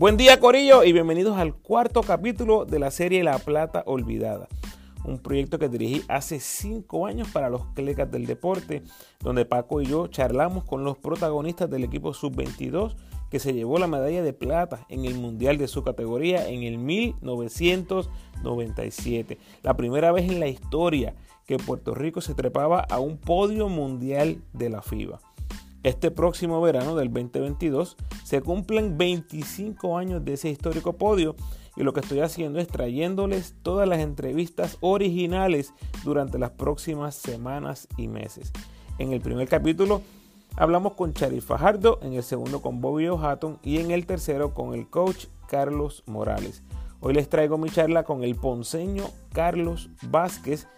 Buen 0.00 0.16
día 0.16 0.40
Corillo 0.40 0.82
y 0.82 0.94
bienvenidos 0.94 1.36
al 1.36 1.54
cuarto 1.54 2.00
capítulo 2.00 2.64
de 2.64 2.78
la 2.78 2.90
serie 2.90 3.22
La 3.22 3.38
Plata 3.38 3.82
Olvidada. 3.84 4.48
Un 5.04 5.18
proyecto 5.18 5.58
que 5.58 5.68
dirigí 5.68 6.00
hace 6.08 6.40
cinco 6.40 7.04
años 7.04 7.28
para 7.28 7.50
los 7.50 7.66
clecas 7.74 8.10
del 8.10 8.24
deporte, 8.24 8.82
donde 9.22 9.44
Paco 9.44 9.82
y 9.82 9.84
yo 9.84 10.06
charlamos 10.06 10.64
con 10.64 10.84
los 10.84 10.96
protagonistas 10.96 11.68
del 11.68 11.84
equipo 11.84 12.14
sub-22 12.14 12.96
que 13.30 13.40
se 13.40 13.52
llevó 13.52 13.78
la 13.78 13.88
medalla 13.88 14.22
de 14.22 14.32
plata 14.32 14.86
en 14.88 15.04
el 15.04 15.16
mundial 15.16 15.58
de 15.58 15.68
su 15.68 15.84
categoría 15.84 16.48
en 16.48 16.62
el 16.62 16.78
1997. 16.78 19.36
La 19.62 19.76
primera 19.76 20.12
vez 20.12 20.30
en 20.30 20.40
la 20.40 20.48
historia 20.48 21.14
que 21.46 21.58
Puerto 21.58 21.94
Rico 21.94 22.22
se 22.22 22.32
trepaba 22.32 22.80
a 22.80 23.00
un 23.00 23.18
podio 23.18 23.68
mundial 23.68 24.40
de 24.54 24.70
la 24.70 24.80
FIBA. 24.80 25.20
Este 25.82 26.10
próximo 26.10 26.60
verano 26.60 26.94
del 26.94 27.10
2022 27.10 27.96
se 28.22 28.42
cumplen 28.42 28.98
25 28.98 29.96
años 29.96 30.22
de 30.22 30.34
ese 30.34 30.50
histórico 30.50 30.98
podio 30.98 31.36
y 31.74 31.84
lo 31.84 31.94
que 31.94 32.00
estoy 32.00 32.20
haciendo 32.20 32.58
es 32.58 32.68
trayéndoles 32.68 33.54
todas 33.62 33.88
las 33.88 34.00
entrevistas 34.00 34.76
originales 34.80 35.72
durante 36.04 36.38
las 36.38 36.50
próximas 36.50 37.14
semanas 37.14 37.88
y 37.96 38.08
meses. 38.08 38.52
En 38.98 39.14
el 39.14 39.22
primer 39.22 39.48
capítulo 39.48 40.02
hablamos 40.54 40.92
con 40.92 41.14
Chari 41.14 41.40
Fajardo, 41.40 41.98
en 42.02 42.12
el 42.12 42.24
segundo 42.24 42.60
con 42.60 42.82
Bobby 42.82 43.08
O'Hatton 43.08 43.58
y 43.62 43.78
en 43.78 43.90
el 43.90 44.04
tercero 44.04 44.52
con 44.52 44.74
el 44.74 44.86
coach 44.86 45.28
Carlos 45.48 46.02
Morales. 46.04 46.62
Hoy 47.00 47.14
les 47.14 47.30
traigo 47.30 47.56
mi 47.56 47.70
charla 47.70 48.02
con 48.04 48.22
el 48.22 48.36
ponceño 48.36 49.04
Carlos 49.32 49.88
Vázquez 50.02 50.68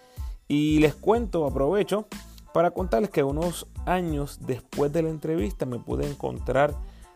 y 0.47 0.79
les 0.79 0.95
cuento, 0.95 1.45
aprovecho, 1.45 2.07
para 2.53 2.70
contarles 2.70 3.11
que 3.11 3.22
unos 3.22 3.67
años 3.86 4.41
después 4.47 4.92
de 4.92 5.03
la 5.03 5.11
entrevista 5.11 5.67
me 5.67 5.78
pude 5.78 6.08
encontrar 6.08 6.75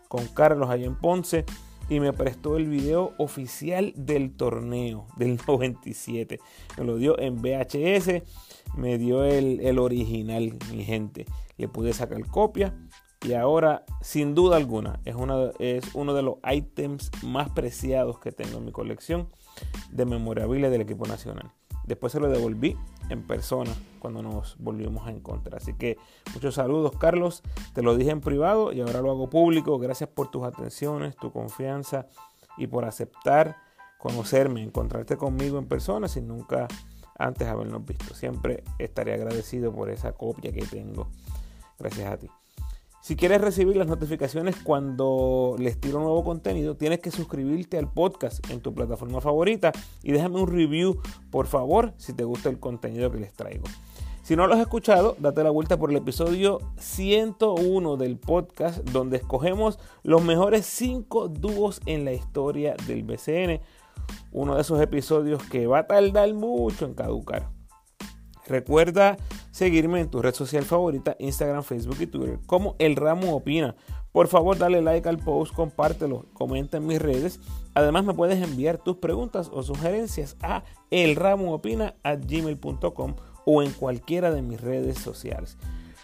con 0.09 0.27
Carlos 0.29 0.71
allá 0.71 0.87
en 0.87 0.97
Ponce 0.97 1.45
y 1.89 2.01
me 2.01 2.13
prestó 2.13 2.57
el 2.57 2.67
video 2.67 3.15
oficial 3.19 3.93
del 3.97 4.37
torneo 4.37 5.07
del 5.17 5.39
97. 5.47 6.41
Me 6.79 6.85
lo 6.85 6.97
dio 6.97 7.19
en 7.19 7.41
VHS, 7.41 8.23
me 8.77 8.99
dio 8.99 9.25
el, 9.25 9.79
original, 9.79 10.53
mi 10.73 10.85
gente. 10.85 11.27
Le 11.57 11.69
pude 11.69 11.93
sacar 11.93 12.27
copia 12.27 12.75
y 13.27 13.33
ahora, 13.33 13.85
sin 14.03 14.35
duda 14.35 14.57
alguna, 14.57 15.01
es, 15.05 15.15
una, 15.15 15.51
es 15.59 15.95
uno 15.95 16.15
de 16.15 16.23
los 16.23 16.37
ítems 16.53 17.11
más 17.23 17.51
preciados 17.51 18.19
que 18.19 18.31
tengo 18.31 18.59
en 18.59 18.67
mi 18.67 18.73
colección 18.73 19.29
de 19.91 20.05
memorabilia 20.05 20.71
del 20.71 20.83
equipo 20.83 21.07
nacional. 21.07 21.51
Después 21.87 22.13
se 22.13 22.21
lo 22.21 22.29
devolví 22.29 22.77
en 23.09 23.23
persona 23.27 23.73
cuando 24.01 24.23
nos 24.23 24.57
volvimos 24.59 25.07
a 25.07 25.11
encontrar. 25.11 25.57
Así 25.57 25.75
que 25.75 25.99
muchos 26.35 26.55
saludos, 26.57 26.93
Carlos. 26.99 27.43
Te 27.75 27.83
lo 27.83 27.97
dije 27.97 28.11
en 28.11 28.21
privado 28.21 28.73
y 28.73 28.81
ahora 28.81 29.01
lo 29.01 29.11
hago 29.11 29.31
público. 29.31 29.79
Gracias 29.79 30.11
por 30.11 30.31
tus 30.31 30.45
atenciones, 30.45 31.17
tu 31.17 31.33
confianza 31.33 32.07
y 32.57 32.67
por 32.67 32.85
aceptar 32.85 33.57
conocerme, 33.99 34.63
encontrarte 34.63 35.17
conmigo 35.17 35.59
en 35.59 35.67
persona 35.67 36.09
sin 36.09 36.29
nunca 36.29 36.69
antes 37.19 37.49
habernos 37.49 37.85
visto. 37.85 38.15
Siempre 38.15 38.65
estaré 38.79 39.15
agradecido 39.15 39.73
por 39.73 39.91
esa 39.91 40.13
copia 40.13 40.53
que 40.53 40.67
tengo. 40.67 41.09
Gracias 41.79 42.13
a 42.13 42.17
ti. 42.17 42.29
Si 43.07 43.15
quieres 43.15 43.41
recibir 43.41 43.77
las 43.77 43.87
notificaciones 43.87 44.57
cuando 44.57 45.55
les 45.61 45.81
tiro 45.81 46.01
nuevo 46.01 46.25
contenido, 46.25 46.77
tienes 46.77 46.99
que 46.99 47.13
suscribirte 47.13 47.79
al 47.79 47.89
podcast 47.89 48.45
en 48.51 48.61
tu 48.61 48.75
plataforma 48.75 49.21
favorita 49.21 49.71
y 50.03 50.11
déjame 50.11 50.41
un 50.41 50.49
review, 50.49 51.01
por 51.31 51.47
favor, 51.47 51.95
si 51.99 52.15
te 52.15 52.25
gusta 52.25 52.49
el 52.49 52.59
contenido 52.59 53.13
que 53.13 53.21
les 53.21 53.33
traigo. 53.33 53.63
Si 54.25 54.35
no 54.35 54.49
lo 54.49 54.55
has 54.55 54.61
escuchado, 54.61 55.15
date 55.21 55.45
la 55.45 55.51
vuelta 55.51 55.79
por 55.79 55.91
el 55.91 55.99
episodio 55.99 56.59
101 56.79 57.97
del 57.97 58.19
podcast, 58.19 58.79
donde 58.91 59.19
escogemos 59.19 59.79
los 60.03 60.25
mejores 60.25 60.67
5 60.67 61.29
dúos 61.29 61.81
en 61.87 62.05
la 62.05 62.13
historia 62.13 62.75
del 62.89 63.05
BCN. 63.05 63.61
Uno 64.33 64.57
de 64.57 64.63
esos 64.63 64.81
episodios 64.81 65.45
que 65.45 65.69
va 65.69 65.79
a 65.79 65.87
tardar 65.87 66.35
mucho 66.35 66.87
en 66.87 66.95
caducar. 66.95 67.56
Recuerda 68.47 69.19
seguirme 69.51 70.01
en 70.01 70.09
tu 70.09 70.23
red 70.23 70.35
social 70.35 70.65
favorita, 70.65 71.15
Instagram, 71.19 71.63
Facebook 71.63 71.99
y 72.01 72.07
Twitter, 72.07 72.39
como 72.47 72.75
El 72.79 72.97
Ramo 72.97 73.35
Opina. 73.35 73.77
Por 74.13 74.29
favor, 74.29 74.57
dale 74.57 74.81
like 74.83 75.09
al 75.09 75.19
post, 75.19 75.53
compártelo, 75.53 76.27
comenta 76.33 76.77
en 76.79 76.87
mis 76.87 77.03
redes. 77.03 77.41
Además, 77.75 78.05
me 78.05 78.15
puedes 78.15 78.41
enviar 78.43 78.79
tus 78.79 78.97
preguntas 78.97 79.51
o 79.53 79.63
sugerencias 79.63 80.37
a 80.41 80.65
elramoopina.gmail.com 80.91 83.15
o 83.45 83.63
en 83.63 83.71
cualquiera 83.73 84.31
de 84.31 84.41
mis 84.43 84.61
redes 84.61 84.99
sociales. 84.99 85.59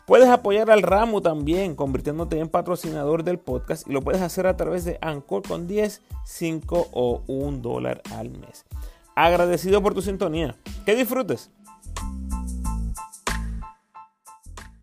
Puedes 0.06 0.28
apoyar 0.28 0.70
al 0.70 0.82
ramo 0.82 1.22
también 1.22 1.76
convirtiéndote 1.76 2.38
en 2.38 2.48
patrocinador 2.48 3.22
del 3.22 3.38
podcast 3.38 3.88
y 3.88 3.92
lo 3.92 4.02
puedes 4.02 4.20
hacer 4.20 4.48
a 4.48 4.56
través 4.56 4.84
de 4.84 4.98
Anchor 5.00 5.42
con 5.46 5.68
10, 5.68 6.02
5 6.24 6.88
o 6.92 7.22
1 7.28 7.58
dólar 7.58 8.02
al 8.10 8.30
mes. 8.30 8.66
Agradecido 9.14 9.82
por 9.82 9.94
tu 9.94 10.02
sintonía. 10.02 10.56
Que 10.84 10.96
disfrutes. 10.96 11.50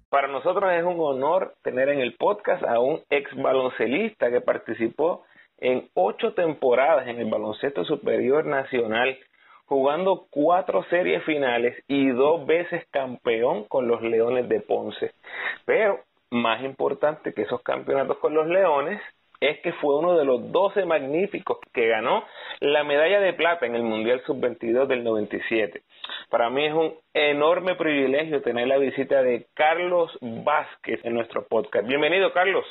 Para 0.10 0.28
nosotros 0.28 0.72
es 0.74 0.84
un 0.84 1.00
honor 1.00 1.54
tener 1.62 1.90
en 1.90 2.00
el 2.00 2.16
podcast 2.16 2.64
a 2.64 2.80
un 2.80 3.02
ex 3.12 3.30
baloncelista 3.36 4.32
que 4.32 4.42
participó 4.42 5.24
en 5.60 5.88
ocho 5.94 6.34
temporadas 6.34 7.08
en 7.08 7.20
el 7.20 7.30
baloncesto 7.30 7.86
superior 7.86 8.46
nacional, 8.46 9.18
jugando 9.66 10.26
cuatro 10.32 10.84
series 10.90 11.24
finales 11.26 11.84
y 11.88 12.10
dos 12.10 12.46
veces 12.48 12.88
campeón 12.90 13.66
con 13.66 13.88
los 13.88 14.02
Leones 14.02 14.50
de 14.50 14.62
Ponce. 14.62 15.12
Pero 15.66 16.00
más 16.32 16.64
importante 16.64 17.34
que 17.34 17.44
esos 17.44 17.62
campeonatos 17.62 18.18
con 18.18 18.34
los 18.34 18.48
Leones 18.48 19.00
es 19.42 19.60
que 19.62 19.74
fue 19.74 19.98
uno 19.98 20.18
de 20.18 20.26
los 20.26 20.52
12 20.52 20.86
magníficos 20.86 21.60
que 21.74 21.88
ganó 21.88 22.24
la 22.60 22.84
medalla 22.84 23.20
de 23.22 23.34
plata 23.34 23.66
en 23.66 23.76
el 23.76 23.84
Mundial 23.84 24.22
Sub-22 24.26 24.88
del 24.88 25.04
97. 25.04 25.82
Para 26.30 26.50
mí 26.50 26.66
es 26.66 26.74
un 26.74 26.94
enorme 27.14 27.76
privilegio 27.76 28.42
tener 28.42 28.68
la 28.68 28.78
visita 28.78 29.22
de 29.22 29.48
Carlos 29.54 30.12
Vázquez 30.22 31.00
en 31.04 31.14
nuestro 31.14 31.46
podcast. 31.48 31.88
Bienvenido, 31.88 32.34
Carlos. 32.34 32.66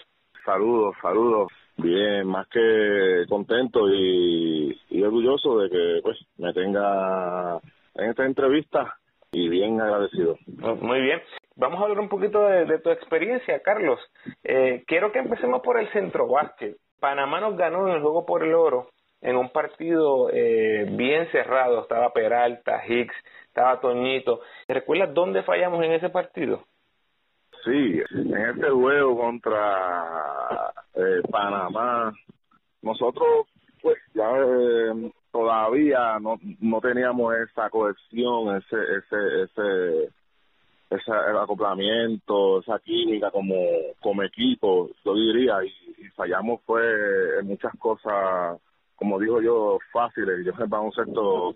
Saludos, 0.45 0.95
saludos. 1.03 1.53
Bien, 1.77 2.27
más 2.27 2.49
que 2.49 3.25
contento 3.29 3.89
y, 3.89 4.77
orgulloso 5.03 5.59
de 5.61 5.71
que 5.71 6.01
pues 6.03 6.19
me 6.37 6.53
tenga 6.53 7.61
en 7.95 8.11
esta 8.11 8.27
entrevista 8.27 8.97
y 9.31 9.49
bien 9.49 9.81
agradecido. 9.81 10.37
Muy 10.81 11.01
bien. 11.01 11.21
Vamos 11.59 11.81
a 11.81 11.83
hablar 11.83 11.99
un 11.99 12.09
poquito 12.09 12.41
de, 12.43 12.79
tu 12.79 12.91
experiencia, 12.91 13.61
Carlos. 13.61 13.99
Eh, 14.45 14.85
quiero 14.87 15.11
que 15.11 15.19
empecemos 15.19 15.61
por 15.61 15.77
el 15.81 15.91
centro 15.91 16.29
básquet. 16.29 16.77
Panamá 17.01 17.41
nos 17.41 17.57
ganó 17.57 17.89
en 17.89 17.97
el 17.97 18.01
juego 18.01 18.25
por 18.25 18.45
el 18.45 18.55
oro 18.55 18.91
en 19.21 19.35
un 19.37 19.51
partido 19.51 20.31
eh, 20.33 20.87
bien 20.89 21.29
cerrado. 21.33 21.83
Estaba 21.83 22.13
Peralta, 22.13 22.81
Hicks, 22.87 23.15
estaba 23.49 23.81
Toñito. 23.81 24.41
¿Recuerdas 24.69 25.13
dónde 25.13 25.43
fallamos 25.43 25.83
en 25.83 25.95
ese 25.95 26.11
partido? 26.11 26.63
Sí, 27.65 28.03
en 28.15 28.37
ese 28.37 28.71
juego 28.71 29.19
contra 29.19 30.73
eh, 30.95 31.23
Panamá, 31.29 32.13
nosotros 32.83 33.49
pues 33.83 33.99
ya 34.15 34.31
todavía 35.33 36.21
no, 36.21 36.39
no 36.61 36.81
teníamos 36.81 37.35
esa 37.35 37.69
cohesión, 37.69 38.57
ese, 38.57 38.77
ese, 38.77 39.43
ese 39.43 40.18
ese 40.91 41.13
acoplamiento, 41.13 42.61
esa 42.61 42.79
química 42.79 43.31
como, 43.31 43.55
como 44.01 44.23
equipo, 44.23 44.91
yo 45.05 45.15
diría, 45.15 45.59
y, 45.65 46.09
fallamos 46.17 46.61
fue 46.67 46.83
en 47.39 47.47
muchas 47.47 47.73
cosas, 47.79 48.59
como 48.97 49.21
digo 49.21 49.41
yo, 49.41 49.79
fáciles. 49.93 50.45
Yo 50.45 50.53
en 50.59 50.71
baloncesto, 50.71 51.55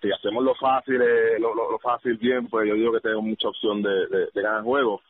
si 0.00 0.12
hacemos 0.12 0.44
lo 0.44 0.54
fácil, 0.54 0.98
lo, 1.40 1.54
lo, 1.54 1.78
fácil 1.80 2.16
bien, 2.18 2.46
pues 2.48 2.68
yo 2.68 2.74
digo 2.74 2.92
que 2.92 3.00
tengo 3.00 3.22
mucha 3.22 3.48
opción 3.48 3.82
de, 3.82 4.06
de, 4.32 4.42
ganar 4.42 4.62
juegos. 4.62 5.00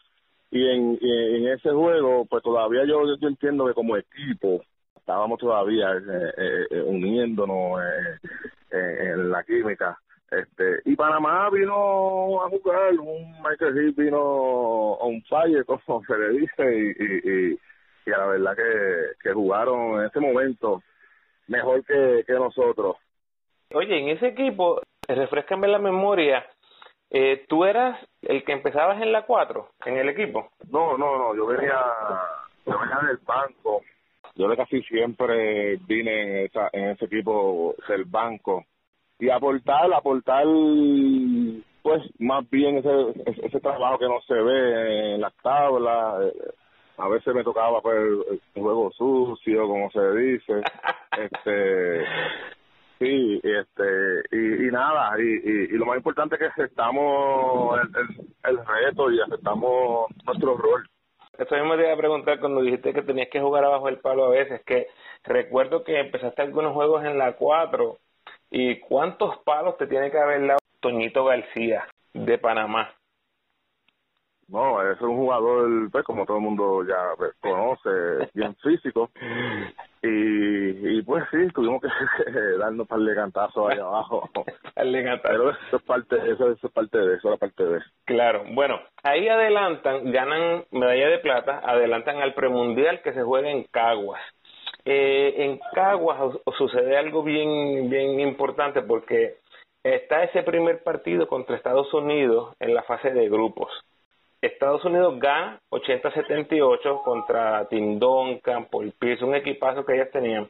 Y 0.51 0.67
en, 0.67 0.99
en 1.03 1.49
ese 1.49 1.71
juego, 1.71 2.25
pues 2.27 2.43
todavía 2.43 2.85
yo, 2.87 3.03
yo 3.21 3.29
entiendo 3.29 3.67
que 3.67 3.75
como 3.75 3.97
equipo 3.97 4.63
estábamos 4.97 5.39
todavía 5.39 5.93
eh, 5.93 6.33
eh, 6.39 6.67
eh 6.71 6.83
uniéndonos 6.83 7.79
eh, 8.71 9.13
en 9.13 9.31
la 9.31 9.45
química 9.45 9.99
este, 10.31 10.81
y 10.85 10.97
Panamá 10.97 11.49
vino 11.51 12.43
a 12.43 12.49
jugar, 12.49 12.93
un 12.99 13.33
Michael 13.43 13.77
Hill 13.77 13.95
vino 13.97 14.21
on 14.21 15.23
fire, 15.23 15.65
como 15.87 16.03
se 16.05 16.19
le 16.19 16.29
dice, 16.31 16.77
y, 16.77 17.31
y, 17.51 17.59
y, 18.07 18.13
a 18.13 18.19
la 18.19 18.27
verdad 18.27 18.57
que, 18.57 19.23
que 19.23 19.33
jugaron 19.33 20.01
en 20.01 20.07
ese 20.07 20.21
momento 20.21 20.83
mejor 21.49 21.85
que, 21.85 22.25
que 22.27 22.33
nosotros. 22.35 22.97
Oye, 23.73 23.99
en 23.99 24.09
ese 24.09 24.29
equipo, 24.29 24.81
refrescame 25.09 25.69
la 25.69 25.79
memoria, 25.79 26.45
eh, 27.11 27.45
¿tú 27.49 27.65
eras 27.65 27.99
el 28.23 28.45
que 28.45 28.53
empezabas 28.53 29.01
en 29.01 29.13
la 29.13 29.23
4, 29.23 29.69
en 29.87 29.99
el 29.99 30.09
equipo? 30.09 30.51
No, 30.71 30.99
no, 30.99 31.17
no, 31.17 31.37
yo 31.37 31.47
venía, 31.47 31.81
yo 32.67 32.79
venía 32.79 32.99
del 33.07 33.19
banco. 33.19 33.83
Yo 34.37 34.49
casi 34.57 34.83
siempre 34.83 35.77
vine 35.87 36.23
en, 36.23 36.47
esa, 36.47 36.69
en 36.73 36.91
ese 36.91 37.05
equipo 37.05 37.77
del 37.87 38.05
banco. 38.05 38.65
Y 39.19 39.31
aportar, 39.31 39.93
aportar, 39.93 40.45
pues 41.83 42.03
más 42.19 42.49
bien 42.51 42.79
ese, 42.79 43.47
ese 43.47 43.61
trabajo 43.61 43.99
que 43.99 44.09
no 44.09 44.21
se 44.23 44.35
ve 44.35 45.15
en 45.15 45.21
las 45.21 45.35
tablas. 45.43 46.25
Eh, 46.25 46.53
a 46.99 47.09
veces 47.09 47.35
me 47.35 47.45
tocaba 47.45 47.81
pues 47.81 47.97
el 47.97 48.63
juego 48.63 48.91
sucio, 48.93 49.67
como 49.67 49.91
se 49.91 50.13
dice. 50.17 50.63
este 51.19 52.05
Sí, 52.99 53.41
este, 53.43 54.23
y, 54.31 54.69
y 54.69 54.71
nada, 54.71 55.13
y, 55.19 55.23
y, 55.23 55.77
lo 55.77 55.85
más 55.85 55.97
importante 55.97 56.37
es 56.37 56.41
que 56.41 56.47
aceptamos 56.47 57.79
el, 57.81 58.51
el, 58.51 58.59
reto 58.65 59.11
y 59.11 59.21
aceptamos 59.21 60.07
nuestro 60.25 60.57
rol. 60.57 60.89
Eso 61.37 61.57
mismo 61.57 61.75
te 61.75 61.83
iba 61.83 61.93
a 61.93 61.97
preguntar 61.97 62.39
cuando 62.39 62.63
dijiste 62.63 62.95
que 62.95 63.03
tenías 63.03 63.29
que 63.31 63.41
jugar 63.41 63.65
abajo 63.65 63.89
el 63.89 63.99
palo 63.99 64.27
a 64.27 64.31
veces, 64.31 64.63
que 64.65 64.87
recuerdo 65.25 65.83
que 65.83 65.99
empezaste 65.99 66.43
algunos 66.43 66.73
juegos 66.73 67.05
en 67.05 67.19
la 67.19 67.35
4 67.35 67.99
y 68.57 68.79
cuántos 68.79 69.37
palos 69.39 69.77
te 69.79 69.89
tiene 69.89 70.13
que 70.13 70.19
haber 70.19 70.47
dado 70.47 70.61
Toñito 70.79 71.25
García 71.25 71.89
de 72.13 72.39
Panamá. 72.39 72.89
No, 74.47 74.81
es 74.89 75.01
un 75.01 75.17
jugador, 75.17 75.91
pues, 75.91 76.05
como 76.05 76.25
todo 76.25 76.37
el 76.37 76.45
mundo 76.45 76.85
ya 76.87 77.17
pues, 77.17 77.33
conoce, 77.41 78.31
bien 78.35 78.55
físico. 78.63 79.11
Y, 80.03 80.99
y 80.99 81.03
pues 81.03 81.25
sí, 81.33 81.49
tuvimos 81.53 81.83
que 81.83 81.89
darnos 82.59 82.87
par 82.87 83.01
de 83.01 83.15
cantazos 83.17 83.73
ahí 83.73 83.79
abajo. 83.81 84.31
Pero 84.77 85.51
eso 85.51 85.77
es 85.77 85.83
parte, 85.83 86.17
eso, 86.31 86.53
eso 86.53 86.67
es 86.69 86.73
parte 86.73 86.99
de 86.99 87.17
eso, 87.17 87.31
la 87.31 87.37
parte 87.37 87.65
de 87.65 87.79
eso. 87.79 87.87
Claro, 88.05 88.45
bueno, 88.53 88.79
ahí 89.03 89.27
adelantan, 89.27 90.13
ganan 90.13 90.65
medalla 90.71 91.09
de 91.09 91.19
plata, 91.19 91.61
adelantan 91.65 92.19
al 92.19 92.35
premundial 92.35 93.03
que 93.03 93.15
se 93.15 93.23
juega 93.23 93.51
en 93.51 93.65
Caguas. 93.65 94.21
Eh, 94.85 95.35
en 95.39 95.61
Caguas 95.73 96.37
sucede 96.59 96.97
algo 96.99 97.23
bien, 97.23 97.89
bien 97.89 98.21
importante 98.21 98.83
porque 98.83 99.39
está 99.83 100.25
ese 100.25 100.43
primer 100.43 100.83
partido 100.83 101.27
contra 101.27 101.57
Estados 101.57 101.93
Unidos 101.95 102.55
en 102.61 102.75
la 102.75 102.83
fase 102.83 103.11
de 103.11 103.29
grupos. 103.29 103.71
Estados 104.43 104.85
Unidos 104.85 105.19
gana 105.19 105.59
80-78 105.71 107.03
contra 107.03 107.67
Duncan, 107.71 108.67
Paul 108.67 108.93
Pierce, 108.99 109.25
un 109.25 109.35
equipazo 109.35 109.87
que 109.87 109.95
ellas 109.95 110.11
tenían. 110.11 110.49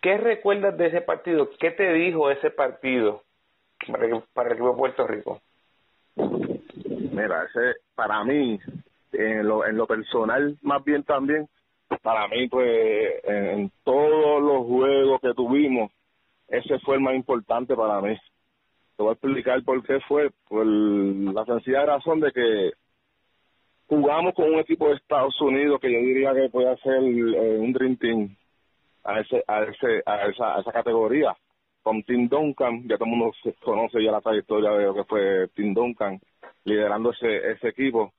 ¿Qué 0.00 0.16
recuerdas 0.16 0.76
de 0.76 0.86
ese 0.86 1.00
partido? 1.00 1.50
¿Qué 1.58 1.72
te 1.72 1.92
dijo 1.92 2.30
ese 2.30 2.50
partido 2.50 3.22
para, 3.86 4.04
el 4.04 4.52
equipo 4.52 4.70
de 4.70 4.76
Puerto 4.76 5.06
Rico? 5.08 5.40
Mira, 6.14 7.46
ese 7.46 7.80
para 7.96 8.22
mí, 8.22 8.60
en 9.12 9.48
lo, 9.48 9.66
en 9.66 9.76
lo 9.76 9.86
personal 9.86 10.56
más 10.62 10.84
bien 10.84 11.02
también, 11.02 11.48
para 12.04 12.28
mí 12.28 12.46
pues 12.48 13.24
en, 13.24 13.72
todos 13.82 14.42
los 14.42 14.66
juegos 14.66 15.22
que 15.22 15.32
tuvimos, 15.32 15.90
ese 16.48 16.78
fue 16.80 16.96
el 16.96 17.00
más 17.00 17.14
importante 17.14 17.74
para 17.74 18.02
mí. 18.02 18.14
Te 18.96 19.02
voy 19.02 19.08
a 19.08 19.12
explicar 19.14 19.64
por 19.64 19.82
qué 19.82 19.98
fue, 20.06 20.30
por 20.46 20.66
la 20.66 21.46
sencilla 21.46 21.86
razón 21.86 22.20
de 22.20 22.30
que 22.30 22.72
jugamos 23.86 24.34
con 24.34 24.52
un 24.52 24.60
equipo 24.60 24.88
de 24.88 24.96
Estados 24.96 25.40
Unidos 25.40 25.80
que 25.80 25.90
yo 25.90 25.98
diría 25.98 26.34
que 26.34 26.50
puede 26.50 26.76
ser 26.76 27.02
eh, 27.02 27.58
un 27.58 27.72
Dream 27.72 27.96
Team 27.96 28.36
a 29.02 29.20
ese 29.20 29.42
a 29.46 29.62
ese 29.62 30.02
a 30.04 30.26
esa, 30.26 30.56
a 30.56 30.60
esa 30.60 30.72
categoría. 30.72 31.34
Con 31.82 32.02
Tim 32.02 32.28
Duncan 32.28 32.82
ya 32.86 32.98
todo 32.98 33.06
el 33.06 33.16
mundo 33.16 33.32
conoce 33.62 34.02
ya 34.04 34.12
la 34.12 34.20
trayectoria 34.20 34.72
de 34.72 34.84
lo 34.84 34.94
que 34.94 35.04
fue 35.04 35.48
Tim 35.54 35.72
Duncan 35.72 36.20
liderando 36.64 37.12
ese 37.12 37.52
ese 37.52 37.68
equipo. 37.68 38.12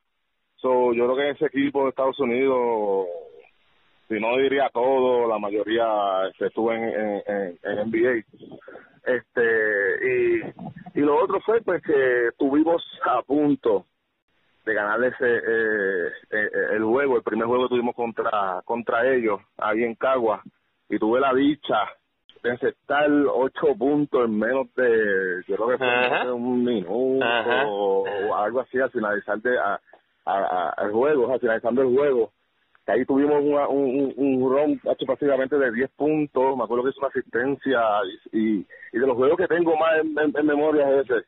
So 0.56 0.92
yo 0.94 1.06
creo 1.06 1.16
que 1.18 1.30
ese 1.30 1.46
equipo 1.46 1.84
de 1.84 1.90
Estados 1.90 2.20
Unidos 2.20 3.06
si 4.08 4.20
no 4.20 4.38
diría 4.38 4.70
todo 4.74 5.28
la 5.28 5.40
mayoría 5.40 5.86
se 6.38 6.48
estuvo 6.48 6.72
en, 6.72 6.84
en, 6.84 7.60
en, 7.64 7.90
NBA 7.90 8.24
este 9.06 9.44
y 10.04 11.00
y 11.00 11.02
lo 11.02 11.22
otro 11.22 11.42
fue 11.42 11.62
pues 11.62 11.82
que 11.84 12.30
tuvimos 12.38 12.84
a 13.04 13.22
punto 13.24 13.86
de 14.66 14.74
ganar 14.74 15.04
ese 15.04 15.26
eh, 15.26 16.08
eh, 16.32 16.50
el 16.74 16.84
juego, 16.84 17.18
el 17.18 17.24
primer 17.24 17.46
juego 17.48 17.64
que 17.64 17.76
tuvimos 17.76 17.96
contra 17.96 18.62
contra 18.66 19.06
ellos 19.14 19.40
ahí 19.58 19.84
en 19.84 19.96
Cagua. 19.96 20.42
Y 20.90 20.98
tuve 20.98 21.20
la 21.20 21.34
dicha 21.34 21.78
de 22.44 22.52
encestar 22.52 23.10
ocho 23.32 23.76
puntos 23.78 24.26
en 24.26 24.38
menos 24.38 24.74
de 24.76 25.44
yo 25.48 25.56
creo 25.56 25.68
que 25.70 25.78
fue 25.78 26.32
un 26.32 26.64
minuto 26.64 27.26
o 27.68 28.36
algo 28.36 28.62
así 28.62 28.80
al 28.80 28.92
finalizar 28.92 29.40
de 29.40 29.58
a, 29.58 29.80
a, 30.26 30.74
el 30.84 30.92
juego, 30.92 31.32
al 31.32 31.40
finalizando 31.40 31.82
el 31.82 31.96
juego 31.96 32.32
ahí 32.88 33.06
tuvimos 33.06 33.42
un, 33.70 34.14
un 34.16 34.50
ron 34.50 34.80
prácticamente 34.80 35.58
de 35.58 35.72
10 35.72 35.92
puntos, 35.92 36.58
me 36.58 36.64
acuerdo 36.64 36.84
que 36.84 36.90
es 36.92 36.98
una 36.98 37.08
asistencia 37.08 37.82
y, 38.32 38.66
y, 38.92 39.00
de 39.00 39.08
los 39.08 39.16
juegos 39.16 39.38
que 39.38 39.48
tengo 39.48 39.76
más 39.78 39.98
en, 40.00 40.38
en 40.38 40.46
memoria 40.46 40.90
es 40.90 41.10
ese 41.10 41.26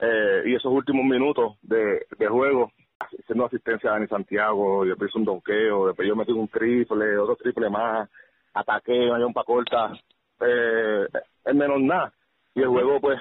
eh, 0.00 0.42
y 0.46 0.54
esos 0.54 0.72
últimos 0.72 1.04
minutos 1.04 1.56
de, 1.62 2.06
de 2.18 2.26
juego, 2.28 2.70
haciendo 3.00 3.46
asistencia 3.46 3.90
a 3.90 3.92
Dani 3.94 4.06
Santiago, 4.06 4.84
y 4.84 4.88
después 4.88 5.14
un 5.14 5.24
donqueo, 5.24 5.88
después 5.88 6.06
yo 6.06 6.14
metí 6.14 6.32
un 6.32 6.48
triple, 6.48 7.18
otro 7.18 7.36
triple 7.36 7.68
más, 7.68 8.08
ataqué, 8.54 8.92
me 8.92 9.24
un 9.24 9.32
pa' 9.32 9.44
corta, 9.44 9.92
eh, 10.40 11.06
menos 11.52 11.80
nada. 11.80 12.12
Y 12.54 12.60
el 12.60 12.68
juego, 12.68 13.00
pues, 13.00 13.20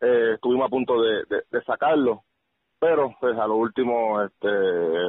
eh, 0.00 0.32
estuvimos 0.34 0.66
a 0.66 0.70
punto 0.70 1.00
de, 1.00 1.24
de, 1.50 1.62
sacarlo, 1.64 2.24
pero 2.80 3.14
pues 3.20 3.36
a 3.38 3.46
lo 3.46 3.56
último 3.56 4.22
este 4.22 4.48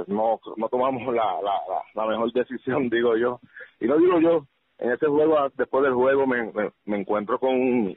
no 0.08 0.40
no 0.58 0.70
tomamos 0.70 1.14
la, 1.14 1.42
la, 1.42 1.54
la, 1.94 2.06
mejor 2.08 2.32
decisión 2.34 2.90
digo 2.90 3.16
yo 3.18 3.40
y 3.80 3.86
no 3.86 3.98
digo 3.98 4.20
yo 4.20 4.46
en 4.80 4.92
ese 4.92 5.08
juego 5.08 5.50
después 5.56 5.84
del 5.84 5.94
juego 5.94 6.26
me, 6.26 6.52
me 6.86 6.98
encuentro 6.98 7.40
con 7.40 7.96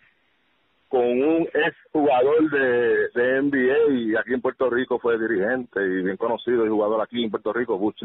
con 0.92 1.00
un 1.00 1.48
ex 1.54 1.74
jugador 1.90 2.50
de, 2.50 3.08
de 3.14 3.40
NBA 3.40 3.94
y 3.94 4.14
aquí 4.14 4.34
en 4.34 4.42
Puerto 4.42 4.68
Rico 4.68 4.98
fue 4.98 5.18
dirigente 5.18 5.80
y 5.82 6.02
bien 6.02 6.18
conocido 6.18 6.66
y 6.66 6.68
jugador 6.68 7.00
aquí 7.00 7.24
en 7.24 7.30
Puerto 7.30 7.50
Rico, 7.50 7.78
Butch 7.78 8.02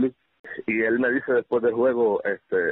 Y 0.67 0.81
él 0.81 0.97
me 0.97 1.11
dice 1.11 1.33
después 1.33 1.61
del 1.63 1.73
juego, 1.73 2.23
este, 2.23 2.71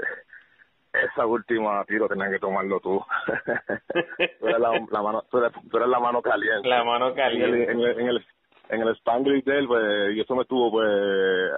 esa 0.94 1.26
última 1.26 1.84
tiro 1.84 2.08
tenías 2.08 2.32
que 2.32 2.40
tomarlo 2.40 2.80
tú. 2.80 3.04
tú, 4.40 4.48
eres 4.48 4.60
la, 4.60 5.02
mano, 5.02 5.26
tú, 5.30 5.40
eres, 5.40 5.90
la 5.90 6.00
mano 6.00 6.22
caliente. 6.22 6.70
La 6.70 6.86
mano 6.86 7.14
caliente. 7.14 7.72
En 7.74 7.80
el, 7.82 7.82
en 7.82 7.82
el, 7.82 8.00
en 8.00 8.08
el, 8.08 8.26
Spanglish 8.70 9.44
de 9.44 9.60
él, 9.60 9.68
pues, 9.68 10.16
y 10.16 10.20
eso 10.22 10.36
me 10.36 10.46
tuvo, 10.46 10.72
pues, 10.72 11.52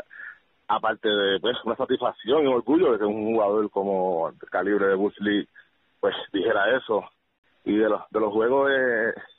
aparte 0.67 1.07
de 1.09 1.39
pues, 1.39 1.57
una 1.63 1.75
satisfacción 1.75 2.43
y 2.43 2.47
un 2.47 2.53
orgullo 2.53 2.91
de 2.93 2.99
que 2.99 3.05
un 3.05 3.33
jugador 3.33 3.69
como 3.71 4.29
el 4.29 4.49
calibre 4.49 4.87
de 4.87 4.95
Butch 4.95 5.15
pues, 5.99 6.15
dijera 6.31 6.75
eso. 6.77 7.03
Y 7.63 7.75
de 7.75 7.89
los 7.89 8.01
de 8.11 8.19
los 8.21 8.31
juegos 8.31 8.71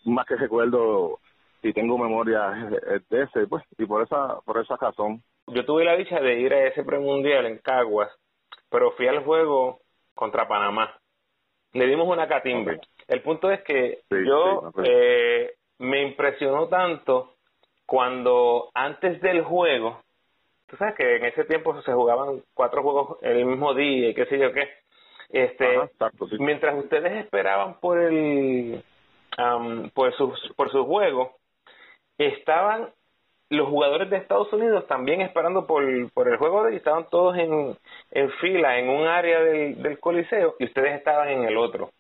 más 0.05 0.27
que 0.27 0.37
recuerdo 0.37 1.19
y 1.63 1.73
tengo 1.73 1.97
memoria 1.97 2.51
de 3.09 3.23
ese 3.23 3.47
pues 3.47 3.65
y 3.79 3.87
por 3.87 4.03
esa 4.03 4.41
por 4.45 4.59
esa 4.61 4.77
razón. 4.77 5.23
Yo 5.47 5.65
tuve 5.65 5.85
la 5.85 5.97
dicha 5.97 6.21
de 6.21 6.39
ir 6.39 6.53
a 6.53 6.67
ese 6.67 6.85
premundial 6.85 7.47
en 7.47 7.57
Caguas 7.59 8.11
pero 8.69 8.91
fui 8.93 9.07
al 9.07 9.25
juego 9.25 9.81
contra 10.15 10.47
Panamá. 10.47 10.95
Le 11.73 11.87
dimos 11.87 12.07
una 12.07 12.29
catimbre 12.29 12.81
el 13.09 13.23
punto 13.23 13.51
es 13.51 13.63
que 13.63 14.03
yo 14.11 14.71
eh, 14.85 15.55
me 15.79 16.03
impresionó 16.03 16.69
tanto 16.69 17.37
cuando 17.89 18.71
antes 18.75 19.21
del 19.23 19.43
juego 19.43 20.03
tú 20.69 20.77
sabes 20.77 20.95
que 20.95 21.17
en 21.17 21.25
ese 21.25 21.45
tiempo 21.45 21.81
se 21.83 21.93
jugaban 21.93 22.43
cuatro 22.55 22.83
juegos 22.83 23.19
el 23.23 23.47
mismo 23.47 23.75
día 23.75 24.11
y 24.11 24.15
qué 24.15 24.27
sé 24.27 24.39
yo 24.39 24.53
qué 24.53 24.69
este, 25.31 25.67
mientras 26.39 26.75
ustedes 26.77 27.25
esperaban 27.25 27.79
por 27.81 28.01
el 28.01 28.83
por 29.95 30.15
su 30.15 30.33
por 30.57 30.71
su 30.71 30.85
juego, 30.87 31.33
estaban 32.17 32.91
los 33.51 33.69
jugadores 33.69 34.11
de 34.11 34.17
Estados 34.17 34.53
Unidos 34.53 34.87
también 34.87 35.21
esperando 35.21 35.67
por, 35.67 35.85
por 36.13 36.29
el 36.29 36.37
juego 36.39 36.65
de 36.65 36.77
estaban 36.77 37.09
todos 37.11 37.37
en, 37.37 37.77
en 38.11 38.31
fila 38.41 38.79
en 38.79 38.89
un 38.89 39.07
área 39.07 39.41
del, 39.41 39.83
del 39.83 40.01
coliseo 40.01 40.57
y 40.59 40.65
ustedes 40.65 40.97
estaban 40.97 41.29
en 41.29 41.45
el 41.45 41.57
otro. 41.57 41.91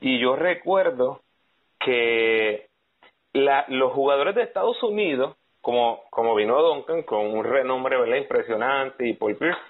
Y 0.00 0.18
yo 0.20 0.36
recuerdo 0.36 1.20
que 1.78 2.68
la, 3.36 3.64
los 3.68 3.92
jugadores 3.92 4.34
de 4.34 4.42
Estados 4.42 4.82
Unidos, 4.82 5.36
como, 5.60 6.02
como 6.10 6.34
vino 6.34 6.60
Duncan, 6.62 7.02
con 7.02 7.26
un 7.26 7.44
renombre 7.44 7.98
¿verdad? 7.98 8.16
impresionante, 8.16 9.06
y 9.06 9.14
Paul 9.14 9.36
Pierce, 9.36 9.60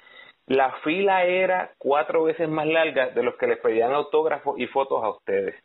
la 0.46 0.72
fila 0.84 1.24
era 1.24 1.72
cuatro 1.78 2.24
veces 2.24 2.48
más 2.48 2.66
larga 2.66 3.08
de 3.08 3.22
los 3.22 3.36
que 3.36 3.46
les 3.46 3.58
pedían 3.58 3.92
autógrafos 3.92 4.58
y 4.58 4.66
fotos 4.66 5.02
a 5.02 5.10
ustedes. 5.10 5.56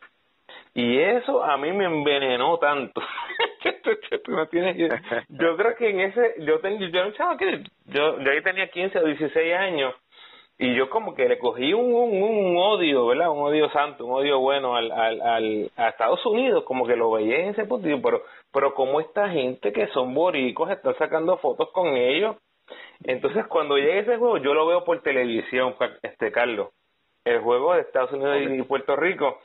Y 0.74 1.00
eso 1.00 1.44
a 1.44 1.58
mí 1.58 1.72
me 1.72 1.86
envenenó 1.86 2.58
tanto. 2.58 3.02
yo 5.30 5.58
creo 5.58 5.76
que 5.76 5.90
en 5.90 6.00
ese, 6.00 6.36
yo 6.40 6.60
tengo, 6.60 6.80
yo, 6.80 7.12
yo, 7.86 8.20
yo 8.20 8.32
ahí 8.32 8.42
tenía 8.42 8.70
15 8.70 9.00
o 9.00 9.06
16 9.06 9.54
años 9.54 9.94
y 10.62 10.76
yo 10.76 10.92
como 10.92 11.16
que 11.16 11.28
le 11.28 11.40
cogí 11.40 11.74
un, 11.74 11.92
un, 11.92 12.56
odio, 12.56 13.08
¿verdad? 13.08 13.32
Un 13.32 13.40
odio 13.40 13.68
santo, 13.72 14.06
un 14.06 14.14
odio 14.14 14.40
bueno 14.40 14.76
al, 14.76 14.92
al, 14.92 15.20
al, 15.20 15.72
a 15.76 15.90
Estados 15.90 16.24
Unidos, 16.24 16.66
como 16.66 16.86
que 16.86 16.96
lo 16.96 17.10
veía 17.10 17.40
en 17.40 17.50
ese 17.50 17.66
punto, 17.66 17.88
pero, 18.04 18.22
pero 18.54 18.76
como 18.76 19.02
esta 19.02 19.28
gente 19.30 19.74
que 19.74 19.88
son 19.88 20.14
boricos 20.14 20.70
están 20.70 20.96
sacando 21.00 21.38
fotos 21.38 21.72
con 21.72 21.98
ellos, 21.98 22.36
entonces 23.04 23.48
cuando 23.48 23.76
llegue 23.78 24.02
ese 24.02 24.18
juego 24.18 24.38
yo 24.38 24.54
lo 24.54 24.68
veo 24.68 24.84
por 24.84 25.02
televisión, 25.02 25.74
este 26.04 26.32
Carlos, 26.32 26.70
el 27.26 27.40
juego 27.40 27.74
de 27.74 27.82
Estados 27.82 28.12
Unidos 28.12 28.38
y 28.52 28.62
Puerto 28.62 28.96
Rico, 28.96 29.40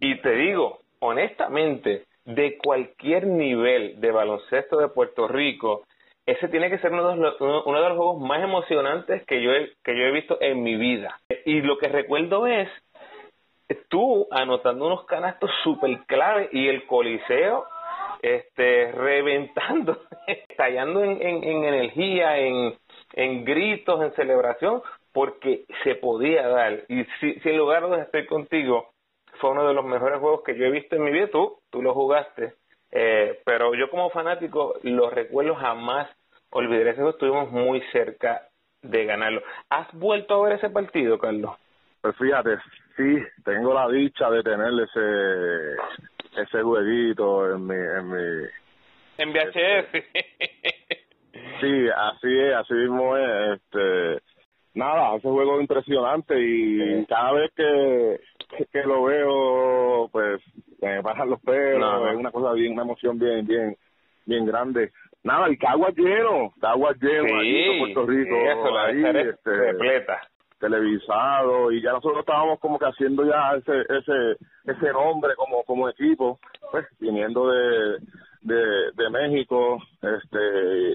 y 0.00 0.22
te 0.22 0.30
digo, 0.36 0.78
honestamente, 1.00 2.06
de 2.24 2.56
cualquier 2.56 3.26
nivel 3.26 4.00
de 4.00 4.10
baloncesto 4.10 4.78
de 4.78 4.88
Puerto 4.88 5.28
Rico, 5.28 5.82
ese 6.26 6.48
tiene 6.48 6.70
que 6.70 6.78
ser 6.78 6.92
uno 6.92 7.08
de, 7.08 7.16
los, 7.16 7.40
uno 7.40 7.82
de 7.82 7.88
los 7.88 7.96
juegos 7.96 8.20
más 8.20 8.42
emocionantes 8.42 9.24
que 9.26 9.42
yo, 9.42 9.52
he, 9.52 9.72
que 9.82 9.96
yo 9.96 10.04
he 10.04 10.12
visto 10.12 10.38
en 10.40 10.62
mi 10.62 10.76
vida. 10.76 11.20
Y 11.44 11.60
lo 11.62 11.78
que 11.78 11.88
recuerdo 11.88 12.46
es 12.46 12.68
tú 13.88 14.26
anotando 14.30 14.86
unos 14.86 15.04
canastos 15.06 15.50
súper 15.62 15.98
clave 16.06 16.48
y 16.52 16.68
el 16.68 16.86
coliseo 16.86 17.66
este 18.22 18.92
reventando, 18.92 19.98
estallando 20.26 21.02
en, 21.02 21.22
en, 21.22 21.64
energía, 21.64 22.38
en, 22.38 22.74
en 23.14 23.44
gritos, 23.44 24.02
en 24.02 24.12
celebración, 24.12 24.82
porque 25.12 25.64
se 25.84 25.94
podía 25.96 26.46
dar. 26.48 26.84
Y 26.88 27.04
si, 27.20 27.40
sin 27.40 27.56
lugar 27.56 27.82
a 27.82 27.86
dudas 27.86 28.06
estoy 28.06 28.26
contigo, 28.26 28.90
fue 29.40 29.50
uno 29.50 29.66
de 29.66 29.74
los 29.74 29.84
mejores 29.84 30.20
juegos 30.20 30.42
que 30.44 30.56
yo 30.56 30.66
he 30.66 30.70
visto 30.70 30.96
en 30.96 31.04
mi 31.04 31.10
vida. 31.10 31.28
Tú, 31.28 31.58
tú 31.70 31.82
lo 31.82 31.94
jugaste. 31.94 32.54
Eh, 32.92 33.40
pero 33.44 33.74
yo 33.74 33.88
como 33.90 34.10
fanático 34.10 34.74
lo 34.82 35.10
recuerdo 35.10 35.54
jamás 35.54 36.08
olvidaré 36.50 36.90
ese 36.90 37.08
estuvimos 37.08 37.50
muy 37.50 37.80
cerca 37.92 38.48
de 38.82 39.04
ganarlo. 39.04 39.42
¿Has 39.68 39.92
vuelto 39.92 40.34
a 40.34 40.48
ver 40.48 40.58
ese 40.58 40.70
partido, 40.70 41.18
Carlos? 41.18 41.52
Pues 42.00 42.16
fíjate, 42.16 42.56
sí, 42.96 43.18
tengo 43.44 43.74
la 43.74 43.88
dicha 43.88 44.30
de 44.30 44.42
tener 44.42 44.72
ese 44.82 46.42
ese 46.42 46.62
jueguito 46.62 47.52
en 47.54 47.66
mi 47.66 47.74
en 47.74 48.10
mi 48.10 48.48
en 49.18 49.32
VHS. 49.32 49.90
sí, 51.60 51.88
así 51.94 52.40
es, 52.40 52.54
así 52.54 52.74
mismo 52.74 53.16
es, 53.16 53.60
este 53.60 54.22
nada, 54.74 55.16
ese 55.16 55.28
juego 55.28 55.56
es 55.56 55.60
impresionante 55.62 56.34
y 56.38 57.04
cada 57.06 57.32
vez 57.32 57.52
que, 57.54 58.20
que 58.72 58.82
lo 58.84 59.04
veo, 59.04 60.08
pues 60.10 60.40
me 60.86 61.02
pasan 61.02 61.30
los 61.30 61.40
pelos, 61.40 62.10
es 62.10 62.16
una 62.16 62.30
cosa 62.30 62.52
bien, 62.52 62.72
una 62.72 62.82
emoción 62.82 63.18
bien, 63.18 63.46
bien, 63.46 63.76
bien 64.26 64.46
grande. 64.46 64.92
Nada, 65.22 65.46
el 65.46 65.58
Caguas 65.58 65.94
lleno, 65.96 66.52
Caguas 66.60 66.96
lleno 67.00 67.38
ahí 67.38 67.56
en 67.56 67.78
Puerto 67.80 68.06
Rico, 68.06 68.36
ahí, 68.78 69.04
este, 69.04 70.06
televisado 70.58 71.72
y 71.72 71.80
ya 71.80 71.92
nosotros 71.92 72.20
estábamos 72.20 72.60
como 72.60 72.78
que 72.78 72.84
haciendo 72.84 73.24
ya 73.24 73.54
ese 73.56 73.80
ese 73.80 74.36
ese 74.66 74.92
nombre 74.92 75.34
como 75.34 75.62
como 75.64 75.88
equipo 75.88 76.38
pues 76.70 76.84
viniendo 76.98 77.48
de 77.48 77.96
de, 78.42 78.92
de 78.94 79.10
México 79.10 79.78
este 80.02 80.38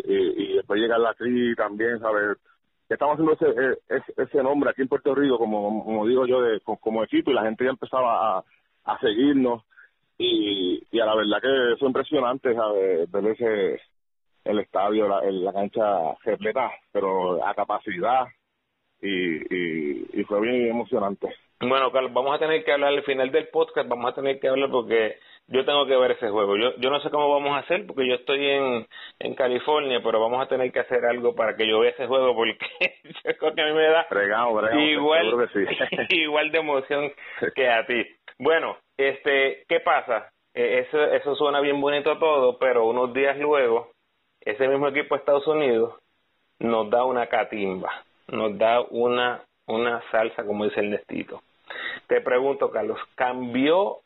y, 0.06 0.44
y 0.44 0.54
después 0.58 0.80
llegar 0.80 1.00
aquí 1.08 1.56
también 1.56 1.98
saber 2.00 2.38
estamos 2.90 3.18
haciendo 3.18 3.34
ese, 3.34 3.80
ese, 3.90 4.14
ese 4.22 4.44
nombre 4.44 4.70
aquí 4.70 4.82
en 4.82 4.88
Puerto 4.88 5.16
Rico, 5.16 5.38
como, 5.38 5.84
como 5.84 6.06
digo 6.06 6.26
yo, 6.26 6.42
de, 6.42 6.60
como 6.62 7.04
equipo, 7.04 7.32
y 7.32 7.34
la 7.34 7.44
gente 7.44 7.64
ya 7.64 7.72
empezaba 7.72 8.38
a, 8.38 8.44
a 8.86 9.00
seguirnos, 9.00 9.64
y, 10.18 10.84
y 10.92 11.00
a 11.00 11.06
la 11.06 11.16
verdad 11.16 11.42
que 11.42 11.78
fue 11.78 11.88
impresionante 11.88 12.56
ver 13.10 13.26
ese 13.28 13.82
el 14.46 14.60
estadio, 14.60 15.08
la, 15.08 15.22
la 15.22 15.54
cancha 15.54 16.16
repleta, 16.24 16.72
pero 16.92 17.44
a 17.46 17.54
capacidad, 17.56 18.28
y, 19.02 19.10
y, 19.10 20.06
y 20.14 20.24
fue 20.24 20.40
bien 20.42 20.68
emocionante. 20.68 21.28
Bueno, 21.60 21.92
Carlos, 21.92 22.14
vamos 22.14 22.36
a 22.36 22.40
tener 22.40 22.64
que 22.64 22.72
hablar 22.72 22.94
al 22.94 23.04
final 23.04 23.32
del 23.32 23.48
podcast, 23.48 23.88
vamos 23.88 24.12
a 24.12 24.16
tener 24.16 24.40
que 24.40 24.48
hablar 24.48 24.70
porque 24.70 25.18
yo 25.48 25.64
tengo 25.64 25.86
que 25.86 25.96
ver 25.96 26.12
ese 26.12 26.30
juego. 26.30 26.58
Yo, 26.58 26.76
yo 26.78 26.90
no 26.90 27.00
sé 27.00 27.10
cómo 27.10 27.32
vamos 27.32 27.54
a 27.54 27.60
hacer 27.60 27.86
porque 27.88 28.08
yo 28.08 28.16
estoy 28.16 28.46
en, 28.46 28.88
en 29.20 29.36
California, 29.36 30.02
pero 30.04 30.20
vamos 30.20 30.42
a 30.42 30.48
tener 30.48 30.72
que 30.72 30.80
hacer 30.80 31.06
algo 31.06 31.34
para 31.34 31.56
que 31.56 31.68
yo 31.68 31.80
vea 31.80 31.92
ese 31.92 32.08
juego 32.08 32.36
porque 32.36 32.58
yo 33.04 33.38
creo 33.38 33.56
que 33.56 33.62
a 33.62 33.66
mí 33.66 33.74
me 33.74 33.88
da 33.88 34.06
igual, 34.80 35.50
igual 36.10 36.52
de 36.52 36.58
emoción 36.58 37.12
que 37.56 37.70
a 37.70 37.86
ti. 37.86 38.06
Bueno, 38.38 38.78
este, 38.98 39.66
¿qué 39.68 39.80
pasa? 39.80 40.32
Eh, 40.54 40.86
eso, 40.88 41.04
eso 41.04 41.36
suena 41.36 41.60
bien 41.60 41.80
bonito 41.82 42.18
todo, 42.18 42.58
pero 42.58 42.88
unos 42.88 43.14
días 43.14 43.38
luego, 43.38 43.92
ese 44.42 44.68
mismo 44.68 44.88
equipo 44.88 45.16
de 45.16 45.20
Estados 45.20 45.48
Unidos 45.48 45.96
nos 46.60 46.90
da 46.90 47.04
una 47.04 47.28
catimba, 47.28 48.06
nos 48.28 48.58
da 48.58 48.82
una, 48.82 49.44
una 49.68 50.02
salsa, 50.12 50.46
como 50.46 50.66
dice 50.66 50.80
el 50.80 50.92
destito. 50.92 51.42
Te 52.08 52.22
pregunto, 52.22 52.72
Carlos, 52.72 53.00
¿cambió 53.16 54.02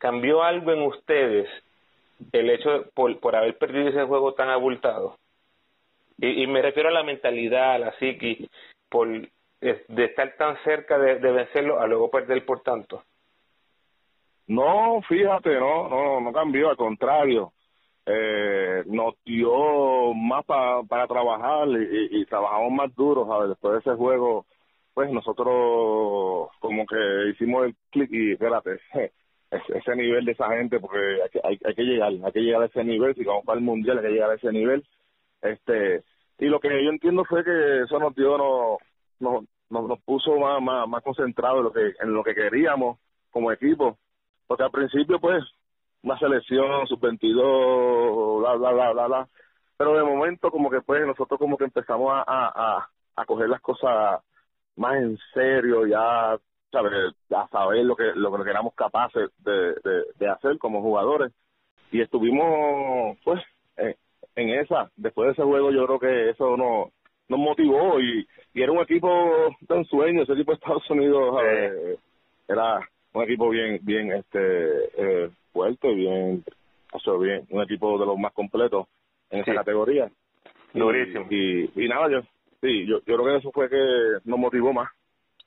¿Cambió 0.00 0.42
algo 0.42 0.72
en 0.72 0.80
ustedes 0.80 1.46
el 2.32 2.48
hecho 2.48 2.70
de, 2.70 2.80
por, 2.94 3.20
por 3.20 3.36
haber 3.36 3.58
perdido 3.58 3.90
ese 3.90 4.04
juego 4.04 4.32
tan 4.32 4.48
abultado? 4.48 5.16
Y, 6.16 6.42
y 6.42 6.46
me 6.46 6.62
refiero 6.62 6.88
a 6.88 6.92
la 6.92 7.02
mentalidad, 7.02 7.74
a 7.74 7.78
la 7.78 7.92
psiqui, 7.98 8.48
por 8.88 9.08
de, 9.08 10.04
estar 10.04 10.34
tan 10.38 10.56
cerca 10.64 10.98
de, 10.98 11.16
de, 11.18 11.32
vencerlo 11.32 11.80
a 11.80 11.86
luego 11.86 12.10
perder 12.10 12.42
por 12.46 12.62
tanto. 12.62 13.04
No, 14.50 15.00
fíjate, 15.08 15.60
no, 15.60 15.88
no, 15.88 16.20
no 16.20 16.32
cambió, 16.32 16.70
al 16.70 16.76
contrario. 16.76 17.52
Eh, 18.04 18.82
nos 18.86 19.14
dio 19.24 20.12
más 20.14 20.44
para 20.44 21.06
trabajar 21.06 21.68
y, 21.68 22.20
y, 22.20 22.26
trabajamos 22.26 22.72
más 22.72 22.94
duro, 22.96 23.26
¿sabes? 23.28 23.50
Después 23.50 23.74
de 23.74 23.78
ese 23.78 23.96
juego, 23.96 24.46
pues 24.92 25.08
nosotros 25.12 26.50
como 26.58 26.84
que 26.86 27.30
hicimos 27.32 27.66
el 27.66 27.76
clic 27.90 28.10
y 28.10 28.32
espérate, 28.32 28.80
ese 29.50 29.96
nivel 29.96 30.24
de 30.24 30.32
esa 30.32 30.48
gente 30.48 30.80
porque 30.80 30.98
hay 31.22 31.30
que, 31.30 31.40
hay, 31.44 31.58
hay, 31.64 31.74
que 31.76 31.82
llegar, 31.82 32.12
hay 32.12 32.32
que 32.32 32.40
llegar 32.40 32.62
a 32.62 32.66
ese 32.66 32.82
nivel, 32.82 33.14
si 33.14 33.22
vamos 33.22 33.44
para 33.44 33.58
el 33.58 33.64
mundial 33.64 33.98
hay 33.98 34.04
que 34.04 34.12
llegar 34.12 34.30
a 34.30 34.34
ese 34.34 34.50
nivel. 34.50 34.84
este 35.42 36.02
Y 36.40 36.46
lo 36.46 36.58
que 36.58 36.70
yo 36.70 36.90
entiendo 36.90 37.24
fue 37.24 37.44
que 37.44 37.82
eso 37.84 38.00
nos 38.00 38.16
dio, 38.16 38.36
nos, 39.20 39.44
nos, 39.70 39.88
nos 39.88 40.00
puso 40.02 40.36
más, 40.38 40.60
más, 40.60 40.88
más 40.88 41.04
concentrados 41.04 41.72
en 41.76 41.94
en 42.00 42.14
lo 42.14 42.24
que 42.24 42.34
queríamos 42.34 42.98
como 43.30 43.52
equipo, 43.52 43.96
porque 44.50 44.64
al 44.64 44.72
principio 44.72 45.20
pues 45.20 45.44
una 46.02 46.18
selección, 46.18 46.84
sub-22, 46.88 48.40
bla, 48.40 48.56
bla, 48.56 48.72
bla, 48.72 48.92
bla, 48.92 49.06
bla, 49.06 49.28
pero 49.76 49.94
de 49.94 50.02
momento 50.02 50.50
como 50.50 50.68
que 50.68 50.80
pues 50.80 51.06
nosotros 51.06 51.38
como 51.38 51.56
que 51.56 51.62
empezamos 51.62 52.10
a, 52.12 52.24
a, 52.26 52.88
a 53.14 53.26
coger 53.26 53.48
las 53.48 53.60
cosas 53.60 54.20
más 54.74 54.96
en 54.96 55.16
serio, 55.32 55.86
ya 55.86 56.36
saber, 56.72 57.12
a 57.30 57.46
saber 57.46 57.84
lo 57.84 57.94
que 57.94 58.10
lo 58.16 58.42
que 58.42 58.50
éramos 58.50 58.74
capaces 58.74 59.30
de, 59.38 59.76
de, 60.18 60.28
hacer 60.28 60.58
como 60.58 60.82
jugadores. 60.82 61.32
Y 61.92 62.00
estuvimos 62.00 63.16
pues 63.22 63.40
en 64.34 64.48
esa. 64.50 64.90
Después 64.96 65.28
de 65.28 65.32
ese 65.34 65.44
juego 65.44 65.70
yo 65.70 65.86
creo 65.86 66.00
que 66.00 66.30
eso 66.30 66.56
nos 66.56 66.88
nos 67.28 67.38
motivó 67.38 68.00
y, 68.00 68.26
y 68.52 68.62
era 68.62 68.72
un 68.72 68.80
equipo 68.80 69.08
de 69.60 69.74
un 69.76 69.84
sueño 69.84 70.24
ese 70.24 70.32
equipo 70.32 70.50
de 70.50 70.56
Estados 70.56 70.90
Unidos 70.90 71.40
era 72.48 72.80
un 73.12 73.22
equipo 73.24 73.48
bien 73.50 73.78
bien 73.82 74.12
este 74.12 74.34
eh, 74.96 75.30
fuerte 75.52 75.92
bien 75.94 76.44
o 76.92 77.18
bien 77.18 77.46
un 77.50 77.62
equipo 77.62 77.98
de 77.98 78.06
los 78.06 78.18
más 78.18 78.32
completos 78.32 78.86
en 79.30 79.40
esa 79.40 79.54
categoría 79.54 80.10
durísimo 80.72 81.26
y, 81.30 81.70
y, 81.74 81.88
nada 81.88 82.10
yo 82.10 82.20
sí 82.60 82.86
yo 82.86 82.98
yo 83.06 83.16
creo 83.16 83.24
que 83.24 83.36
eso 83.36 83.50
fue 83.52 83.68
que 83.68 84.18
nos 84.24 84.38
motivó 84.38 84.72
más 84.72 84.88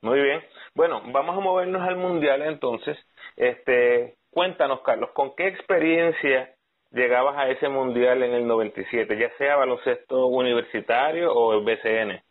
muy 0.04 0.22
bien. 0.22 0.42
Bueno, 0.76 1.02
vamos 1.14 1.38
a 1.38 1.40
movernos 1.40 1.82
al 1.82 1.96
mundial 1.96 2.42
entonces. 2.42 2.98
Este, 3.38 4.18
cuéntanos, 4.32 4.82
Carlos, 4.82 5.12
¿con 5.14 5.34
qué 5.34 5.48
experiencia 5.48 6.54
llegabas 6.92 7.38
a 7.38 7.48
ese 7.48 7.70
mundial 7.70 8.22
en 8.22 8.34
el 8.34 8.46
97, 8.46 9.18
ya 9.18 9.32
sea 9.38 9.56
baloncesto 9.56 10.28
universitario 10.28 11.34
o 11.34 11.54
el 11.54 11.64
BCN? 11.64 12.22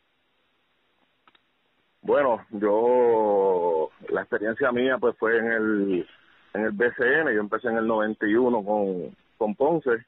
Bueno, 2.03 2.45
yo 2.51 3.82
la 4.09 4.23
experiencia 4.23 4.73
mía 4.73 4.99
pues 4.99 5.17
fue 5.19 5.39
en 5.39 5.53
el 5.53 6.09
en 6.55 6.65
el 6.65 6.73
BCN, 6.73 7.33
yo 7.35 7.41
empecé 7.41 7.69
en 7.69 7.79
el 7.79 7.87
91 7.87 8.65
con 8.65 9.17
con 9.39 9.55
Ponce, 9.55 10.05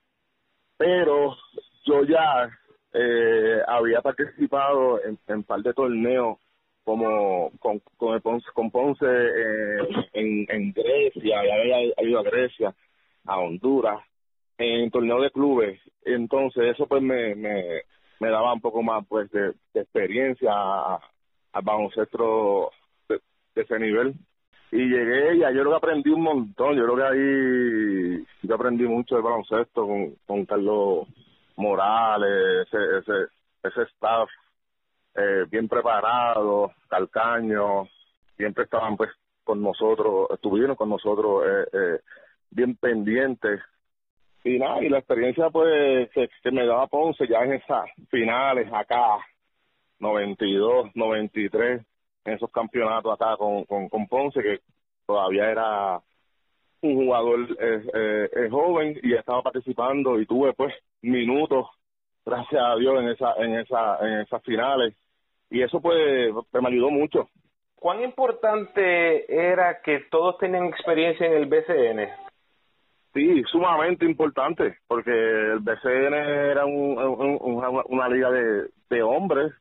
pero 0.77 1.37
yo 1.85 2.05
ya 2.05 2.49
eh, 2.93 3.61
había 3.67 4.01
participado 4.01 5.03
en, 5.05 5.19
en 5.27 5.43
par 5.43 5.61
de 5.63 5.75
torneos 5.75 6.39
como 6.85 7.51
con, 7.59 7.81
con, 7.97 8.21
Ponce, 8.21 8.47
con 8.53 8.71
Ponce 8.71 9.07
eh, 9.07 10.07
en, 10.13 10.47
en 10.49 10.73
Grecia, 10.73 11.43
ya 11.45 11.55
había 11.55 12.09
ido 12.09 12.21
a 12.21 12.23
Grecia, 12.23 12.75
a 13.25 13.39
Honduras, 13.39 14.01
en 14.59 14.91
torneo 14.91 15.21
de 15.21 15.31
clubes. 15.31 15.81
Entonces 16.05 16.75
eso 16.75 16.87
pues 16.87 17.03
me, 17.03 17.35
me, 17.35 17.83
me 18.21 18.31
daba 18.31 18.53
un 18.53 18.61
poco 18.61 18.83
más 18.83 19.05
pues 19.09 19.31
de, 19.31 19.55
experiencia 19.75 20.53
al 20.53 21.63
baloncesto 21.63 22.71
de, 23.55 23.63
ese 23.63 23.79
nivel. 23.79 24.15
Y 24.73 24.89
llegué 24.89 25.37
y 25.37 25.41
yo 25.41 25.49
creo 25.49 25.71
que 25.71 25.77
aprendí 25.77 26.11
un 26.11 26.23
montón, 26.23 26.77
yo 26.77 26.85
creo 26.85 26.97
que 26.97 27.03
ahí 27.03 28.27
yo 28.43 28.55
aprendí 28.55 28.85
mucho 28.85 29.17
de 29.17 29.23
baloncesto 29.23 29.87
con, 29.87 30.15
con 30.27 30.45
Carlos 30.47 31.07
Morales, 31.57 32.67
ese, 32.67 32.99
ese, 32.99 33.29
ese 33.63 33.83
staff 33.93 34.29
eh, 35.15 35.45
bien 35.49 35.69
preparados, 35.69 36.73
calcaños, 36.89 37.89
siempre 38.37 38.65
estaban 38.65 38.97
pues 38.97 39.11
con 39.45 39.63
nosotros, 39.63 40.29
estuvieron 40.33 40.75
con 40.75 40.89
nosotros 40.89 41.45
eh, 41.47 41.69
eh, 41.73 42.01
bien 42.51 42.75
pendientes. 42.77 43.61
Y 44.43 44.59
nada, 44.59 44.83
y 44.83 44.89
la 44.89 44.99
experiencia 44.99 45.51
pues 45.51 46.11
que 46.13 46.51
me 46.51 46.67
daba 46.67 46.89
Ponce 46.89 47.27
ya 47.29 47.45
en 47.45 47.55
esas 47.55 47.85
finales 48.11 48.69
acá, 48.73 49.19
92, 50.01 50.91
93, 50.95 51.83
en 52.25 52.35
esos 52.35 52.51
campeonatos 52.51 53.13
acá 53.13 53.37
con, 53.37 53.65
con, 53.65 53.89
con 53.89 54.07
Ponce, 54.09 54.43
que 54.43 54.61
todavía 55.07 55.51
era 55.51 56.01
un 56.81 56.95
jugador 56.95 57.41
eh, 57.59 57.83
eh, 57.95 58.31
eh, 58.37 58.51
joven 58.51 58.99
y 59.03 59.15
estaba 59.15 59.43
participando 59.43 60.21
y 60.21 60.27
tuve 60.27 60.53
pues 60.53 60.75
minutos 61.03 61.67
gracias 62.25 62.63
a 62.63 62.77
Dios 62.77 63.01
en 63.01 63.09
esa 63.09 63.35
en 63.39 63.59
esa 63.59 63.99
en 64.01 64.21
esas 64.21 64.43
finales. 64.43 64.95
Y 65.51 65.63
eso 65.63 65.81
pues 65.81 65.97
me 66.53 66.69
ayudó 66.69 66.91
mucho. 66.91 67.29
Cuán 67.77 68.03
importante 68.03 69.33
era 69.33 69.81
que 69.83 70.01
todos 70.11 70.39
tenían 70.39 70.67
experiencia 70.67 71.27
en 71.27 71.35
el 71.35 71.47
BCN 71.47 72.25
sí 73.15 73.43
sumamente 73.51 74.05
importante 74.05 74.79
porque 74.89 75.11
el 75.11 75.61
BCN 75.61 76.15
era 76.15 76.67
un, 76.67 76.99
un, 76.99 77.83
una, 77.87 78.09
liga 78.09 78.31
de, 78.31 78.69
de 78.91 79.03
hombres 79.03 79.53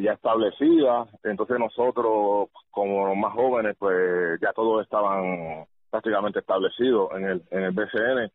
ya 0.00 0.12
establecida 0.12 1.06
entonces 1.24 1.58
nosotros 1.58 2.48
como 2.70 3.08
los 3.08 3.16
más 3.16 3.32
jóvenes 3.32 3.76
pues 3.78 4.40
ya 4.40 4.52
todos 4.52 4.82
estaban 4.82 5.66
prácticamente 5.90 6.38
establecido 6.38 7.16
en 7.16 7.24
el, 7.24 7.42
en 7.50 7.62
el 7.64 7.72
BCN 7.72 8.30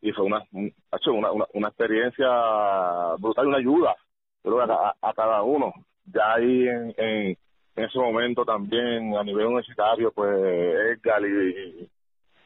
y 0.00 0.12
fue 0.12 0.26
una, 0.26 0.42
una, 0.52 1.32
una, 1.32 1.44
una 1.54 1.68
experiencia 1.68 2.28
brutal, 3.18 3.46
una 3.46 3.56
ayuda 3.56 3.96
a, 4.44 4.94
a, 5.00 5.12
cada 5.14 5.42
uno. 5.42 5.72
Ya 6.04 6.34
ahí 6.34 6.68
en, 6.68 6.94
en, 6.96 7.38
en, 7.76 7.84
ese 7.84 7.98
momento 7.98 8.44
también 8.44 9.16
a 9.16 9.24
nivel 9.24 9.46
universitario, 9.46 10.12
pues 10.12 10.30
Edgar 10.30 11.22
y, 11.24 11.88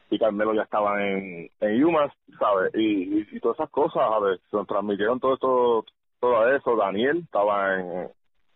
y 0.09 0.19
Carmelo 0.19 0.53
ya 0.53 0.63
estaban 0.63 1.01
en, 1.01 1.51
en 1.59 1.95
¿sabes? 2.39 2.73
Y, 2.75 3.25
y, 3.35 3.39
todas 3.41 3.59
esas 3.59 3.69
cosas, 3.69 4.03
ver, 4.21 4.39
se 4.49 4.65
transmitieron 4.65 5.19
todo, 5.19 5.37
todo, 5.37 5.85
todo 6.19 6.55
eso. 6.55 6.75
Daniel 6.75 7.21
estaba 7.23 7.79
en, 7.79 8.09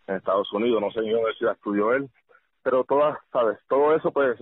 Estados 0.08 0.52
Unidos, 0.52 0.82
no 0.82 0.92
sé 0.92 1.00
en 1.00 1.06
qué 1.06 1.14
universidad 1.14 1.54
estudió 1.54 1.94
él, 1.94 2.10
pero 2.62 2.84
todas, 2.84 3.18
¿sabes? 3.32 3.58
Todo 3.70 3.96
eso 3.96 4.12
pues 4.12 4.38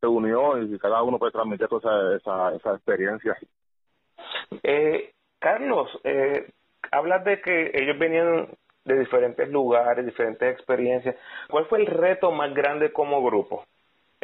se 0.00 0.06
unió 0.06 0.58
y 0.62 0.78
cada 0.78 1.02
uno 1.02 1.18
puede 1.18 1.32
transmitir 1.32 1.68
toda 1.68 2.16
esa, 2.16 2.54
esa, 2.54 2.74
experiencia. 2.74 3.36
Eh, 4.62 5.12
Carlos, 5.38 5.90
eh, 6.04 6.50
hablas 6.90 7.24
de 7.24 7.42
que 7.42 7.72
ellos 7.74 7.98
venían 7.98 8.48
de 8.84 8.98
diferentes 8.98 9.48
lugares, 9.50 10.04
diferentes 10.04 10.52
experiencias. 10.52 11.16
¿Cuál 11.50 11.66
fue 11.66 11.80
el 11.80 11.86
reto 11.86 12.30
más 12.30 12.54
grande 12.54 12.92
como 12.92 13.22
grupo? 13.22 13.64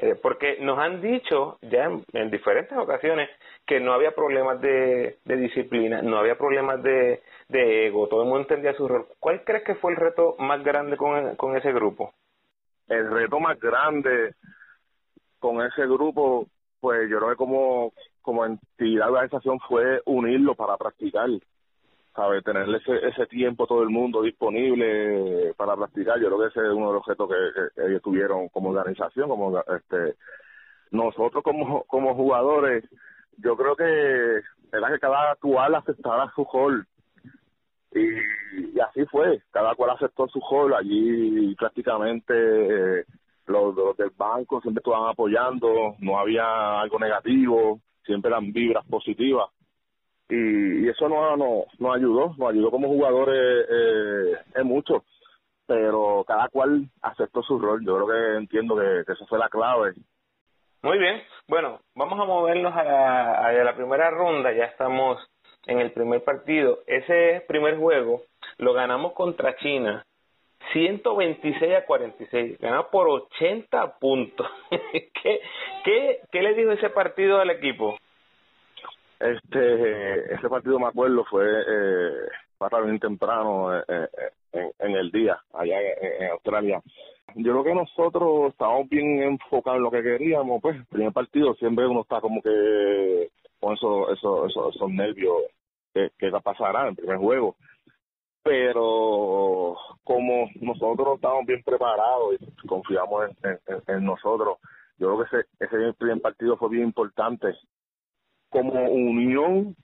Eh, 0.02 0.14
porque 0.14 0.56
nos 0.60 0.78
han 0.78 1.02
dicho 1.02 1.58
ya 1.60 1.90
en, 2.14 2.30
diferentes 2.30 2.76
ocasiones 2.78 3.28
que 3.66 3.80
no 3.80 3.92
había 3.92 4.12
problemas 4.12 4.58
de, 4.62 5.18
disciplina, 5.26 6.00
no 6.00 6.16
había 6.16 6.38
problemas 6.38 6.82
de, 6.82 7.22
de, 7.48 7.86
ego, 7.88 8.08
todo 8.08 8.22
el 8.22 8.28
mundo 8.28 8.40
entendía 8.40 8.72
su 8.72 8.88
rol. 8.88 9.06
¿Cuál 9.18 9.44
crees 9.44 9.62
que 9.62 9.74
fue 9.74 9.92
el 9.92 9.98
reto 9.98 10.36
más 10.38 10.64
grande 10.64 10.96
con, 10.96 11.36
con 11.36 11.54
ese 11.54 11.70
grupo? 11.72 12.14
El 12.88 13.10
reto 13.10 13.40
más 13.40 13.60
grande 13.60 14.36
con 15.38 15.60
ese 15.66 15.82
grupo, 15.82 16.46
pues 16.80 17.10
yo 17.10 17.18
creo 17.18 17.30
que 17.30 17.36
como, 17.36 17.92
como 18.22 18.46
entidad 18.46 19.04
de 19.04 19.12
organización 19.12 19.60
fue 19.60 20.00
unirlo 20.06 20.54
para 20.54 20.78
practicar, 20.78 21.28
¿sabes? 22.14 22.44
Tener 22.44 22.68
ese, 22.74 23.06
ese 23.08 23.26
tiempo 23.26 23.66
todo 23.66 23.82
el 23.82 23.90
mundo 23.90 24.22
disponible 24.22 25.54
para 25.56 25.76
practicar, 25.76 26.20
yo 26.20 26.26
creo 26.28 26.38
que 26.40 26.46
ese 26.46 26.66
es 26.66 26.72
uno 26.72 26.88
de 26.88 26.92
los 26.94 27.02
objetos 27.02 27.28
que, 27.28 27.86
ellos 27.86 28.02
tuvieron 28.02 28.48
como 28.48 28.70
organización, 28.70 29.28
como 29.28 29.58
este 29.58 30.16
nosotros 30.90 31.44
como, 31.44 31.84
como 31.84 32.14
jugadores, 32.14 32.84
yo 33.38 33.56
creo 33.56 33.76
que 33.76 34.40
era 34.72 34.88
que 34.92 34.98
cada 34.98 35.36
cual 35.36 35.74
aceptara 35.74 36.30
su 36.34 36.46
rol. 36.52 36.86
Y, 37.92 38.78
así 38.80 39.04
fue, 39.06 39.42
cada 39.50 39.74
cual 39.74 39.90
aceptó 39.90 40.28
su 40.28 40.40
rol. 40.50 40.74
Allí 40.74 41.54
prácticamente 41.56 42.34
eh, 42.34 43.04
los, 43.46 43.74
del 43.96 44.10
banco 44.16 44.60
siempre 44.60 44.82
estaban 44.84 45.10
apoyando, 45.10 45.96
no 45.98 46.18
había 46.18 46.80
algo 46.80 46.98
negativo, 46.98 47.80
siempre 48.04 48.30
eran 48.30 48.52
vibras 48.52 48.86
positivas. 48.86 49.48
Y, 50.30 50.84
y 50.84 50.88
eso 50.88 51.08
nos 51.08 51.36
no, 51.38 51.64
no 51.78 51.92
ayudó, 51.92 52.34
nos 52.38 52.50
ayudó 52.50 52.70
como 52.70 52.88
jugadores 52.88 53.66
eh, 53.68 54.36
en 54.54 54.66
mucho, 54.66 55.04
pero 55.66 56.24
cada 56.26 56.48
cual 56.48 56.84
aceptó 57.02 57.42
su 57.42 57.58
rol. 57.58 57.84
Yo 57.84 57.96
creo 57.96 58.06
que 58.06 58.38
entiendo 58.38 58.76
que, 58.76 59.04
que 59.06 59.12
eso 59.12 59.26
fue 59.26 59.38
la 59.38 59.48
clave. 59.48 59.94
Muy 60.82 60.98
bien, 60.98 61.22
bueno, 61.46 61.80
vamos 61.94 62.18
a 62.18 62.24
movernos 62.24 62.74
a 62.74 62.84
la, 62.84 63.32
a 63.48 63.52
la 63.52 63.76
primera 63.76 64.10
ronda, 64.10 64.52
ya 64.52 64.64
estamos 64.64 65.18
en 65.66 65.78
el 65.78 65.92
primer 65.92 66.24
partido. 66.24 66.78
Ese 66.86 67.44
primer 67.46 67.76
juego 67.76 68.22
lo 68.56 68.72
ganamos 68.72 69.12
contra 69.12 69.56
China 69.56 70.06
126 70.72 71.74
a 71.74 71.84
46, 71.84 72.58
ganó 72.58 72.88
por 72.90 73.08
80 73.08 73.98
puntos. 73.98 74.46
¿Qué, 74.70 75.40
qué, 75.84 76.20
¿Qué 76.30 76.42
le 76.42 76.54
dijo 76.54 76.72
ese 76.72 76.90
partido 76.90 77.40
al 77.40 77.50
equipo? 77.50 77.96
Este, 79.20 80.34
ese 80.34 80.48
partido 80.48 80.78
me 80.78 80.86
acuerdo 80.86 81.24
fue 81.26 81.44
eh, 81.44 82.28
bien 82.84 82.98
temprano 82.98 83.78
eh, 83.78 83.84
eh, 84.52 84.72
en, 84.78 84.92
el 84.92 85.10
día 85.10 85.38
allá 85.52 85.76
en, 85.78 86.30
Australia. 86.30 86.80
Yo 87.34 87.52
creo 87.52 87.64
que 87.64 87.74
nosotros 87.74 88.52
estábamos 88.52 88.88
bien 88.88 89.22
enfocados 89.22 89.76
en 89.76 89.82
lo 89.82 89.90
que 89.90 90.02
queríamos, 90.02 90.62
pues, 90.62 90.76
primer 90.88 91.12
partido 91.12 91.54
siempre 91.54 91.86
uno 91.86 92.00
está 92.00 92.20
como 92.20 92.40
que 92.40 93.30
con 93.60 93.74
esos 93.74 94.10
eso, 94.16 94.46
eso, 94.46 94.70
esos 94.70 94.90
nervios 94.90 95.36
que, 95.92 96.10
que 96.18 96.30
pasará 96.42 96.82
en 96.82 96.88
el 96.88 96.96
primer 96.96 97.18
juego 97.18 97.56
pero 98.42 99.76
como 100.02 100.48
nosotros 100.60 101.16
estamos 101.16 101.44
bien 101.44 101.62
preparados 101.62 102.36
y 102.40 102.66
confiamos 102.66 103.28
en, 103.42 103.58
en, 103.86 104.04
nosotros, 104.04 104.56
yo 104.98 105.08
creo 105.08 105.18
que 105.18 105.36
ese, 105.36 105.76
ese 105.76 105.92
primer 105.92 106.22
partido 106.22 106.56
fue 106.56 106.70
bien 106.70 106.84
importante 106.84 107.54
como 108.50 108.72
unión, 108.90 109.76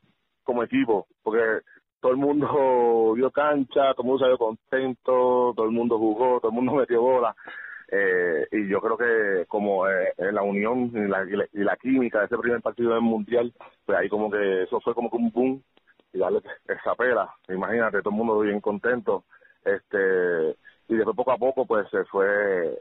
como 0.45 0.63
equipo, 0.63 1.07
porque 1.23 1.63
todo 2.01 2.13
el 2.13 2.19
mundo 2.19 2.47
dio 3.17 3.31
cancha, 3.31 3.95
todo 3.95 4.03
el 4.03 4.07
mundo 4.07 4.19
salió 4.21 4.39
contento, 4.39 5.53
todo 5.57 5.65
el 5.65 5.73
mundo 5.73 5.99
jugó, 5.99 6.41
todo 6.41 6.51
el 6.51 6.55
mundo 6.55 6.73
metió 6.75 7.01
bola. 7.03 7.35
Eh, 7.89 8.49
y 8.51 8.69
yo 8.69 8.81
creo 8.81 8.97
que 8.97 9.47
como 9.47 9.89
eh, 9.89 10.13
la 10.19 10.43
unión 10.43 10.91
y 10.93 11.09
la, 11.09 11.25
y 11.53 11.63
la, 11.63 11.77
química 11.77 12.19
de 12.19 12.27
ese 12.27 12.37
primer 12.37 12.61
partido 12.61 12.93
del 12.93 13.01
mundial, 13.01 13.53
pues 13.85 13.99
ahí 13.99 14.09
como 14.09 14.29
que 14.29 14.65
eso 14.65 14.81
fue 14.81 14.93
como 14.93 15.09
que 15.09 15.17
un 15.17 15.31
boom 15.31 15.63
y 16.13 16.19
darle 16.19 16.41
esa 16.67 16.95
pera. 16.97 17.29
Imagínate, 17.49 18.03
todo 18.03 18.11
el 18.11 18.17
mundo 18.17 18.41
bien 18.41 18.61
contento. 18.61 19.25
este 19.65 20.57
Y 20.89 20.97
después 20.97 21.17
poco 21.17 21.33
a 21.33 21.39
poco, 21.39 21.67
pues 21.67 21.89
se 21.91 22.05
fue, 22.07 22.79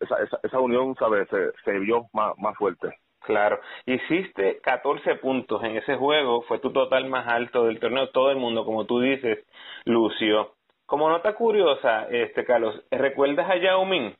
esa, 0.00 0.16
esa, 0.22 0.38
esa 0.42 0.60
unión, 0.60 0.94
¿sabes? 0.98 1.28
Se, 1.28 1.52
se 1.64 1.78
vio 1.78 2.06
más, 2.12 2.32
más 2.38 2.56
fuerte. 2.56 2.88
Claro, 3.20 3.60
hiciste 3.84 4.58
14 4.60 5.16
puntos 5.16 5.62
en 5.64 5.76
ese 5.76 5.96
juego, 5.96 6.42
fue 6.42 6.58
tu 6.60 6.72
total 6.72 7.08
más 7.08 7.26
alto 7.26 7.64
del 7.64 7.78
torneo, 7.80 8.08
todo 8.10 8.30
el 8.30 8.38
mundo, 8.38 8.64
como 8.64 8.86
tú 8.86 9.00
dices, 9.00 9.44
lució. 9.84 10.54
Como 10.86 11.10
nota 11.10 11.34
curiosa, 11.34 12.04
este 12.10 12.44
Carlos, 12.44 12.82
¿recuerdas 12.90 13.50
a 13.50 13.56
Yao 13.56 13.84
Ming? 13.84 14.14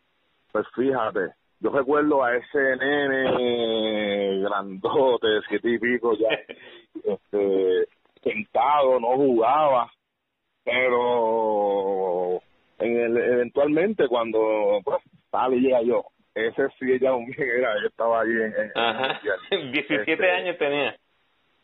Pues 0.52 0.66
fíjate, 0.74 1.32
yo 1.60 1.70
recuerdo 1.70 2.22
a 2.22 2.36
ese 2.36 2.76
nene 2.76 4.40
grandote, 4.40 5.26
siete 5.48 5.70
y 5.70 5.78
pico 5.78 6.14
ya, 6.14 6.28
este, 7.04 7.88
sentado, 8.22 9.00
no 9.00 9.16
jugaba, 9.16 9.90
pero 10.64 12.40
en 12.78 12.96
el, 12.96 13.16
eventualmente 13.16 14.06
cuando 14.06 14.80
pues, 14.84 15.02
sale 15.30 15.56
y 15.56 15.60
llega 15.60 15.82
yo, 15.82 16.04
ese 16.46 16.68
sí 16.78 16.98
ya 17.00 17.14
un 17.14 17.26
era, 17.38 17.74
yo 17.80 17.88
estaba 17.88 18.22
ahí 18.22 18.30
en, 18.30 18.72
Ajá. 18.74 19.20
17 19.50 20.12
este, 20.12 20.30
años 20.30 20.58
tenía. 20.58 20.96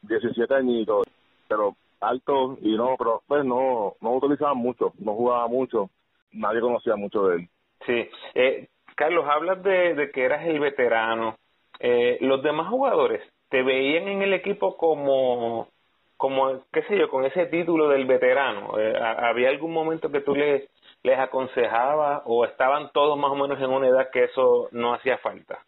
17 0.03 0.55
añitos, 0.55 1.07
pero 1.49 1.77
alto 2.01 2.59
y 2.61 2.77
no, 2.77 2.97
pero 2.99 3.23
pues 3.27 3.45
no, 3.45 3.95
no 4.01 4.15
utilizaba 4.15 4.55
mucho, 4.55 4.93
no 4.99 5.15
jugaba 5.15 5.49
mucho, 5.49 5.91
nadie 6.33 6.61
conocía 6.61 6.97
mucho 6.97 7.27
de 7.29 7.37
él. 7.37 7.49
Sí, 7.87 8.09
eh, 8.35 8.69
Carlos, 8.97 9.25
hablas 9.29 9.63
de, 9.63 9.95
de 9.95 10.11
que 10.11 10.25
eras 10.25 10.47
el 10.47 10.61
veterano. 10.61 11.37
Eh, 11.81 12.19
los 12.21 12.43
demás 12.43 12.69
jugadores 12.69 13.23
te 13.49 13.63
veían 13.63 14.09
en 14.09 14.23
el 14.23 14.33
equipo 14.33 14.77
como 14.77 15.69
como, 16.17 16.65
qué 16.73 16.83
sé 16.85 16.97
yo, 16.97 17.09
con 17.11 17.25
ese 17.25 17.47
título 17.47 17.89
del 17.89 18.07
veterano? 18.07 18.79
Eh, 18.79 18.95
¿Había 18.99 19.51
algún 19.51 19.73
momento 19.73 20.11
que 20.11 20.21
tú 20.21 20.35
les, 20.35 20.69
les 21.05 21.19
aconsejabas 21.19 22.23
o 22.25 22.45
estaban 22.47 22.91
todos 22.93 23.17
más 23.19 23.31
o 23.31 23.37
menos 23.37 23.61
en 23.61 23.71
una 23.71 23.87
edad 23.87 24.09
que 24.11 24.25
eso 24.25 24.69
no 24.73 24.95
hacía 24.95 25.19
falta? 25.19 25.61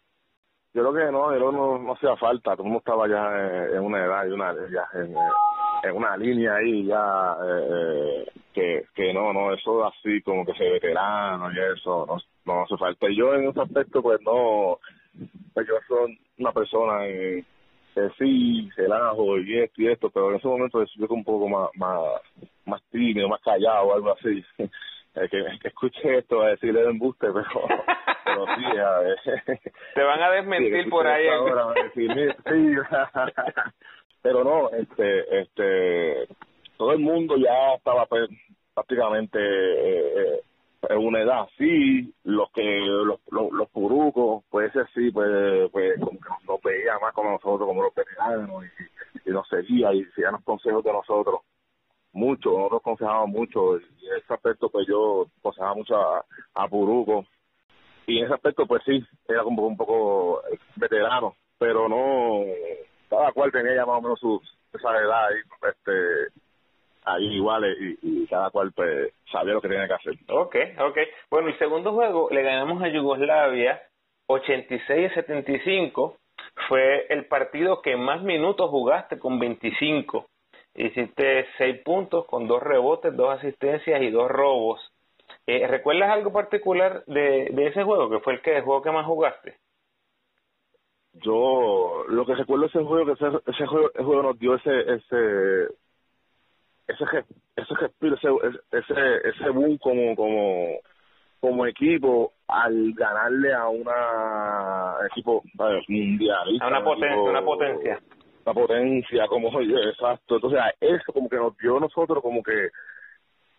Yo 0.73 0.81
creo 0.81 0.93
que 0.93 1.11
no, 1.11 1.31
no, 1.31 1.77
no, 1.77 1.93
hacía 1.93 2.15
falta, 2.17 2.55
todo 2.55 2.63
el 2.63 2.71
mundo 2.71 2.79
estaba 2.79 3.07
ya 3.07 3.75
en 3.77 3.83
una 3.83 4.03
edad 4.03 4.25
y 4.25 4.31
una 4.31 4.53
ya 4.71 4.87
en, 4.93 5.95
una 5.95 6.17
línea 6.17 6.55
ahí 6.55 6.85
ya 6.85 7.35
eh, 7.47 8.25
que, 8.53 8.85
que 8.93 9.13
no, 9.13 9.31
no, 9.31 9.53
eso 9.53 9.85
así 9.85 10.21
como 10.23 10.43
que 10.43 10.53
se 10.53 10.69
veterano 10.69 11.51
y 11.51 11.55
eso, 11.71 12.07
no, 12.45 12.63
hace 12.63 12.77
falta. 12.77 13.07
Yo 13.15 13.35
en 13.35 13.47
ese 13.47 13.61
aspecto 13.61 14.01
pues 14.01 14.19
no, 14.21 14.79
pues 15.53 15.67
yo 15.67 15.75
soy 15.87 16.19
una 16.39 16.51
persona 16.51 17.05
que 17.05 18.09
sí, 18.17 18.69
relajo 18.75 19.37
y 19.37 19.59
esto 19.59 19.81
y 19.81 19.87
esto, 19.87 20.09
pero 20.09 20.31
en 20.31 20.37
ese 20.37 20.47
momento 20.47 20.83
yo 20.83 21.07
un 21.09 21.23
poco 21.23 21.47
más, 21.47 21.69
más, 21.75 21.99
más 22.65 22.81
tímido, 22.91 23.29
más 23.29 23.41
callado 23.41 23.87
o 23.87 23.93
algo 23.93 24.11
así. 24.13 24.43
que, 25.29 25.45
que 25.61 25.67
escuche 25.67 26.17
esto 26.17 26.41
a 26.41 26.49
decirle 26.49 26.81
de 26.81 26.89
embuste, 26.89 27.27
pero, 27.31 27.45
pero 28.25 28.45
sí, 28.55 28.77
a 28.77 28.99
ver. 28.99 29.17
Te 29.95 30.03
van 30.03 30.21
a 30.21 30.31
desmentir 30.31 30.89
por 30.89 31.07
ahí. 31.07 31.27
Ahora, 31.27 31.73
sí, 31.93 32.07
pero 34.21 34.43
no, 34.43 34.69
este, 34.71 35.41
este, 35.41 36.27
todo 36.77 36.93
el 36.93 36.99
mundo 36.99 37.35
ya 37.37 37.75
estaba 37.75 38.05
pues, 38.05 38.29
prácticamente 38.73 39.39
eh, 39.39 40.41
en 40.89 40.97
una 40.97 41.21
edad 41.21 41.43
así, 41.43 42.13
los 42.23 42.51
que, 42.51 42.63
los, 42.63 43.19
los, 43.31 43.51
los 43.51 43.69
purucos, 43.69 44.43
pues 44.49 44.75
ese 44.75 44.85
sí, 44.93 45.11
pues, 45.11 45.69
pues 45.71 45.99
como 45.99 46.19
que 46.19 46.29
nos 46.47 46.61
veía 46.61 46.99
más 46.99 47.13
como 47.13 47.31
nosotros, 47.31 47.67
como 47.67 47.83
los 47.83 47.95
veteranos, 47.95 48.65
y, 48.65 49.29
y 49.29 49.33
nos 49.33 49.47
seguía 49.47 49.93
y 49.93 50.03
seguía 50.05 50.31
los 50.31 50.43
consejos 50.43 50.83
de 50.83 50.93
nosotros 50.93 51.41
mucho, 52.17 52.51
nosotros 52.51 52.81
aconsejábamos 52.81 53.29
mucho, 53.29 53.77
y 53.77 54.07
en 54.07 54.17
ese 54.17 54.33
aspecto 54.33 54.69
pues 54.69 54.87
yo 54.87 55.27
aconsejaba 55.39 55.75
mucho 55.75 55.95
a, 55.95 56.25
a 56.55 56.67
y 58.07 58.19
en 58.19 58.25
ese 58.25 58.33
aspecto 58.33 58.65
pues 58.65 58.81
sí, 58.85 59.03
era 59.27 59.43
como 59.43 59.67
un 59.67 59.77
poco 59.77 60.41
veterano, 60.75 61.35
pero 61.57 61.87
no, 61.89 62.43
cada 63.09 63.31
cual 63.31 63.51
tenía 63.51 63.85
más 63.85 63.97
o 63.97 64.01
menos 64.01 64.19
su, 64.19 64.41
esa 64.73 64.97
edad 64.97 65.29
y 65.31 65.67
este 65.67 66.37
ahí 67.05 67.35
iguales 67.35 67.77
y, 68.01 68.27
cada 68.27 68.49
cual 68.49 68.71
pues 68.73 69.13
sabía 69.31 69.53
lo 69.53 69.61
que 69.61 69.69
tenía 69.69 69.87
que 69.87 69.93
hacer. 69.93 70.13
Ok, 70.29 70.55
ok. 70.79 70.97
Bueno, 71.29 71.47
el 71.49 71.57
segundo 71.57 71.93
juego 71.93 72.29
le 72.31 72.43
ganamos 72.43 72.81
a 72.83 72.89
Yugoslavia 72.89 73.81
86 74.27 75.13
75. 75.13 76.17
Fue 76.67 77.05
el 77.09 77.25
partido 77.25 77.81
que 77.81 77.95
más 77.95 78.21
minutos 78.23 78.69
jugaste 78.69 79.19
con 79.19 79.39
25. 79.39 80.27
Hiciste 80.77 81.47
6 81.57 81.81
puntos 81.83 82.25
con 82.27 82.47
dos 82.47 82.61
rebotes, 82.61 83.15
dos 83.15 83.35
asistencias 83.37 84.01
y 84.01 84.11
dos 84.11 84.29
robos. 84.29 84.79
Eh, 85.47 85.65
¿Recuerdas 85.65 86.11
algo 86.11 86.31
particular 86.31 87.03
de, 87.07 87.49
de 87.51 87.67
ese 87.67 87.83
juego, 87.83 88.09
que 88.09 88.19
fue 88.19 88.33
el, 88.33 88.41
que, 88.41 88.57
el 88.57 88.63
juego 88.63 88.83
que 88.83 88.91
más 88.91 89.05
jugaste? 89.05 89.55
Yo 91.13 92.03
lo 92.07 92.25
que 92.25 92.35
recuerdo 92.35 92.67
ese 92.67 92.83
juego 92.83 93.05
que 93.07 93.11
ese, 93.13 93.37
ese 93.47 93.65
juego, 93.65 93.89
el 93.95 94.05
juego 94.05 94.21
nos 94.21 94.39
dio 94.39 94.53
ese 94.53 94.79
ese 94.81 95.67
ese 96.87 97.05
ese 97.55 97.73
ese, 98.01 98.59
ese, 98.71 99.29
ese 99.29 99.49
boom 99.49 99.77
como, 99.79 100.15
como, 100.15 100.67
como 101.39 101.65
equipo 101.65 102.33
al 102.47 102.93
ganarle 102.93 103.53
a 103.53 103.67
una 103.67 105.07
equipo 105.09 105.41
mundial. 105.87 106.57
A 106.61 106.67
una 106.67 106.83
potencia, 106.83 107.21
una 107.21 107.41
potencia. 107.41 107.99
Una 108.47 108.53
potencia, 108.53 109.27
como 109.27 109.49
exacto. 109.59 110.35
Entonces, 110.35 110.59
eso 110.79 111.11
como 111.11 111.27
que 111.27 111.35
nos 111.35 111.57
dio 111.57 111.77
a 111.77 111.81
nosotros 111.81 112.23
como 112.23 112.41
que 112.41 112.69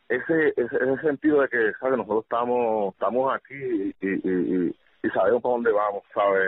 ese, 0.09 0.55
ese, 0.57 0.97
sentido 1.03 1.43
de 1.43 1.49
que, 1.49 1.73
¿sabes? 1.79 1.99
Nosotros 1.99 2.25
estamos, 2.25 2.95
estamos 2.95 3.35
aquí 3.35 3.95
y, 4.01 4.75
y 5.03 5.11
sabemos 5.11 5.43
para 5.43 5.53
dónde 5.53 5.73
vamos, 5.73 6.05
¿sabes? 6.15 6.43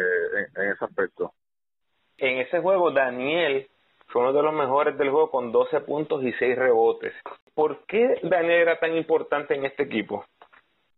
En, 0.57 0.63
en 0.63 0.73
ese 0.73 0.85
aspecto. 0.87 1.35
En 2.17 2.39
ese 2.39 2.61
juego, 2.61 2.91
Daniel 2.93 3.69
fue 4.07 4.23
uno 4.23 4.33
de 4.33 4.43
los 4.43 4.55
mejores 4.55 4.97
del 4.97 5.11
juego 5.11 5.31
con 5.31 5.53
12 5.53 5.81
puntos 5.81 6.25
y 6.25 6.33
6 6.33 6.57
rebotes. 6.57 7.13
¿Por 7.55 7.85
qué 7.85 8.21
Daniel 8.23 8.63
era 8.63 8.79
tan 8.79 8.97
importante 8.97 9.55
en 9.55 9.67
este 9.67 9.83
equipo? 9.83 10.25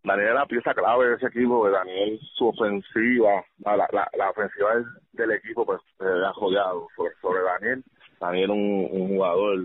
Daniel 0.03 0.27
era 0.27 0.39
la 0.41 0.45
pieza 0.45 0.73
clave 0.73 1.07
de 1.07 1.15
ese 1.15 1.27
equipo, 1.27 1.69
Daniel 1.69 2.19
su 2.35 2.47
ofensiva, 2.47 3.45
la, 3.59 3.77
la, 3.77 4.29
ofensiva 4.29 4.69
del, 5.13 5.31
equipo 5.31 5.65
pues 5.65 5.79
se 5.97 6.05
ha 6.05 6.33
jodeado 6.33 6.87
sobre, 7.21 7.39
Daniel. 7.41 7.83
Daniel 8.19 8.51
un, 8.51 8.87
un 8.91 9.07
jugador 9.09 9.59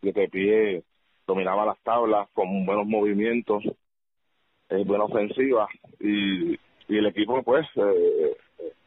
que 0.00 0.12
de 0.12 0.28
pie 0.28 0.84
dominaba 1.26 1.66
las 1.66 1.78
tablas 1.82 2.28
con 2.32 2.64
buenos 2.64 2.86
movimientos, 2.86 3.64
eh, 4.68 4.84
buena 4.84 5.04
ofensiva 5.04 5.68
y, 5.98 6.52
y 6.52 6.98
el 6.98 7.06
equipo 7.06 7.42
pues 7.42 7.66
eh, 7.76 8.36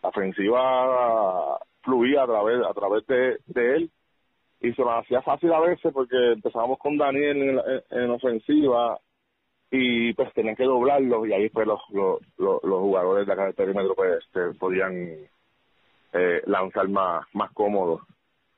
la 0.02 0.10
ofensiva 0.10 1.60
fluía 1.82 2.24
a 2.24 2.28
través 2.28 2.66
a 2.66 2.74
través 2.74 3.06
de, 3.08 3.40
de 3.48 3.76
él 3.76 3.92
y 4.62 4.72
se 4.72 4.82
nos 4.82 5.04
hacía 5.04 5.22
fácil 5.22 5.52
a 5.52 5.60
veces 5.60 5.92
porque 5.94 6.16
empezábamos 6.34 6.80
con 6.80 6.98
Daniel 6.98 7.38
en, 7.38 8.00
en, 8.00 8.10
ofensiva 8.12 8.98
y 9.76 10.14
pues 10.14 10.32
tenían 10.34 10.56
que 10.56 10.66
doblarlo 10.66 11.26
y 11.26 11.34
ahí 11.34 11.50
pues 11.50 11.66
los 11.66 11.80
los, 11.90 12.20
los, 12.38 12.80
jugadores 12.80 13.26
de 13.26 13.34
acá 13.34 13.46
del 13.46 13.56
perímetro 13.56 13.96
pues 13.96 14.24
este, 14.24 14.54
podían 14.60 14.94
eh, 16.14 16.42
lanzar 16.46 16.88
más 16.90 17.26
más 17.34 17.52
cómodos. 17.54 18.02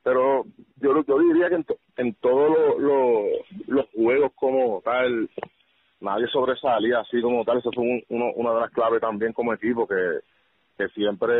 Pero 0.02 0.44
yo 0.76 1.02
yo 1.06 1.18
diría 1.20 1.48
que 1.48 1.54
en, 1.54 1.66
en 1.96 2.14
todos 2.16 2.50
lo, 2.50 2.78
lo, 2.78 3.24
los 3.66 3.86
juegos 3.94 4.32
como 4.34 4.82
tal 4.82 5.30
nadie 6.00 6.26
sobresalía 6.26 7.00
así 7.00 7.22
como 7.22 7.46
tal. 7.46 7.60
Eso 7.60 7.70
fue 7.74 7.84
un, 7.84 8.02
uno, 8.10 8.32
una 8.34 8.52
de 8.52 8.60
las 8.60 8.70
claves 8.72 9.00
también 9.00 9.32
como 9.32 9.54
equipo 9.54 9.88
que 9.88 10.20
que 10.76 10.88
siempre 10.88 11.34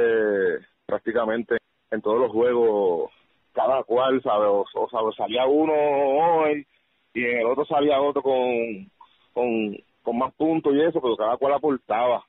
prácticamente 0.86 1.58
en 1.90 2.00
todos 2.00 2.18
los 2.18 2.32
juegos 2.32 3.10
cada 3.52 3.84
cual, 3.84 4.22
¿sabe? 4.22 4.46
O, 4.46 4.64
o 4.72 4.88
sabe, 4.88 5.12
salía 5.14 5.44
uno 5.44 5.74
hoy 5.74 6.66
y 7.12 7.24
en 7.24 7.40
el 7.40 7.46
otro 7.46 7.66
salía 7.66 8.00
otro 8.00 8.22
con, 8.22 8.32
con, 9.36 9.76
con 10.02 10.16
más 10.16 10.34
puntos 10.34 10.74
y 10.74 10.80
eso, 10.80 10.98
pero 11.02 11.14
cada 11.14 11.36
cual 11.36 11.52
aportaba. 11.52 12.24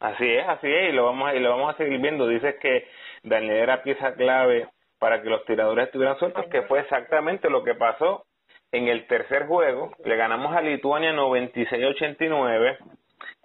Así 0.00 0.28
es, 0.28 0.46
así 0.46 0.66
es, 0.66 0.90
y 0.90 0.92
lo 0.92 1.06
vamos 1.06 1.30
a, 1.30 1.34
y 1.34 1.40
lo 1.40 1.48
vamos 1.48 1.74
a 1.74 1.78
seguir 1.78 1.98
viendo. 1.98 2.28
Dices 2.28 2.56
que 2.60 2.86
Daniel 3.22 3.56
era 3.56 3.82
pieza 3.82 4.14
clave 4.14 4.68
para 4.98 5.22
que 5.22 5.30
los 5.30 5.44
tiradores 5.46 5.86
estuvieran 5.86 6.18
sueltos, 6.18 6.44
que 6.50 6.62
fue 6.62 6.80
exactamente 6.80 7.48
lo 7.48 7.64
que 7.64 7.74
pasó 7.74 8.26
en 8.70 8.88
el 8.88 9.06
tercer 9.06 9.46
juego. 9.46 9.92
Le 10.04 10.16
ganamos 10.16 10.54
a 10.54 10.60
Lituania 10.60 11.12
96-89 11.14 12.76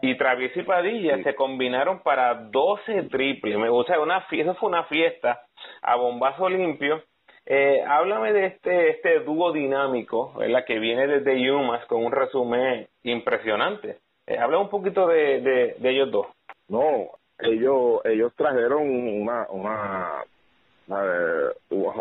y 0.01 0.17
Travis 0.17 0.51
y 0.57 0.63
Padilla 0.63 1.23
se 1.23 1.33
combinaron 1.33 2.01
para 2.03 2.33
12 2.33 3.03
triples. 3.03 3.55
O 3.71 3.83
sea, 3.85 4.01
una, 4.01 4.25
eso 4.29 4.55
fue 4.55 4.69
una 4.69 4.83
fiesta 4.85 5.43
a 5.81 5.95
bombazo 5.95 6.49
limpio. 6.49 7.01
Eh, 7.49 7.81
háblame 7.87 8.33
de 8.33 8.45
este 8.47 8.89
este 8.89 9.21
dúo 9.21 9.53
dinámico, 9.53 10.33
¿verdad? 10.33 10.65
que 10.65 10.79
viene 10.79 11.07
desde 11.07 11.41
Yumas 11.41 11.85
con 11.85 12.03
un 12.03 12.11
resumen 12.11 12.89
impresionante. 13.03 13.99
Eh, 14.25 14.37
habla 14.37 14.57
un 14.57 14.67
poquito 14.67 15.07
de, 15.07 15.39
de, 15.79 15.89
ellos 15.89 16.11
dos. 16.11 16.27
No, 16.67 17.07
ellos 17.39 18.01
ellos 18.03 18.33
trajeron 18.35 18.83
una 18.89 19.47
una 19.49 20.25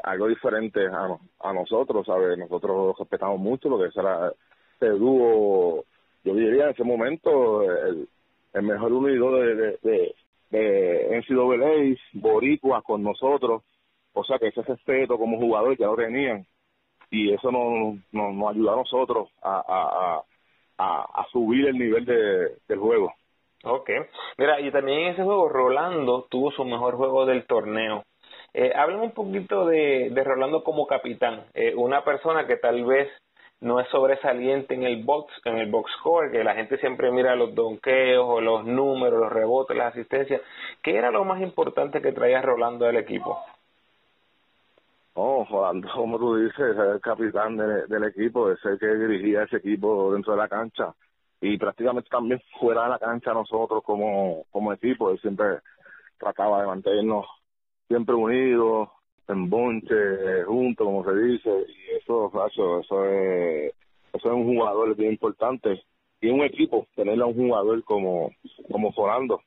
algo 0.02 0.26
diferente 0.26 0.80
a, 0.84 1.52
nosotros, 1.52 2.04
¿sabes? 2.06 2.36
Nosotros 2.36 2.96
respetamos 2.98 3.38
mucho 3.38 3.68
lo 3.68 3.78
que 3.78 3.92
será 3.92 4.32
este 4.72 4.88
dúo, 4.90 5.84
yo 6.24 6.34
diría 6.34 6.64
en 6.64 6.70
ese 6.70 6.82
momento 6.82 7.62
el, 7.62 8.08
el 8.52 8.62
mejor 8.62 8.92
unido 8.92 9.36
de, 9.36 9.54
de, 9.54 9.78
de, 9.82 10.14
de 10.50 11.22
NCAA, 11.22 11.96
Boricua 12.14 12.82
con 12.82 13.04
nosotros, 13.04 13.62
o 14.16 14.24
sea 14.24 14.38
que 14.38 14.48
ese 14.48 14.62
respeto 14.62 15.18
como 15.18 15.38
jugador 15.38 15.76
ya 15.76 15.86
lo 15.86 15.96
tenían 15.96 16.46
y 17.10 17.32
eso 17.32 17.52
nos, 17.52 17.96
nos, 18.12 18.34
nos 18.34 18.50
ayuda 18.50 18.72
a 18.72 18.76
nosotros 18.76 19.28
a, 19.42 20.22
subir 21.32 21.66
el 21.66 21.78
nivel 21.78 22.04
de, 22.06 22.56
del 22.66 22.78
juego. 22.78 23.12
Ok, 23.64 23.90
mira, 24.38 24.60
y 24.60 24.70
también 24.70 25.00
en 25.00 25.06
ese 25.08 25.22
juego 25.22 25.48
Rolando 25.48 26.26
tuvo 26.30 26.50
su 26.52 26.64
mejor 26.64 26.96
juego 26.96 27.26
del 27.26 27.46
torneo. 27.46 28.04
Eh, 28.54 28.72
háblame 28.74 29.02
un 29.02 29.10
poquito 29.12 29.66
de, 29.66 30.10
Rolando 30.24 30.64
como 30.64 30.86
capitán, 30.86 31.44
eh, 31.52 31.74
una 31.74 32.04
persona 32.04 32.46
que 32.46 32.56
tal 32.56 32.84
vez 32.84 33.10
no 33.60 33.80
es 33.80 33.88
sobresaliente 33.88 34.74
en 34.74 34.84
el 34.84 35.04
box, 35.04 35.32
en 35.44 35.58
el 35.58 35.70
box 35.70 35.90
score, 35.98 36.30
que 36.30 36.44
la 36.44 36.54
gente 36.54 36.78
siempre 36.78 37.10
mira 37.10 37.36
los 37.36 37.54
donkeos 37.54 38.24
o 38.26 38.40
los 38.40 38.64
números, 38.64 39.20
los 39.20 39.32
rebotes, 39.32 39.76
las 39.76 39.92
asistencias. 39.92 40.40
¿Qué 40.82 40.96
era 40.96 41.10
lo 41.10 41.24
más 41.24 41.42
importante 41.42 42.00
que 42.00 42.12
traía 42.12 42.40
Rolando 42.40 42.86
del 42.86 42.96
equipo? 42.96 43.38
Oh, 45.18 45.46
Rolando, 45.48 45.88
como 45.94 46.18
tú 46.18 46.36
dices, 46.36 46.58
es 46.58 46.76
el 46.76 47.00
capitán 47.00 47.56
de, 47.56 47.86
del 47.86 48.04
equipo, 48.04 48.50
es 48.50 48.62
el 48.66 48.78
que 48.78 48.86
dirigía 48.86 49.44
ese 49.44 49.56
equipo 49.56 50.12
dentro 50.12 50.34
de 50.34 50.38
la 50.40 50.48
cancha. 50.48 50.94
Y 51.40 51.56
prácticamente 51.56 52.10
también 52.10 52.38
fuera 52.60 52.82
de 52.84 52.90
la 52.90 52.98
cancha 52.98 53.32
nosotros 53.32 53.82
como, 53.82 54.44
como 54.50 54.74
equipo, 54.74 55.10
él 55.10 55.18
siempre 55.20 55.60
trataba 56.18 56.60
de 56.60 56.66
mantenernos 56.66 57.24
siempre 57.88 58.14
unidos, 58.14 58.90
en 59.28 59.48
bonche, 59.48 60.44
juntos, 60.44 60.84
como 60.84 61.02
se 61.02 61.14
dice, 61.14 61.50
y 61.66 61.96
eso, 61.96 62.30
eso, 62.46 62.80
eso 62.80 63.04
es, 63.06 63.72
eso 64.12 64.28
es 64.28 64.34
un 64.34 64.44
jugador 64.44 64.94
bien 64.96 65.12
importante. 65.12 65.82
Y 66.20 66.28
un 66.28 66.42
equipo, 66.42 66.88
tenerle 66.94 67.22
a 67.22 67.26
un 67.26 67.36
jugador 67.36 67.82
como, 67.84 68.32
como 68.70 68.92
Forando. 68.92 69.40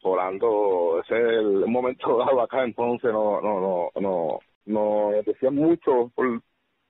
Forando, 0.00 1.00
ese 1.02 1.18
es 1.18 1.38
el 1.40 1.66
momento 1.66 2.16
dado 2.24 2.40
acá, 2.42 2.62
entonces 2.62 3.10
no, 3.12 3.40
no, 3.40 3.60
no, 3.60 4.00
no, 4.00 4.38
no 4.66 5.10
decían 5.24 5.54
mucho 5.54 6.10
por, 6.14 6.40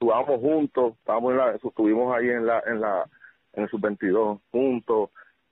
Estuvimos 0.00 0.40
juntos, 0.40 0.94
estábamos 1.00 1.32
en 1.32 1.36
la, 1.36 1.50
estuvimos 1.56 2.16
ahí 2.16 2.30
en 2.30 2.46
la, 2.46 2.62
en 2.66 2.80
la, 2.80 3.04
en 3.52 3.64
el 3.64 3.68
sub-22 3.68 4.40
juntos. 4.50 5.10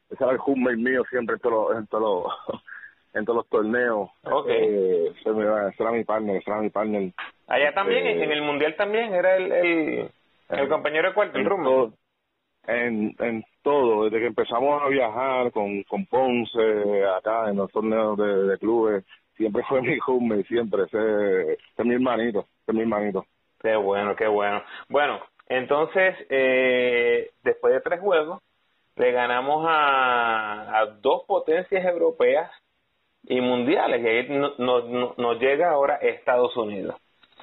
Ese 0.09 0.25
era 0.25 0.33
el 0.33 0.39
hoommate 0.39 0.77
mío 0.79 1.05
siempre 1.11 1.35
en 1.35 1.41
todos 1.43 1.69
los, 1.69 1.79
en 1.79 1.87
todos 1.89 2.03
los, 2.03 2.63
en 3.13 3.25
todos 3.27 3.37
los 3.37 3.49
torneos. 3.49 4.09
Okay. 4.23 4.57
Eh, 4.57 5.13
ese 5.21 5.83
era 5.83 5.91
mi 5.93 6.03
partner, 6.03 6.37
ese 6.37 6.51
era 6.51 6.63
mi 6.63 6.71
partner. 6.71 7.13
Allá 7.47 7.75
también, 7.75 8.07
Eh, 8.07 8.25
en 8.25 8.33
el 8.33 8.41
mundial 8.41 8.75
también, 8.75 9.13
era 9.13 9.37
el, 9.37 9.53
el, 9.53 10.11
el 10.49 10.69
compañero 10.71 11.09
de 11.09 11.15
cuarto, 11.15 11.39
el 11.39 11.47
todo, 11.47 11.93
en, 12.67 13.15
en 13.19 13.45
todo, 13.69 14.05
desde 14.05 14.21
que 14.21 14.27
empezamos 14.29 14.83
a 14.83 14.89
viajar 14.89 15.53
con, 15.53 15.83
con 15.83 16.07
Ponce, 16.07 17.05
acá 17.19 17.51
en 17.51 17.57
los 17.57 17.71
torneos 17.71 18.17
de, 18.17 18.57
clubes, 18.57 19.05
siempre 19.37 19.63
fue 19.69 19.83
mi 19.83 19.99
hoommate, 19.99 20.45
siempre, 20.45 20.85
ese, 20.85 21.53
es 21.77 21.85
mi 21.85 21.95
hermanito, 21.95 22.47
es 22.67 22.75
mi 22.75 22.81
hermanito. 22.81 23.27
Qué 23.61 23.77
bueno, 23.77 24.17
qué 24.17 24.27
bueno. 24.27 24.63
Bueno, 24.89 25.21
entonces, 25.49 26.17
eh, 26.31 27.31
después 27.45 27.75
de 27.75 27.81
tres 27.83 28.01
juegos, 28.01 28.41
le 28.97 29.13
ganamos 29.13 29.67
a, 29.69 30.79
a 30.79 30.87
dos 30.87 31.25
potencias 31.27 31.85
europeas 31.85 32.51
y 33.25 33.39
mundiales, 33.43 34.03
y 34.03 34.09
ahí 34.09 34.27
no- 34.31 34.55
no- 34.57 35.15
nos 35.19 35.39
llega 35.41 35.71
ahora 35.71 35.97
Estados 35.97 36.57
Unidos. 36.57 36.97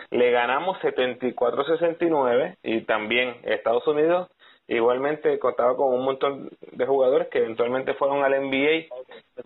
Le 0.09 0.31
ganamos 0.31 0.79
74-69 0.81 2.57
y 2.63 2.81
también 2.81 3.35
Estados 3.43 3.87
Unidos 3.87 4.27
igualmente 4.67 5.37
contaba 5.39 5.75
con 5.75 5.93
un 5.93 6.03
montón 6.03 6.49
de 6.71 6.85
jugadores 6.85 7.27
que 7.29 7.39
eventualmente 7.39 7.93
fueron 7.93 8.23
al 8.23 8.33
NBA, 8.33 8.85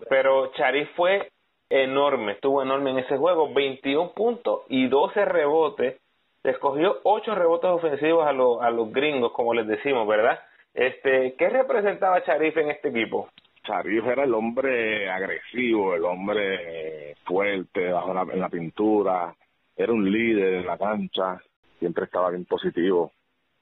pero 0.08 0.52
Charif 0.52 0.88
fue 0.96 1.28
enorme, 1.68 2.32
estuvo 2.32 2.62
enorme 2.62 2.90
en 2.90 2.98
ese 3.00 3.16
juego, 3.16 3.52
21 3.52 4.12
puntos 4.12 4.62
y 4.68 4.88
12 4.88 5.24
rebotes, 5.24 6.00
escogió 6.42 6.98
8 7.04 7.34
rebotes 7.34 7.70
ofensivos 7.70 8.26
a, 8.26 8.32
los 8.32 8.60
a 8.62 8.70
los 8.70 8.90
gringos, 8.92 9.32
como 9.32 9.54
les 9.54 9.66
decimos, 9.66 10.06
¿verdad? 10.08 10.40
Este, 10.74 11.34
¿Qué 11.34 11.48
representaba 11.48 12.22
Charif 12.24 12.56
en 12.56 12.70
este 12.70 12.88
equipo? 12.88 13.28
Sharif 13.64 14.06
era 14.06 14.24
el 14.24 14.32
hombre 14.34 15.10
agresivo, 15.10 15.94
el 15.94 16.04
hombre 16.04 17.14
fuerte 17.24 17.90
bajo 17.92 18.14
la- 18.14 18.22
en 18.22 18.40
la 18.40 18.48
pintura, 18.48 19.34
era 19.76 19.92
un 19.92 20.10
líder 20.10 20.54
en 20.54 20.66
la 20.66 20.78
cancha, 20.78 21.40
siempre 21.78 22.04
estaba 22.04 22.30
bien 22.30 22.46
positivo. 22.46 23.12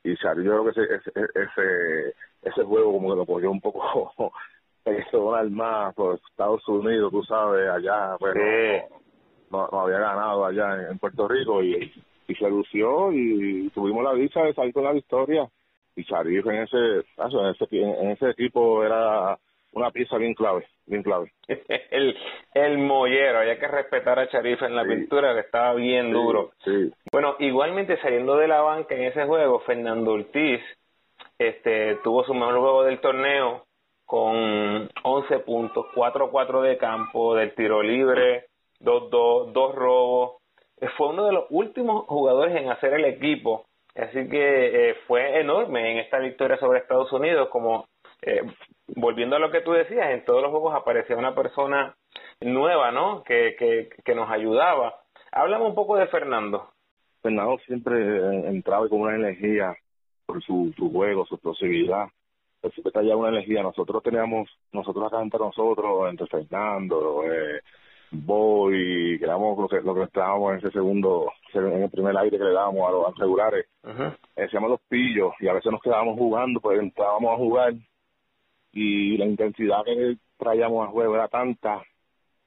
Y 0.04 0.14
Sharif, 0.14 0.44
yo 0.44 0.62
creo 0.62 0.64
que 0.64 0.70
ese, 0.70 0.94
ese, 0.94 1.28
ese, 1.34 2.14
ese 2.42 2.64
juego 2.64 2.92
como 2.92 3.10
que 3.10 3.16
lo 3.16 3.26
cogió 3.26 3.50
un 3.50 3.60
poco 3.60 4.32
personal 4.84 5.50
más 5.50 5.94
por 5.94 6.20
Estados 6.30 6.66
Unidos, 6.68 7.10
tú 7.10 7.22
sabes, 7.24 7.68
allá, 7.68 8.16
pues 8.18 8.34
Sí. 8.34 8.94
no, 9.50 9.68
no 9.70 9.80
había 9.80 9.98
ganado 9.98 10.44
allá 10.46 10.88
en, 10.90 10.98
Puerto 10.98 11.28
Rico 11.28 11.62
y, 11.62 11.92
y 12.26 12.34
se 12.34 12.48
lució 12.48 13.12
y 13.12 13.70
tuvimos 13.70 14.04
la 14.04 14.14
dicha 14.14 14.42
de 14.42 14.54
salir 14.54 14.72
con 14.72 14.84
la 14.84 14.92
victoria. 14.92 15.48
Y 15.96 16.02
Sharif 16.04 16.46
en 16.46 16.62
ese, 16.62 16.76
en 16.76 17.46
ese, 17.46 17.66
en 17.72 18.10
ese 18.10 18.30
equipo 18.30 18.84
era 18.84 19.36
una 19.72 19.90
pieza 19.90 20.16
bien 20.18 20.34
clave, 20.34 20.66
bien 20.86 21.02
clave. 21.02 21.32
el, 21.90 22.16
el 22.54 22.78
mollero, 22.78 23.38
había 23.40 23.58
que 23.58 23.68
respetar 23.68 24.18
a 24.18 24.28
Charif 24.28 24.62
en 24.62 24.74
la 24.76 24.82
Sí. 24.84 24.88
pintura, 24.90 25.34
que 25.34 25.40
estaba 25.40 25.74
bien 25.74 26.12
duro. 26.12 26.50
Sí, 26.64 26.92
Bueno, 27.12 27.36
igualmente 27.38 27.96
saliendo 28.00 28.36
de 28.36 28.48
la 28.48 28.60
banca 28.60 28.94
en 28.94 29.04
ese 29.04 29.24
juego, 29.24 29.60
Fernando 29.60 30.12
Ortiz 30.12 30.60
este, 31.38 31.96
tuvo 32.02 32.24
su 32.24 32.34
mejor 32.34 32.58
juego 32.58 32.84
del 32.84 33.00
torneo 33.00 33.64
con 34.04 34.88
11 35.02 35.38
puntos, 35.40 35.86
4-4 35.94 36.62
de 36.62 36.78
campo, 36.78 37.34
del 37.34 37.54
tiro 37.54 37.82
libre, 37.82 38.46
2-2, 38.80 39.52
dos 39.52 39.74
robos. 39.74 40.32
Eh, 40.80 40.88
Fue 40.96 41.08
uno 41.08 41.26
de 41.26 41.32
los 41.32 41.44
últimos 41.50 42.06
jugadores 42.06 42.56
en 42.56 42.70
hacer 42.70 42.94
el 42.94 43.04
equipo, 43.04 43.66
así 43.94 44.28
que 44.28 44.90
eh, 44.90 44.94
fue 45.06 45.38
enorme 45.40 45.92
en 45.92 45.98
esta 45.98 46.18
victoria 46.18 46.56
sobre 46.58 46.78
Estados 46.80 47.12
Unidos, 47.12 47.48
como 47.50 47.86
eh, 48.22 48.42
volviendo 48.88 49.36
a 49.36 49.38
lo 49.38 49.50
que 49.50 49.60
tú 49.60 49.72
decías, 49.72 50.10
en 50.10 50.24
todos 50.24 50.42
los 50.42 50.50
juegos 50.50 50.74
aparecía 50.74 51.16
una 51.16 51.34
persona 51.34 51.94
nueva, 52.40 52.90
¿no? 52.90 53.22
Que, 53.22 53.54
que, 53.58 53.88
que 54.04 54.14
nos 54.14 54.30
ayudaba. 54.30 54.94
Háblame 55.32 55.66
un 55.66 55.74
poco 55.74 55.96
de 55.96 56.06
Fernando. 56.06 56.70
Fernando 57.22 57.58
siempre 57.66 57.96
eh, 57.96 58.48
entraba 58.48 58.88
con 58.88 59.00
una 59.02 59.16
energía 59.16 59.74
por 60.26 60.42
su, 60.42 60.72
su 60.76 60.90
juego, 60.90 61.26
su 61.26 61.34
explosividad. 61.34 62.08
Siempre 62.72 62.92
traía 62.92 63.16
una 63.16 63.28
energía. 63.28 63.62
Nosotros 63.62 64.02
teníamos, 64.02 64.48
nosotros 64.72 65.06
acá 65.06 65.22
entre 65.22 65.38
nosotros, 65.38 66.10
entre 66.10 66.26
Fernando, 66.26 67.22
eh, 67.24 67.60
Boy, 68.10 69.18
que 69.18 69.24
éramos 69.24 69.58
lo 69.58 69.68
que, 69.68 69.80
lo 69.80 69.94
que 69.94 70.04
estábamos 70.04 70.52
en 70.52 70.58
ese 70.58 70.70
segundo, 70.70 71.30
en 71.52 71.82
el 71.82 71.90
primer 71.90 72.16
aire 72.16 72.38
que 72.38 72.44
le 72.44 72.52
dábamos 72.52 72.88
a 72.88 72.92
los, 72.92 73.18
regulares. 73.18 73.66
Ujú. 73.84 74.12
hacíamos 74.36 74.70
los 74.70 74.80
pillos 74.88 75.32
y 75.40 75.48
a 75.48 75.52
veces 75.52 75.70
nos 75.70 75.82
quedábamos 75.82 76.18
jugando, 76.18 76.58
pues 76.60 76.80
entrábamos 76.80 77.32
a 77.32 77.36
jugar 77.36 77.74
y 78.72 79.16
la 79.16 79.26
intensidad 79.26 79.84
que 79.84 80.16
traíamos 80.38 80.86
al 80.86 80.92
juego 80.92 81.14
era 81.14 81.28
tanta 81.28 81.82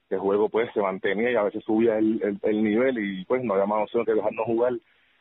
que 0.08 0.16
el 0.16 0.20
juego 0.20 0.48
pues 0.48 0.70
se 0.74 0.80
mantenía 0.80 1.30
y 1.30 1.36
a 1.36 1.42
veces 1.42 1.64
subía 1.64 1.98
el, 1.98 2.20
el, 2.22 2.38
el 2.42 2.62
nivel 2.62 2.98
y 2.98 3.24
pues 3.24 3.42
no 3.42 3.54
había 3.54 3.66
más 3.66 3.84
opción 3.84 4.04
que 4.04 4.14
dejarnos 4.14 4.46
jugar 4.46 4.72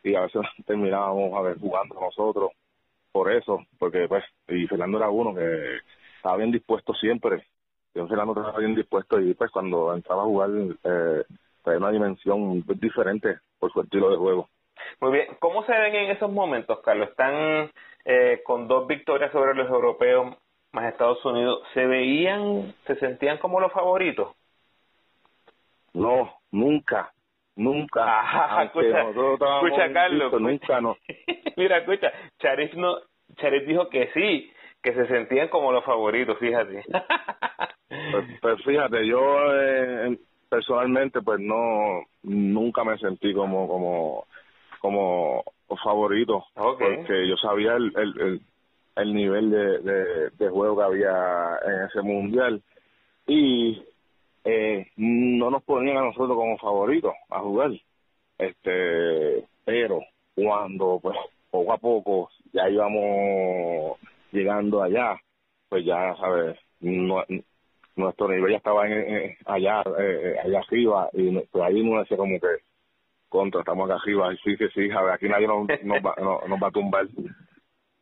y 0.03 0.15
a 0.15 0.21
veces 0.21 0.41
terminábamos 0.65 1.33
a 1.33 1.41
ver 1.41 1.59
jugando 1.59 1.99
nosotros 1.99 2.51
por 3.11 3.31
eso, 3.31 3.59
porque 3.77 4.07
pues 4.07 4.23
y 4.47 4.67
Fernando 4.67 4.97
era 4.97 5.09
uno 5.09 5.35
que 5.35 5.77
estaba 6.17 6.37
bien 6.37 6.51
dispuesto 6.51 6.93
siempre, 6.93 7.45
yo 7.93 8.07
Fernando 8.07 8.33
estaba 8.39 8.59
bien 8.59 8.75
dispuesto 8.75 9.19
y 9.19 9.33
pues 9.33 9.51
cuando 9.51 9.93
entraba 9.93 10.21
a 10.21 10.25
jugar 10.25 10.49
eh, 10.83 11.23
traía 11.61 11.79
una 11.79 11.91
dimensión 11.91 12.63
diferente 12.79 13.39
por 13.59 13.71
su 13.71 13.81
estilo 13.81 14.09
de 14.09 14.17
juego. 14.17 14.49
Muy 14.99 15.11
bien, 15.11 15.27
¿cómo 15.39 15.63
se 15.65 15.73
ven 15.73 15.95
en 15.95 16.11
esos 16.11 16.31
momentos, 16.31 16.79
Carlos? 16.79 17.09
Están 17.09 17.69
eh, 18.05 18.41
con 18.43 18.67
dos 18.67 18.87
victorias 18.87 19.31
sobre 19.31 19.53
los 19.55 19.69
europeos 19.69 20.35
más 20.71 20.91
Estados 20.91 21.23
Unidos. 21.25 21.61
¿Se 21.73 21.85
veían, 21.85 22.73
se 22.85 22.95
sentían 22.95 23.37
como 23.37 23.59
los 23.59 23.71
favoritos? 23.71 24.35
No, 25.93 26.33
nunca, 26.51 27.11
nunca. 27.55 28.19
Ajá, 28.19 28.61
Aunque 28.61 28.89
escucha, 28.89 29.93
Carlos. 29.93 30.33
Nunca, 30.39 30.81
no. 30.81 30.97
Mira, 31.57 31.79
escucha, 31.79 32.11
Charif, 32.39 32.73
no, 32.75 32.95
Charif 33.35 33.67
dijo 33.67 33.89
que 33.89 34.09
sí, 34.13 34.51
que 34.81 34.93
se 34.93 35.07
sentían 35.07 35.49
como 35.49 35.71
los 35.71 35.83
favoritos, 35.83 36.37
fíjate. 36.39 36.83
Pues, 38.11 38.25
pues 38.41 38.63
fíjate, 38.63 39.05
yo 39.05 39.19
eh, 39.53 40.17
personalmente, 40.49 41.21
pues 41.21 41.39
no, 41.41 42.03
nunca 42.23 42.85
me 42.85 42.97
sentí 42.97 43.33
como, 43.33 43.67
como, 43.67 44.25
como 44.79 45.43
favorito, 45.83 46.45
porque 46.53 47.27
yo 47.27 47.35
sabía 47.37 47.73
el, 47.73 47.91
el, 47.95 48.21
el, 48.21 48.41
el 48.95 49.13
nivel 49.13 49.49
de, 49.51 50.49
juego 50.49 50.77
que 50.77 50.83
había 50.83 51.59
en 51.65 51.83
ese 51.87 52.01
mundial. 52.01 52.61
Y 53.27 53.81
eh, 54.43 54.87
no 54.97 55.49
nos 55.49 55.63
ponían 55.63 55.97
a 55.97 56.05
nosotros 56.05 56.35
como 56.35 56.57
favoritos 56.57 57.13
a 57.29 57.39
jugar. 57.39 57.71
Este, 58.37 59.45
pero 59.65 60.01
cuando 60.35 60.99
pues 61.01 61.15
poco 61.49 61.73
a 61.73 61.77
poco 61.77 62.29
ya 62.53 62.69
íbamos 62.69 63.97
llegando 64.31 64.81
allá, 64.81 65.15
pues 65.69 65.85
ya 65.85 66.15
sabes, 66.15 66.57
no, 66.79 67.23
nuestro 67.95 68.27
nivel 68.29 68.51
ya 68.51 68.57
estaba 68.57 68.87
en, 68.87 69.35
allá 69.45 69.83
eh, 69.99 70.35
allá 70.43 70.59
arriba. 70.59 71.09
Y 71.13 71.31
pues 71.39 71.63
ahí 71.63 71.81
uno 71.81 71.99
decía 71.99 72.17
como 72.17 72.39
que 72.39 72.47
contra 73.29 73.61
estamos 73.61 73.89
acá 73.89 73.99
arriba 74.01 74.33
y 74.33 74.37
sí 74.37 74.57
que 74.57 74.67
sí, 74.69 74.89
a 74.91 75.01
ver, 75.01 75.13
aquí 75.13 75.29
nadie 75.29 75.47
nos, 75.47 75.67
nos, 75.83 75.97
va, 75.99 76.15
no- 76.17 76.41
nos 76.47 76.59
va 76.61 76.67
a 76.67 76.71
tumbar. 76.71 77.07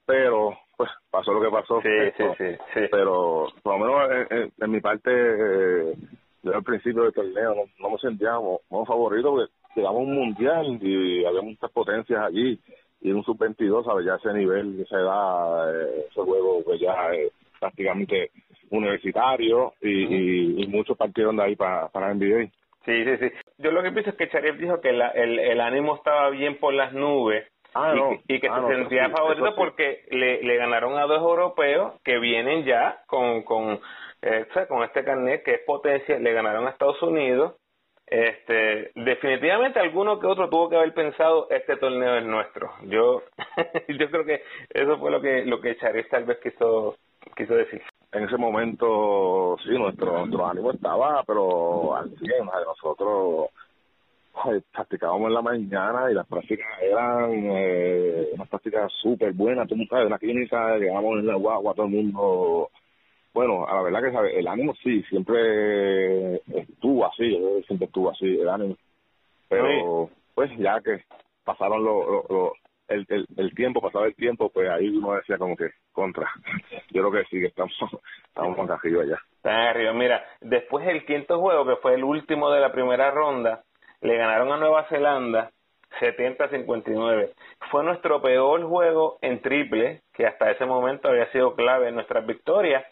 Pero 0.05 0.57
pues 0.79 0.89
pasó 1.11 1.33
lo 1.33 1.41
que 1.41 1.49
pasó 1.51 1.81
sí, 1.81 1.89
sí, 1.89 2.23
esto, 2.23 2.35
sí, 2.37 2.55
sí. 2.73 2.79
pero 2.89 3.47
por 3.61 3.77
lo 3.77 3.85
menos 3.85 4.27
en, 4.31 4.37
en- 4.37 4.51
en 4.61 4.71
mi 4.71 4.79
parte 4.79 5.11
eh, 5.11 5.93
yo 6.41 6.55
al 6.55 6.63
principio 6.63 7.03
del 7.03 7.11
torneo 7.13 7.53
no, 7.53 7.63
no 7.79 7.89
me 7.89 7.97
sentía 7.97 8.35
como, 8.35 8.61
como 8.69 8.85
favorito 8.85 9.29
porque 9.31 9.51
llegamos 9.75 9.99
a 9.99 10.03
un 10.03 10.15
mundial 10.15 10.79
y 10.81 11.25
había 11.25 11.41
muchas 11.41 11.69
potencias 11.71 12.21
allí 12.25 12.57
y 13.01 13.09
en 13.09 13.17
un 13.17 13.23
sub-22 13.25 13.83
¿sabes? 13.83 14.05
ya 14.05 14.15
ese 14.15 14.31
nivel 14.33 14.79
esa 14.79 14.97
edad 15.01 15.75
eh, 15.75 16.05
ese 16.09 16.21
juego 16.21 16.63
pues 16.63 16.79
ya 16.79 17.11
es 17.13 17.29
prácticamente 17.59 18.31
universitario 18.71 19.73
y, 19.81 20.05
y, 20.05 20.63
y 20.63 20.67
muchos 20.67 20.95
partieron 20.97 21.35
de 21.35 21.43
ahí 21.43 21.55
para 21.57 21.89
para 21.89 22.13
NBA 22.13 22.49
Sí, 22.85 23.03
sí, 23.03 23.17
sí. 23.17 23.29
Yo 23.57 23.71
lo 23.71 23.83
que 23.83 23.91
pienso 23.91 24.11
es 24.11 24.15
que 24.15 24.29
Charif 24.29 24.55
dijo 24.57 24.79
que 24.79 24.93
la- 24.93 25.09
el, 25.09 25.37
el 25.37 25.59
ánimo 25.59 25.95
estaba 25.95 26.29
bien 26.29 26.57
por 26.57 26.73
las 26.73 26.93
nubes 26.93 27.45
Ah, 27.73 27.93
y, 27.93 27.97
no. 27.97 28.09
que- 28.09 28.21
y 28.35 28.39
que 28.39 28.47
Ah, 28.47 28.55
se 28.55 28.61
no, 28.61 28.67
sentía 28.67 29.05
sí, 29.05 29.11
favorito 29.11 29.45
sí. 29.47 29.53
porque 29.55 30.03
le, 30.09 30.41
le 30.43 30.55
ganaron 30.57 30.97
a 30.97 31.03
dos 31.05 31.19
europeos 31.21 31.93
que 32.03 32.17
vienen 32.19 32.65
ya 32.65 33.03
con 33.07 33.43
con 33.43 33.79
eh, 34.21 34.45
con 34.67 34.83
este 34.83 35.03
carnet 35.03 35.43
que 35.43 35.53
es 35.55 35.61
potencia, 35.65 36.19
le 36.19 36.33
ganaron 36.33 36.67
a 36.67 36.71
Estados 36.71 37.01
Unidos. 37.01 37.55
Este, 38.07 38.91
definitivamente 38.95 39.79
alguno 39.79 40.19
que 40.19 40.25
otro 40.25 40.49
tuvo 40.49 40.67
que 40.67 40.77
haber 40.77 40.93
pensado 40.95 41.47
este 41.51 41.77
torneo 41.77 42.15
es 42.17 42.25
nuestro. 42.25 42.71
Yo 42.85 43.21
yo 43.87 44.09
creo 44.09 44.25
que 44.25 44.41
eso 44.71 44.97
fue 44.97 45.11
lo 45.11 45.21
que 45.21 45.45
lo 45.45 45.61
que 45.61 45.77
Charif 45.77 46.09
tal 46.09 46.25
vez 46.25 46.39
quiso 46.39 46.95
quiso 47.35 47.53
decir. 47.53 47.81
en 48.11 48.23
ese 48.23 48.37
momento 48.37 49.55
sí 49.63 49.69
nuestro 49.77 50.17
nuestro 50.17 50.47
ánimo 50.47 50.71
estaba 50.71 51.23
pero 51.27 51.95
al 51.95 52.09
100 52.17 52.47
o 52.47 53.49
practicábamos 54.71 55.27
en 55.27 55.33
la 55.33 55.41
mañana 55.41 56.11
y 56.11 56.13
las 56.13 56.27
prácticas 56.27 56.67
eran 56.81 57.31
eh, 57.33 58.29
unas 58.33 58.47
prácticas 58.47 58.91
súper 59.01 59.33
buenas, 59.33 59.67
tú 59.67 59.75
sabes, 59.89 60.07
una 60.07 60.19
clínica, 60.19 60.77
llegamos 60.77 61.19
en 61.19 61.27
la 61.27 61.35
guagua, 61.35 61.73
todo 61.73 61.85
el 61.87 61.91
mundo, 61.91 62.69
bueno, 63.33 63.67
a 63.67 63.75
la 63.75 63.81
verdad 63.81 64.01
que 64.03 64.11
¿sabe? 64.11 64.39
el 64.39 64.47
ánimo 64.47 64.73
sí, 64.83 65.03
siempre 65.03 66.35
estuvo 66.35 67.05
así, 67.05 67.37
siempre 67.67 67.87
estuvo 67.87 68.09
así, 68.11 68.25
el 68.25 68.49
ánimo, 68.49 68.77
pero 69.47 70.09
pues 70.35 70.51
ya 70.57 70.79
que 70.81 71.03
pasaron 71.43 71.83
los 71.83 72.53
el, 72.89 73.05
el, 73.09 73.27
el, 73.37 73.53
tiempo, 73.53 73.81
pasado 73.81 74.05
el 74.05 74.15
tiempo, 74.15 74.49
pues 74.49 74.69
ahí 74.69 74.89
uno 74.89 75.13
decía 75.13 75.37
como 75.37 75.55
que 75.55 75.69
contra. 75.91 76.29
Yo 76.91 77.07
creo 77.07 77.11
que 77.11 77.29
sí, 77.29 77.39
que 77.39 77.47
estamos, 77.47 77.73
estamos 78.27 78.55
con 78.55 78.71
arriba 78.71 79.03
ya. 79.05 79.69
arriba. 79.69 79.93
Mira, 79.93 80.23
después 80.41 80.85
del 80.85 81.05
quinto 81.05 81.39
juego, 81.39 81.65
que 81.65 81.75
fue 81.77 81.95
el 81.95 82.03
último 82.03 82.51
de 82.51 82.59
la 82.59 82.71
primera 82.71 83.11
ronda, 83.11 83.63
le 84.01 84.17
ganaron 84.17 84.51
a 84.51 84.57
Nueva 84.57 84.83
Zelanda 84.85 85.51
70-59. 85.99 87.31
Fue 87.71 87.83
nuestro 87.83 88.21
peor 88.21 88.63
juego 88.63 89.17
en 89.21 89.41
triple, 89.41 90.01
que 90.13 90.25
hasta 90.25 90.51
ese 90.51 90.65
momento 90.65 91.09
había 91.09 91.31
sido 91.31 91.55
clave 91.55 91.89
en 91.89 91.95
nuestras 91.95 92.25
victorias, 92.25 92.83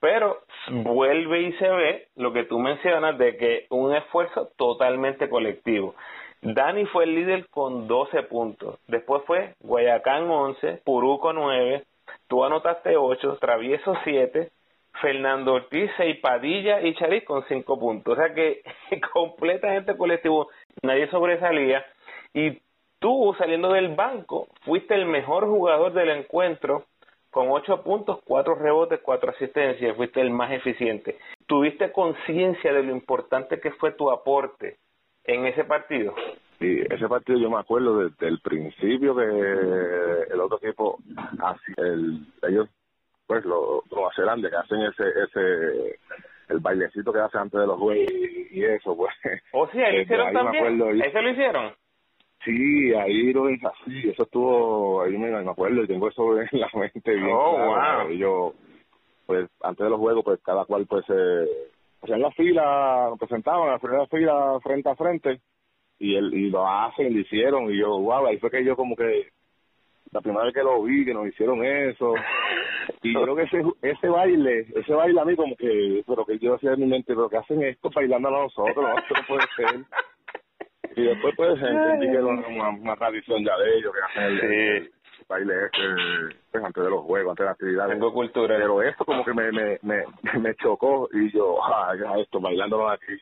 pero 0.00 0.38
vuelve 0.68 1.42
y 1.42 1.52
se 1.54 1.68
ve 1.68 2.08
lo 2.16 2.32
que 2.32 2.44
tú 2.44 2.58
mencionas 2.58 3.16
de 3.18 3.36
que 3.36 3.66
un 3.70 3.94
esfuerzo 3.94 4.50
totalmente 4.56 5.28
colectivo. 5.28 5.94
Dani 6.42 6.84
fue 6.86 7.04
el 7.04 7.14
líder 7.14 7.48
con 7.48 7.88
12 7.88 8.22
puntos. 8.24 8.78
Después 8.86 9.22
fue 9.26 9.54
Guayacán 9.60 10.30
11, 10.30 10.82
Puruco 10.84 11.32
9, 11.32 11.84
tú 12.28 12.44
anotaste 12.44 12.96
8, 12.96 13.38
Travieso 13.40 13.94
7, 14.04 14.50
Fernando 15.00 15.54
Ortiz, 15.54 15.90
y 15.98 16.14
Padilla 16.14 16.80
y 16.80 16.94
Charis 16.94 17.24
con 17.24 17.44
5 17.46 17.78
puntos. 17.78 18.16
O 18.18 18.20
sea 18.20 18.34
que 18.34 18.62
completamente 19.12 19.96
colectivo, 19.96 20.48
nadie 20.82 21.08
sobresalía. 21.08 21.84
Y 22.34 22.60
tú 22.98 23.34
saliendo 23.38 23.72
del 23.72 23.94
banco, 23.94 24.48
fuiste 24.62 24.94
el 24.94 25.06
mejor 25.06 25.46
jugador 25.46 25.92
del 25.92 26.10
encuentro 26.10 26.84
con 27.30 27.48
8 27.50 27.82
puntos, 27.82 28.20
4 28.24 28.54
rebotes, 28.54 29.00
4 29.02 29.30
asistencias, 29.30 29.96
fuiste 29.96 30.20
el 30.20 30.30
más 30.30 30.52
eficiente. 30.52 31.18
¿Tuviste 31.46 31.92
conciencia 31.92 32.72
de 32.72 32.82
lo 32.82 32.92
importante 32.92 33.60
que 33.60 33.72
fue 33.72 33.92
tu 33.92 34.10
aporte 34.10 34.78
en 35.24 35.46
ese 35.46 35.64
partido? 35.64 36.14
Sí, 36.58 36.80
ese 36.88 37.06
partido 37.06 37.38
yo 37.38 37.50
me 37.50 37.58
acuerdo 37.58 37.98
desde 37.98 38.28
el 38.28 38.40
principio 38.40 39.14
que 39.14 40.32
el 40.32 40.40
otro 40.40 40.58
equipo, 40.62 40.98
ellos, 42.48 42.68
pues, 43.26 43.44
los 43.44 43.84
Nueva 43.90 44.10
Zelanda, 44.14 44.50
que 44.50 44.56
hacen 44.56 44.82
ese, 44.82 45.04
ese, 45.24 45.98
el 46.48 46.58
bailecito 46.60 47.12
que 47.12 47.20
hacen 47.20 47.40
antes 47.42 47.60
de 47.60 47.66
los 47.66 47.78
juegos 47.78 48.12
y, 48.50 48.64
eso, 48.64 48.96
pues. 48.96 49.14
¿O 49.52 49.62
oh, 49.62 49.68
sí, 49.68 49.80
ahí 49.80 50.00
hicieron 50.02 50.32
también? 50.32 50.80
¿Eso 51.02 51.22
lo 51.22 51.30
hicieron? 51.30 51.72
Sí, 52.44 52.94
ahí 52.94 53.32
lo 53.32 53.48
es 53.48 53.60
así, 53.64 54.08
eso 54.08 54.22
estuvo, 54.22 55.02
ahí 55.02 55.16
me, 55.16 55.30
me 55.30 55.50
acuerdo 55.50 55.82
y 55.82 55.86
tengo 55.88 56.08
eso 56.08 56.40
en 56.40 56.48
la 56.52 56.68
mente 56.74 57.14
bien 57.14 57.30
oh, 57.32 57.56
Wow. 57.56 58.10
Y 58.10 58.18
yo, 58.18 58.52
pues, 59.26 59.48
antes 59.62 59.84
de 59.84 59.90
los 59.90 59.98
juegos, 59.98 60.24
pues, 60.24 60.40
cada 60.42 60.64
cual, 60.64 60.86
pues, 60.86 61.04
eh, 61.08 61.46
hacían 62.02 62.20
la 62.20 62.30
fila, 62.32 63.06
nos 63.10 63.18
presentaban, 63.18 63.70
la 63.70 63.78
primera 63.78 64.06
fila 64.06 64.60
frente 64.62 64.88
a 64.88 64.94
frente 64.94 65.40
y 65.98 66.14
él 66.14 66.32
y 66.34 66.50
lo 66.50 66.68
hacen, 66.68 67.12
lo 67.12 67.20
hicieron 67.20 67.70
y 67.70 67.78
yo, 67.78 67.98
wow, 67.98 68.26
ahí 68.26 68.38
fue 68.38 68.50
que 68.50 68.64
yo 68.64 68.76
como 68.76 68.94
que 68.94 69.28
la 70.12 70.20
primera 70.20 70.44
vez 70.44 70.54
que 70.54 70.62
lo 70.62 70.82
vi, 70.82 71.04
que 71.04 71.14
nos 71.14 71.26
hicieron 71.26 71.64
eso. 71.64 72.14
Y 73.02 73.12
yo 73.12 73.22
creo 73.22 73.36
que 73.36 73.42
ese, 73.42 73.62
ese 73.82 74.08
baile, 74.08 74.66
ese 74.74 74.92
baile 74.92 75.20
a 75.20 75.24
mí 75.24 75.34
como 75.34 75.56
que, 75.56 76.04
pero 76.06 76.24
que 76.24 76.38
yo 76.38 76.54
hacía 76.54 76.72
en 76.72 76.80
mi 76.80 76.86
mente, 76.86 77.14
pero 77.14 77.28
que 77.28 77.36
hacen 77.36 77.62
esto 77.62 77.90
bailando 77.94 78.28
a 78.28 78.42
nosotros, 78.42 78.76
no, 78.76 78.98
esto 78.98 79.14
no 79.14 79.26
puede 79.26 79.46
ser. 79.56 79.84
Y 80.96 81.02
después 81.02 81.34
pues 81.36 81.60
entendí 81.60 82.06
que 82.06 82.16
era 82.16 82.26
una, 82.26 82.68
una, 82.68 82.96
tradición 82.96 83.44
ya 83.44 83.56
de 83.58 83.76
ellos, 83.76 83.92
que 83.92 84.00
hacen 84.00 84.24
el, 84.24 84.90
baile 85.28 85.54
ese 85.66 86.36
pues, 86.50 86.64
antes 86.64 86.84
de 86.84 86.90
los 86.90 87.02
juegos, 87.02 87.30
antes 87.30 87.42
de 87.42 87.46
la 87.46 87.52
actividad. 87.52 87.88
Tengo 87.88 88.12
cultura. 88.12 88.56
Pero 88.56 88.82
esto 88.82 89.04
como 89.04 89.24
que 89.24 89.34
me, 89.34 89.50
me, 89.52 89.78
me, 89.82 90.04
me 90.40 90.54
chocó 90.56 91.08
y 91.12 91.30
yo, 91.32 91.62
ah, 91.64 91.94
ya 92.00 92.20
esto, 92.20 92.40
bailándolo 92.40 92.88
aquí. 92.88 93.14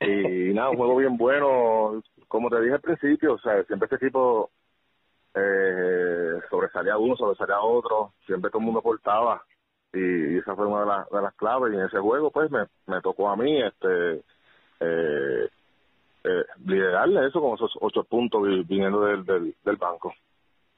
Y 0.00 0.52
nada, 0.52 0.70
un 0.70 0.76
juego 0.76 0.96
bien 0.96 1.16
bueno, 1.16 2.02
como 2.28 2.50
te 2.50 2.60
dije 2.60 2.74
al 2.74 2.80
principio, 2.80 3.34
o 3.34 3.38
sea, 3.38 3.62
siempre 3.64 3.86
este 3.86 3.96
equipo 3.96 4.50
eh, 5.34 6.40
sobresalía 6.50 6.96
uno, 6.98 7.16
sobresalía 7.16 7.60
otro, 7.60 8.12
siempre 8.26 8.50
todo 8.50 8.60
el 8.60 8.66
mundo 8.66 8.80
aportaba 8.80 9.42
y, 9.92 10.38
esa 10.38 10.54
fue 10.54 10.66
una 10.66 11.04
de, 11.10 11.22
las, 11.22 11.34
claves 11.34 11.72
y 11.72 11.76
en 11.76 11.84
ese 11.84 11.98
juego 11.98 12.30
pues 12.30 12.50
me, 12.50 13.00
tocó 13.02 13.28
a 13.28 13.36
mí 13.36 13.62
este 13.62 14.22
eh, 14.80 15.48
eh, 16.24 16.44
liderarle 16.64 17.26
eso 17.26 17.40
con 17.40 17.54
esos 17.54 17.72
ocho 17.80 18.04
puntos 18.04 18.42
viniendo 18.66 19.04
del, 19.04 19.24
del, 19.24 19.54
del 19.64 19.76
banco. 19.76 20.14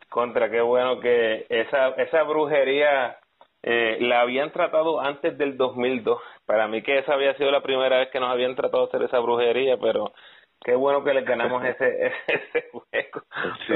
Contra, 0.09 0.51
qué 0.51 0.61
bueno 0.61 1.01
que 1.01 1.47
esa, 1.49 1.89
esa 1.91 2.23
brujería 2.23 3.19
eh, 3.67 3.97
la 4.01 4.21
habían 4.21 4.53
tratado 4.53 5.01
antes 5.01 5.37
del 5.39 5.57
2002. 5.57 6.21
Para 6.45 6.69
mí 6.69 6.83
que 6.83 6.99
esa 6.99 7.15
había 7.15 7.35
sido 7.37 7.51
la 7.51 7.63
primera 7.63 7.99
vez 7.99 8.11
que 8.11 8.21
nos 8.21 8.31
habían 8.31 8.55
tratado 8.55 8.85
de 8.85 8.89
hacer 8.91 9.03
esa 9.05 9.21
brujería, 9.21 9.79
pero 9.79 10.13
Qué 10.65 10.75
bueno 10.75 11.05
que 11.05 11.15
les 11.15 11.25
ganamos 11.25 11.63
ese, 11.67 12.13
ese 12.27 12.69
juego. 12.73 13.23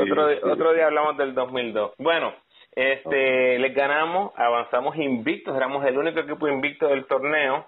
otro, 0.03 0.53
otro 0.53 0.73
día 0.73 0.87
hablamos 0.87 1.17
del 1.19 1.35
2002. 1.35 1.93
Bueno, 1.99 2.35
este, 2.73 3.59
les 3.59 3.75
ganamos, 3.75 4.33
avanzamos 4.37 4.97
invictos, 4.97 5.57
éramos 5.57 5.85
el 5.85 5.99
único 5.99 6.21
equipo 6.21 6.49
invicto 6.49 6.89
del 6.89 7.07
torneo, 7.07 7.67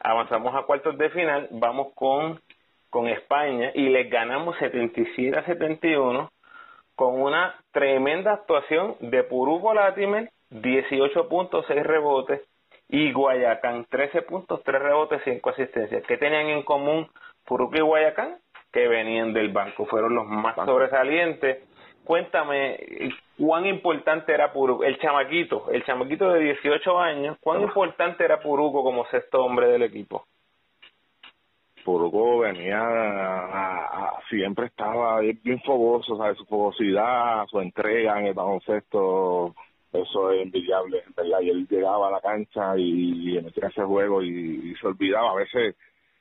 avanzamos 0.00 0.54
a 0.54 0.62
cuartos 0.62 0.98
de 0.98 1.10
final, 1.10 1.48
vamos 1.52 1.92
con, 1.94 2.40
con 2.90 3.06
España 3.06 3.70
y 3.74 3.88
les 3.88 4.10
ganamos 4.10 4.56
77 4.58 5.38
a 5.38 5.44
71 5.44 6.30
con 6.96 7.20
una 7.20 7.54
tremenda 7.70 8.32
actuación 8.32 8.96
de 9.00 9.22
Puruco 9.22 9.74
Latimer, 9.74 10.30
18 10.50 11.28
puntos, 11.28 11.66
6 11.68 11.82
rebotes, 11.82 12.40
y 12.88 13.12
Guayacán, 13.12 13.84
13 13.90 14.22
puntos, 14.22 14.62
3 14.64 14.80
rebotes, 14.80 15.20
5 15.24 15.50
asistencias. 15.50 16.02
¿Qué 16.06 16.16
tenían 16.16 16.46
en 16.46 16.62
común 16.62 17.08
Puruco 17.44 17.76
y 17.76 17.80
Guayacán? 17.80 18.38
Que 18.76 18.88
venían 18.88 19.32
del 19.32 19.48
banco, 19.48 19.86
fueron 19.86 20.14
los 20.14 20.26
más 20.26 20.54
sobresalientes. 20.54 21.64
Cuéntame, 22.04 22.78
¿cuán 23.38 23.64
importante 23.64 24.34
era 24.34 24.52
Puruco? 24.52 24.84
El 24.84 24.98
chamaquito, 24.98 25.70
el 25.72 25.82
chamaquito 25.86 26.28
de 26.28 26.40
18 26.40 27.00
años, 27.00 27.38
¿cuán 27.40 27.62
importante 27.62 28.22
era 28.22 28.38
Puruco 28.38 28.82
como 28.82 29.06
sexto 29.06 29.42
hombre 29.42 29.68
del 29.68 29.82
equipo? 29.82 30.26
Puruco 31.86 32.40
venía, 32.40 32.82
siempre 34.28 34.66
estaba 34.66 35.20
bien 35.20 35.60
fogoso, 35.64 36.18
¿sabes? 36.18 36.36
su 36.36 36.44
fogosidad, 36.44 37.46
su 37.46 37.60
entrega 37.60 38.20
en 38.20 38.26
el 38.26 38.34
baloncesto, 38.34 39.54
eso 39.90 40.32
es 40.32 40.42
envidiable, 40.42 41.02
¿verdad? 41.16 41.40
Y 41.40 41.48
él 41.48 41.66
llegaba 41.66 42.08
a 42.08 42.10
la 42.10 42.20
cancha 42.20 42.76
y, 42.76 43.38
y 43.38 43.40
metía 43.40 43.68
ese 43.68 43.82
juego 43.82 44.22
y, 44.22 44.74
se 44.78 44.86
olvidaba, 44.86 45.30
a 45.30 45.36
veces 45.36 45.76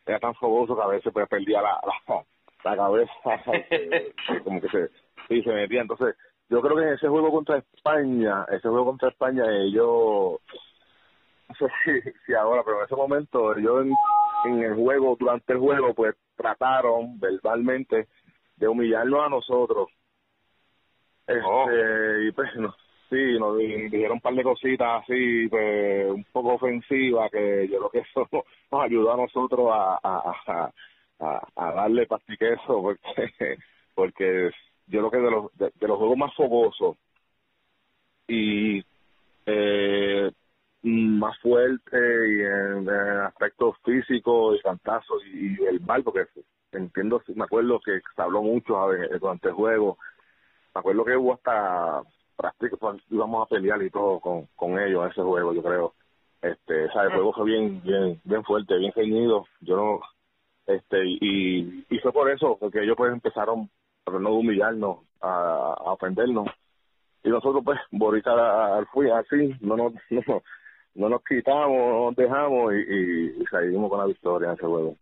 era 0.06 0.20
tan 0.20 0.36
fogoso 0.36 0.74
que 0.74 0.84
a 0.84 0.88
veces 0.88 1.12
pues, 1.12 1.28
perdía 1.28 1.62
la, 1.62 1.80
la 1.84 2.24
cabeza 2.74 3.12
como 4.44 4.62
que 4.62 4.70
se, 4.70 4.90
sí, 5.28 5.42
se 5.44 5.52
metía. 5.52 5.82
Entonces, 5.82 6.16
yo 6.50 6.62
creo 6.62 6.76
que 6.76 6.84
en 6.84 6.94
ese 6.94 7.08
juego 7.08 7.32
contra 7.32 7.58
España, 7.58 8.46
ese 8.50 8.68
juego 8.68 8.86
contra 8.86 9.10
España, 9.10 9.44
ellos, 9.50 10.40
no 11.50 11.56
sé 11.58 11.68
si, 12.26 12.34
ahora, 12.34 12.64
pero 12.64 12.80
en 12.80 12.86
ese 12.86 12.96
momento, 12.96 13.58
yo 13.60 13.82
en, 13.82 13.94
el 14.64 14.76
juego, 14.76 15.16
durante 15.20 15.54
el 15.54 15.60
juego, 15.60 15.94
pues 15.94 16.16
trataron 16.36 17.20
verbalmente 17.20 18.08
de 18.58 18.68
humillarnos 18.68 19.26
a 19.26 19.30
nosotros. 19.30 19.90
Este, 21.26 21.42
oh. 21.44 21.68
y 22.22 22.32
pues, 22.32 22.56
no, 22.58 22.76
sí, 23.10 23.40
nos 23.40 23.58
dijeron 23.58 24.14
un 24.14 24.22
par 24.22 24.36
de 24.36 24.44
cositas 24.44 25.02
así, 25.02 25.48
pues, 25.50 26.12
un 26.12 26.24
poco 26.32 26.54
ofensivas, 26.54 27.32
que 27.32 27.68
yo 27.68 27.80
creo 27.80 27.90
que 27.90 28.00
eso 28.00 28.28
nos 28.72 28.84
ayudó 28.84 29.14
a 29.14 29.18
nosotros 29.18 29.70
a, 29.72 30.00
a 30.04 30.32
a, 30.48 30.72
a 31.20 31.72
darle 31.74 32.08
pastiqueso 32.08 32.82
porque 32.82 33.58
porque 33.96 34.52
yo 34.88 35.10
creo 35.10 35.12
que 35.12 35.18
de 35.18 35.32
los 35.32 35.58
de, 35.58 35.88
los 35.88 35.98
juegos 35.98 36.18
más 36.18 36.36
fogosos 36.36 36.98
y 38.28 38.84
eh, 39.46 40.32
más 40.84 41.38
fuerte 41.40 41.98
y 41.98 42.42
en, 42.42 42.90
aspectos 43.26 43.76
físicos 43.84 44.58
y 44.60 44.62
cantazos 44.62 45.24
y, 45.26 45.64
el 45.64 45.82
mal 45.82 46.04
porque 46.04 46.26
entiendo 46.72 47.22
me 47.36 47.46
acuerdo 47.46 47.80
que 47.80 48.02
se 48.16 48.22
habló 48.22 48.42
mucho 48.44 48.76
durante 49.20 49.48
el 49.50 49.54
juego. 49.54 49.98
Me 50.74 50.80
acuerdo 50.80 51.06
que 51.06 51.16
hubo 51.16 51.34
hasta 51.34 52.02
práctica 52.36 52.76
pues, 52.78 53.02
íbamos 53.10 53.46
a 53.46 53.50
pelear 53.50 53.82
y 53.82 53.90
todo 53.90 54.20
con, 54.20 54.48
con 54.56 54.78
ellos 54.78 55.06
en 55.06 55.12
ese 55.12 55.22
juego 55.22 55.54
yo 55.54 55.64
creo. 55.64 55.94
Este 56.42 56.86
o 56.86 57.02
el 57.02 57.12
juego 57.12 57.34
fue 57.34 57.46
bien 57.46 57.82
bien 57.82 58.22
bien 58.24 58.44
fuerte 58.44 58.78
bien 58.78 58.92
ceñido. 58.94 59.46
Yo 59.62 59.78
no 59.78 60.02
este 60.68 61.06
y, 61.06 61.86
y 61.90 62.00
fue 62.00 62.12
por 62.12 62.30
eso 62.30 62.58
porque 62.60 62.82
ellos 62.82 62.96
pues 62.98 63.12
empezaron 63.12 63.70
a 64.06 64.12
no 64.12 64.34
humillarnos 64.34 65.00
a, 65.22 65.76
ofendernos 65.92 66.48
y 67.24 67.30
nosotros 67.30 67.64
pues 67.64 67.80
Borita 67.92 68.86
fui 68.92 69.10
así 69.10 69.56
no 69.62 69.78
nos 69.78 69.94
no, 70.10 70.42
no 70.96 71.10
nos 71.10 71.24
quitamos 71.24 71.70
no 71.70 72.06
nos 72.06 72.16
dejamos 72.16 72.74
y, 72.74 73.42
y, 73.42 73.46
salimos 73.52 73.90
con 73.90 74.00
la 74.00 74.06
victoria 74.06 74.50
en 74.50 74.54
ese 74.56 74.66
juego 74.66 74.96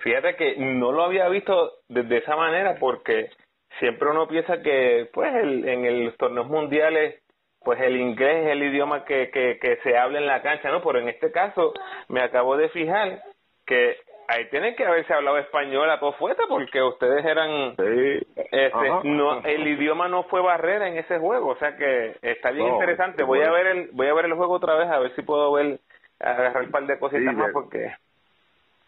Fíjate 0.00 0.34
que 0.34 0.56
no 0.56 0.90
lo 0.90 1.04
había 1.04 1.28
visto 1.28 1.74
de, 1.88 2.18
esa 2.18 2.34
manera 2.34 2.76
porque 2.80 3.30
siempre 3.78 4.10
uno 4.10 4.26
piensa 4.26 4.60
que 4.60 5.08
pues 5.12 5.32
el, 5.34 5.68
en 5.68 6.04
los 6.06 6.16
torneos 6.16 6.48
mundiales 6.48 7.22
pues 7.64 7.80
el 7.80 7.96
inglés 7.96 8.44
es 8.44 8.52
el 8.52 8.62
idioma 8.64 9.04
que, 9.04 9.30
que, 9.30 9.58
que 9.60 9.76
se 9.84 9.96
habla 9.96 10.18
en 10.18 10.26
la 10.26 10.42
cancha, 10.42 10.70
¿no? 10.70 10.82
Pero 10.82 10.98
en 10.98 11.08
este 11.08 11.30
caso 11.30 11.72
me 12.08 12.20
acabo 12.20 12.56
de 12.56 12.68
fijar 12.70 13.22
que 13.64 13.96
ahí 14.32 14.48
tiene 14.50 14.74
que 14.74 14.84
haberse 14.84 15.12
hablado 15.12 15.38
español 15.38 15.90
a 15.90 16.00
todo 16.00 16.12
fuerte 16.14 16.42
porque 16.48 16.82
ustedes 16.82 17.24
eran 17.24 17.74
este, 17.76 18.88
no 19.04 19.44
el 19.44 19.66
idioma 19.66 20.08
no 20.08 20.24
fue 20.24 20.40
barrera 20.40 20.88
en 20.88 20.96
ese 20.96 21.18
juego 21.18 21.50
o 21.50 21.56
sea 21.56 21.76
que 21.76 22.16
está 22.22 22.50
bien 22.50 22.68
interesante. 22.68 23.22
voy 23.24 23.42
a 23.42 23.50
ver 23.50 23.66
el 23.66 23.90
voy 23.92 24.06
a 24.06 24.14
ver 24.14 24.26
el 24.26 24.34
juego 24.34 24.54
otra 24.54 24.74
vez 24.74 24.88
a 24.88 24.98
ver 24.98 25.14
si 25.14 25.22
puedo 25.22 25.52
ver 25.52 25.78
agarrar 26.18 26.64
un 26.64 26.70
par 26.70 26.86
de 26.86 26.98
cositas 26.98 27.34
más 27.34 27.52
porque 27.52 27.92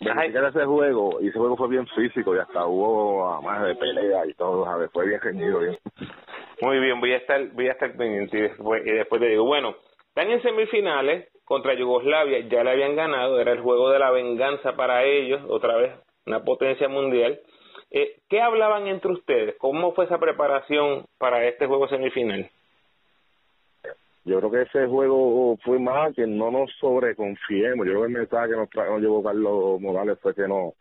ese 0.00 0.64
juego 0.64 1.20
y 1.20 1.28
ese 1.28 1.38
juego 1.38 1.56
fue 1.56 1.68
bien 1.68 1.86
físico 1.88 2.34
y 2.34 2.38
hasta 2.38 2.66
hubo 2.66 3.40
más 3.42 3.62
de 3.64 3.74
pelea 3.74 4.26
y 4.26 4.34
todo 4.34 4.64
ver, 4.78 4.88
fue 4.90 5.06
bien 5.06 5.20
genido 5.20 5.60
bien. 5.60 5.78
Muy 6.60 6.78
bien 6.78 7.00
voy 7.00 7.12
a 7.12 7.18
estar 7.18 7.46
voy 7.52 7.68
a 7.68 7.72
estar 7.72 7.92
pendiente 7.92 8.38
y 8.38 8.42
después, 8.42 8.86
y 8.86 8.90
después 8.90 9.20
te 9.20 9.28
digo 9.28 9.44
bueno 9.44 9.74
están 10.08 10.30
en 10.30 10.42
semifinales 10.42 11.28
contra 11.44 11.74
Yugoslavia, 11.74 12.40
ya 12.48 12.64
le 12.64 12.70
habían 12.70 12.96
ganado, 12.96 13.40
era 13.40 13.52
el 13.52 13.60
juego 13.60 13.90
de 13.90 13.98
la 13.98 14.10
venganza 14.10 14.76
para 14.76 15.04
ellos, 15.04 15.42
otra 15.48 15.76
vez 15.76 15.92
una 16.26 16.42
potencia 16.42 16.88
mundial. 16.88 17.40
Eh, 17.90 18.16
¿Qué 18.28 18.40
hablaban 18.40 18.86
entre 18.86 19.12
ustedes? 19.12 19.56
¿Cómo 19.58 19.92
fue 19.92 20.06
esa 20.06 20.18
preparación 20.18 21.04
para 21.18 21.44
este 21.46 21.66
juego 21.66 21.86
semifinal? 21.88 22.50
Yo 24.24 24.38
creo 24.38 24.50
que 24.50 24.62
ese 24.62 24.86
juego 24.86 25.58
fue 25.62 25.78
más 25.78 26.14
que 26.14 26.26
no 26.26 26.50
nos 26.50 26.70
sobreconfiemos. 26.80 27.86
Yo 27.86 27.92
creo 27.92 28.00
que 28.00 28.06
el 28.06 28.18
mensaje 28.18 28.50
que 28.50 28.56
nos, 28.56 28.68
nos 28.74 29.00
llevó 29.00 29.22
Carlos 29.22 29.80
Morales 29.82 30.18
fue 30.20 30.34
que 30.34 30.48
no, 30.48 30.72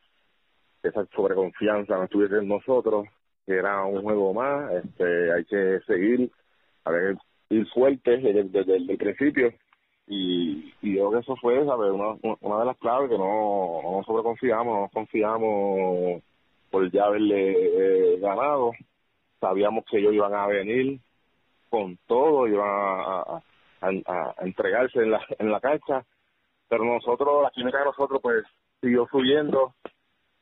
esa 0.82 1.05
sobreconfianza 1.16 1.97
no 1.97 2.05
estuviese 2.05 2.38
en 2.38 2.47
nosotros, 2.47 3.05
que 3.45 3.53
era 3.53 3.86
un 3.86 4.01
juego 4.01 4.34
más, 4.34 4.72
este, 4.74 5.34
hay 5.34 5.43
que 5.45 5.80
seguir, 5.86 6.32
a 6.86 6.91
ver, 6.91 7.18
ir 7.49 7.68
fuertes 7.74 8.24
desde, 8.24 8.76
el 8.76 8.97
principio 8.97 9.53
y, 10.07 10.73
y 10.81 10.95
yo 10.95 11.09
creo 11.09 11.11
que 11.11 11.19
eso 11.19 11.35
fue 11.37 11.65
¿sabes? 11.65 11.91
Una, 11.91 12.59
de 12.59 12.65
las 12.65 12.77
claves 12.77 13.09
que 13.09 13.17
no, 13.17 13.81
no 13.83 14.03
sobreconfiamos, 14.05 14.73
no 14.73 14.81
nos 14.81 14.91
confiamos 14.91 16.21
por 16.69 16.91
ya 16.91 17.05
haberle 17.05 18.15
eh, 18.15 18.19
ganado, 18.19 18.71
sabíamos 19.39 19.85
que 19.85 19.99
ellos 19.99 20.13
iban 20.13 20.33
a 20.33 20.47
venir 20.47 20.99
con 21.69 21.97
todo, 22.07 22.47
iban 22.47 22.69
a, 22.69 23.41
entregarse 24.39 24.99
en 24.99 25.11
la, 25.11 25.21
en 25.39 25.51
la 25.51 25.59
cancha, 25.59 26.05
pero 26.69 26.85
nosotros, 26.85 27.43
la 27.43 27.51
química 27.51 27.79
de 27.79 27.85
nosotros 27.85 28.19
pues 28.21 28.43
siguió 28.79 29.07
subiendo 29.11 29.73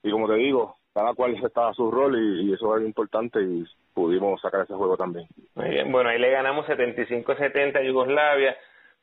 y 0.04 0.12
como 0.12 0.28
te 0.28 0.36
digo, 0.36 0.76
cada 0.94 1.14
cual 1.14 1.36
estaba 1.44 1.74
su 1.74 1.90
rol 1.90 2.18
y, 2.18 2.54
eso 2.54 2.76
era 2.76 2.86
importante 2.86 3.42
y 3.42 3.66
pudimos 3.94 4.42
sacar 4.42 4.62
ese 4.62 4.74
juego 4.74 4.98
también. 4.98 5.28
Muy 5.56 5.70
bien, 5.70 5.92
bueno, 5.92 6.10
ahí 6.10 6.20
le 6.20 6.32
ganamos 6.32 6.66
75-70 6.68 7.78
a 7.78 7.84
Yugoslavia. 7.84 8.56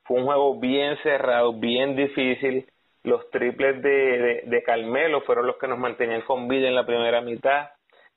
Fue 0.08 0.16
un 0.16 0.24
juego 0.24 0.58
bien 0.58 0.96
cerrado, 1.04 1.52
bien 1.52 1.94
difícil. 1.94 2.66
Los 3.04 3.30
triples 3.30 3.80
de, 3.80 4.42
de, 4.44 4.62
Carmelo 4.64 5.20
fueron 5.20 5.46
los 5.46 5.56
que 5.58 5.68
nos 5.68 5.78
mantenían 5.78 6.22
con 6.22 6.48
vida 6.48 6.66
en 6.66 6.74
la 6.74 6.84
primera 6.84 7.20
mitad. 7.20 7.68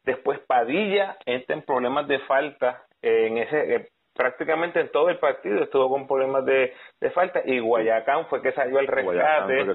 Después 0.04 0.40
Padilla 0.40 1.18
entra 1.28 1.56
en 1.56 1.62
problemas 1.62 2.08
de 2.08 2.18
falta 2.22 2.84
en 3.04 3.38
ese 3.38 3.76
eh, 3.76 3.90
prácticamente 4.16 4.80
en 4.80 4.92
todo 4.92 5.10
el 5.10 5.18
partido 5.20 5.64
estuvo 5.64 5.90
con 5.90 6.08
problemas 6.08 6.46
de, 6.46 6.74
de 7.00 7.12
falta 7.12 7.42
y 7.46 7.60
Guayacán 7.60 8.28
fue 8.28 8.42
que 8.42 8.52
salió 8.52 8.80
al 8.80 8.88
rescate 8.88 9.66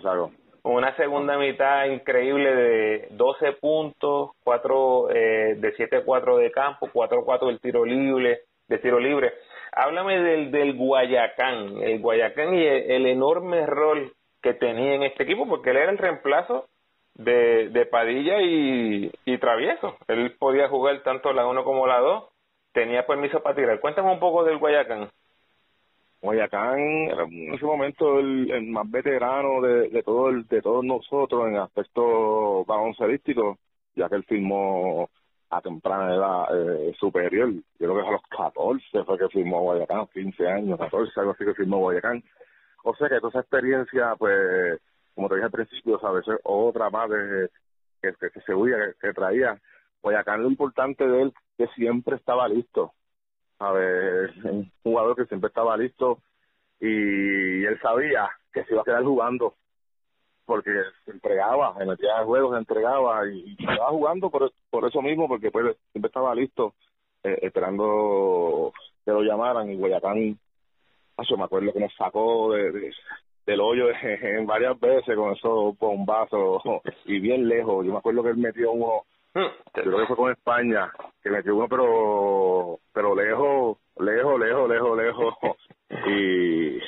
una 0.74 0.96
segunda 0.96 1.38
mitad 1.38 1.84
increíble 1.86 2.54
de 2.54 3.08
12 3.12 3.52
puntos, 3.52 4.32
4 4.42 5.10
eh, 5.10 5.54
de 5.58 5.76
7-4 5.76 6.38
de 6.38 6.50
campo, 6.50 6.88
4-4 6.92 7.46
del 7.46 7.60
tiro 7.60 7.84
libre, 7.84 8.40
de 8.66 8.78
tiro 8.78 8.98
libre. 8.98 9.32
Háblame 9.76 10.22
del, 10.22 10.50
del 10.50 10.74
Guayacán, 10.74 11.82
el 11.82 12.00
Guayacán 12.00 12.54
y 12.54 12.64
el, 12.64 13.04
enorme 13.06 13.66
rol 13.66 14.10
que 14.40 14.54
tenía 14.54 14.94
en 14.94 15.02
este 15.02 15.24
equipo, 15.24 15.46
porque 15.46 15.68
él 15.68 15.76
era 15.76 15.90
el 15.90 15.98
reemplazo 15.98 16.66
de, 17.14 17.68
de 17.68 17.84
Padilla 17.84 18.40
y, 18.40 19.12
y 19.26 19.38
Travieso. 19.38 19.98
Él 20.08 20.34
podía 20.38 20.70
jugar 20.70 21.02
tanto 21.02 21.30
la 21.34 21.46
1 21.46 21.62
como 21.62 21.86
la 21.86 22.00
2, 22.00 22.24
tenía 22.72 23.06
permiso 23.06 23.42
para 23.42 23.54
tirar. 23.54 23.78
Cuéntame 23.78 24.10
un 24.10 24.18
poco 24.18 24.44
del 24.44 24.56
Guayacán. 24.56 25.10
Guayacán 26.22 26.78
era 27.10 27.24
en 27.24 27.52
ese 27.52 27.66
momento 27.66 28.18
el, 28.18 28.62
más 28.68 28.90
veterano 28.90 29.60
de, 29.60 29.90
de, 29.90 30.02
todo 30.02 30.30
el, 30.30 30.46
de 30.48 30.62
todos 30.62 30.86
nosotros 30.86 31.48
en 31.48 31.56
aspecto 31.56 32.64
baloncelístico, 32.64 33.58
ya 33.94 34.08
que 34.08 34.14
él 34.14 34.24
firmó 34.24 35.10
a 35.50 35.60
temprana 35.60 36.14
edad 36.14 36.44
eh, 36.54 36.94
superior. 36.98 37.52
Yo 37.52 37.62
creo 37.78 37.94
que 38.02 38.08
a 38.08 38.12
los 38.12 38.22
14 38.22 39.04
fue 39.04 39.18
que 39.18 39.28
firmó 39.28 39.62
Guayacán, 39.62 40.06
15 40.12 40.48
años, 40.48 40.78
14, 40.78 41.12
algo 41.20 41.32
así 41.32 41.44
que 41.44 41.54
firmó 41.54 41.78
Guayacán. 41.78 42.22
O 42.84 42.94
sea 42.96 43.08
que 43.08 43.16
toda 43.16 43.30
esa 43.30 43.40
experiencia, 43.40 44.14
pues, 44.16 44.80
como 45.14 45.28
te 45.28 45.36
dije 45.36 45.46
al 45.46 45.50
principio, 45.50 45.98
¿sabes? 46.00 46.24
Otra 46.44 46.90
más 46.90 47.10
de, 47.10 47.50
que, 48.02 48.12
que, 48.12 48.40
se 48.40 48.54
huía, 48.54 48.76
que, 48.76 49.08
que 49.08 49.12
traía. 49.12 49.60
Guayacán, 50.02 50.42
lo 50.42 50.48
importante 50.48 51.06
de 51.06 51.22
él, 51.22 51.34
que 51.56 51.66
siempre 51.68 52.16
estaba 52.16 52.48
listo 52.48 52.92
ver, 53.72 54.32
un 54.44 54.70
jugador 54.82 55.16
que 55.16 55.26
siempre 55.26 55.48
estaba 55.48 55.76
listo 55.76 56.18
y 56.80 57.64
él 57.64 57.78
sabía 57.80 58.28
que 58.52 58.64
se 58.64 58.72
iba 58.72 58.82
a 58.82 58.84
quedar 58.84 59.02
jugando 59.02 59.54
porque 60.46 60.70
se 61.04 61.10
entregaba, 61.10 61.74
se 61.76 61.84
metía 61.84 62.20
en 62.20 62.26
juego, 62.26 62.52
se 62.52 62.58
entregaba 62.58 63.28
y, 63.28 63.56
estaba 63.58 63.90
jugando 63.90 64.30
por, 64.30 64.50
por 64.70 64.86
eso 64.86 65.02
mismo, 65.02 65.28
porque 65.28 65.50
pues 65.50 65.76
siempre 65.92 66.08
estaba 66.08 66.34
listo, 66.34 66.74
eh, 67.24 67.38
esperando 67.42 68.72
que 69.04 69.10
lo 69.10 69.22
llamaran 69.22 69.70
y 69.70 69.76
Guayacán, 69.76 70.38
yo 71.28 71.36
me 71.36 71.44
acuerdo 71.44 71.72
que 71.72 71.80
nos 71.80 71.94
sacó 71.94 72.52
de, 72.52 72.92
del 73.46 73.60
hoyo 73.60 73.86
en 74.02 74.46
varias 74.46 74.78
veces 74.78 75.16
con 75.16 75.32
esos 75.32 75.76
bombazos 75.78 76.62
y 77.04 77.18
bien 77.20 77.48
lejos, 77.48 77.84
yo 77.84 77.92
me 77.92 77.98
acuerdo 77.98 78.22
que 78.22 78.30
él 78.30 78.38
metió 78.38 78.72
uno. 78.72 79.02
Creo 79.72 79.98
que 79.98 80.06
fue 80.06 80.16
con 80.16 80.32
España, 80.32 80.90
que 81.22 81.28
me 81.28 81.42
uno, 81.42 81.68
pero 81.68 82.78
pero 82.94 83.14
lejos, 83.14 83.76
lejos, 83.98 84.40
lejos, 84.40 84.70
lejos, 84.70 84.96
lejos. 84.96 85.34
y, 86.08 86.78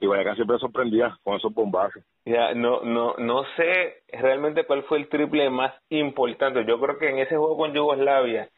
y 0.00 0.06
Guayacán 0.06 0.36
siempre 0.36 0.58
sorprendía 0.58 1.16
con 1.22 1.36
esos 1.36 1.52
bombazos. 1.52 2.02
Ya, 2.24 2.54
no, 2.54 2.80
no, 2.80 3.14
no 3.18 3.44
sé 3.56 4.02
realmente 4.08 4.64
cuál 4.64 4.82
fue 4.84 4.98
el 4.98 5.08
triple 5.08 5.50
más 5.50 5.74
importante. 5.90 6.64
Yo 6.64 6.80
creo 6.80 6.98
que 6.98 7.10
en 7.10 7.18
ese 7.18 7.36
juego 7.36 7.56
con 7.56 7.74
Yugoslavia, 7.74 8.48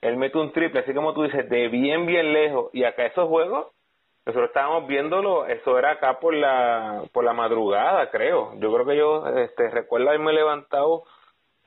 él 0.00 0.16
mete 0.16 0.38
un 0.38 0.52
triple, 0.52 0.80
así 0.80 0.92
como 0.92 1.14
tú 1.14 1.22
dices, 1.22 1.48
de 1.48 1.68
bien, 1.68 2.04
bien 2.06 2.32
lejos. 2.32 2.70
Y 2.72 2.84
acá 2.84 3.06
esos 3.06 3.28
juegos, 3.28 3.68
nosotros 4.26 4.50
estábamos 4.50 4.88
viéndolo, 4.88 5.46
eso 5.46 5.78
era 5.78 5.92
acá 5.92 6.18
por 6.18 6.34
la, 6.34 7.04
por 7.12 7.24
la 7.24 7.32
madrugada, 7.32 8.10
creo. 8.10 8.52
Yo 8.58 8.72
creo 8.74 8.86
que 8.86 8.96
yo, 8.96 9.26
este, 9.38 9.70
recuerdo 9.70 10.08
haberme 10.08 10.32
levantado 10.32 11.04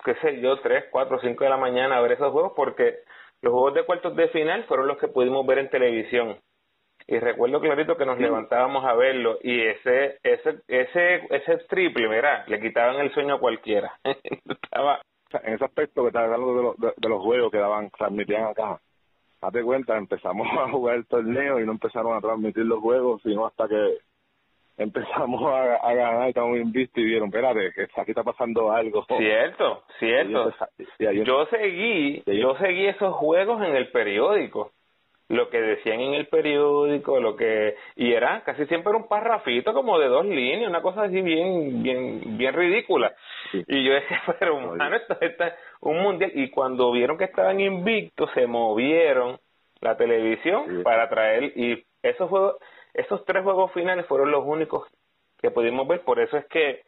qué 0.04 0.16
sé 0.16 0.42
yo, 0.42 0.60
3, 0.60 0.86
4, 0.92 1.20
5 1.22 1.44
de 1.44 1.50
la 1.50 1.58
mañana 1.58 1.98
a 1.98 2.02
ver 2.02 2.14
esos 2.14 2.32
juegos 2.32 2.54
porque 2.56 3.00
los 3.42 3.54
juegos 3.54 3.74
de 3.74 3.86
cuartos 3.86 4.16
de 4.16 4.28
final 4.30 4.64
fueron 4.66 4.88
los 4.88 4.98
que 4.98 5.08
pudimos 5.08 5.46
ver 5.46 5.60
en 5.60 5.70
televisión. 5.70 6.38
Y 7.12 7.20
recuerdo 7.20 7.60
clarito 7.60 7.98
que 7.98 8.06
nos 8.06 8.18
levantábamos 8.20 8.86
a 8.86 8.94
verlo 8.94 9.38
y 9.44 9.60
ese 9.60 10.18
ese 10.24 10.62
ese 10.70 11.16
ese 11.30 11.58
triple, 11.68 12.08
mira, 12.08 12.46
le 12.48 12.62
quitaban 12.62 13.02
el 13.02 13.12
sueño 13.14 13.36
a 13.36 13.40
cualquiera. 13.40 13.92
Estaba 14.64 15.02
en 15.44 15.56
ese 15.56 15.66
aspecto 15.66 16.04
que 16.04 16.08
estaba 16.08 16.34
hablando 16.34 16.56
de, 16.56 16.64
los, 16.64 16.96
de, 16.96 17.10
los 17.10 17.22
juegos 17.22 17.52
que 17.52 17.58
daban 17.58 17.90
transmitían 17.90 18.46
acá. 18.46 18.80
Hazte 19.42 19.62
cuenta, 19.62 19.98
empezamos 19.98 20.48
a 20.58 20.72
jugar 20.72 20.96
el 20.96 21.06
torneo 21.06 21.60
y 21.60 21.66
no 21.66 21.74
empezaron 21.74 22.16
a 22.16 22.22
transmitir 22.22 22.64
los 22.64 22.80
juegos, 22.80 23.22
sino 23.24 23.46
hasta 23.46 23.68
que 23.68 23.98
empezamos 24.78 25.42
a, 25.52 25.76
a 25.86 25.94
ganar, 25.94 26.30
estamos 26.30 26.58
invictos 26.60 27.04
y 27.04 27.08
vieron, 27.08 27.28
espérate, 27.28 27.74
que 27.76 27.90
aquí 27.94 28.12
está 28.12 28.24
pasando 28.24 28.72
algo. 28.72 29.04
Cierto, 29.18 29.84
cierto. 30.00 30.54
yo 31.26 31.46
seguí, 31.48 32.24
yo 32.26 32.56
seguí 32.56 32.88
esos 32.88 33.14
juegos 33.16 33.62
en 33.64 33.76
el 33.76 33.92
periódico. 33.92 34.72
Lo 35.32 35.50
que 35.50 35.62
decían 35.62 36.02
en 36.02 36.14
el 36.14 36.28
periódico, 36.28 37.20
lo 37.20 37.36
que 37.36 37.76
y 37.96 38.12
era 38.12 38.44
casi 38.44 38.66
siempre 38.66 38.94
un 38.94 39.08
parrafito 39.08 39.74
como 39.74 39.98
de 39.98 40.08
dos 40.08 40.26
líneas, 40.26 40.70
una 40.70 40.82
cosa 40.82 41.04
así 41.04 41.22
bien 41.22 41.82
bien 41.82 42.38
bien 42.38 42.54
ridícula. 42.54 43.14
Y 43.54 43.84
yo 43.84 43.94
decía, 43.94 44.22
pero 44.40 44.58
humano, 44.58 44.96
esto, 44.96 45.18
esto 45.22 45.44
es 45.46 45.54
un 45.80 46.00
mundial. 46.00 46.32
Y 46.36 46.50
cuando 46.50 46.92
vieron 46.92 47.18
que 47.18 47.26
estaban 47.26 47.60
invictos 47.60 48.30
se 48.34 48.46
movieron 48.46 49.40
la 49.80 49.96
televisión 49.96 50.84
para 50.84 51.10
traer 51.10 51.58
y 51.58 51.84
esos 52.04 52.30
juegos 52.30 52.58
esos 52.94 53.24
tres 53.26 53.44
juegos 53.44 53.72
finales 53.72 54.06
fueron 54.08 54.32
los 54.32 54.44
únicos 54.46 54.86
que 55.42 55.50
pudimos 55.50 55.88
ver, 55.88 56.02
por 56.02 56.20
eso 56.20 56.38
es 56.38 56.46
que 56.48 56.82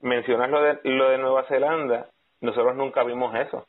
mencionas 0.00 0.50
lo 0.50 0.62
de, 0.62 0.78
lo 0.84 1.10
de 1.10 1.18
Nueva 1.18 1.44
Zelanda, 1.44 2.08
nosotros 2.40 2.74
nunca 2.76 3.04
vimos 3.04 3.34
eso. 3.34 3.66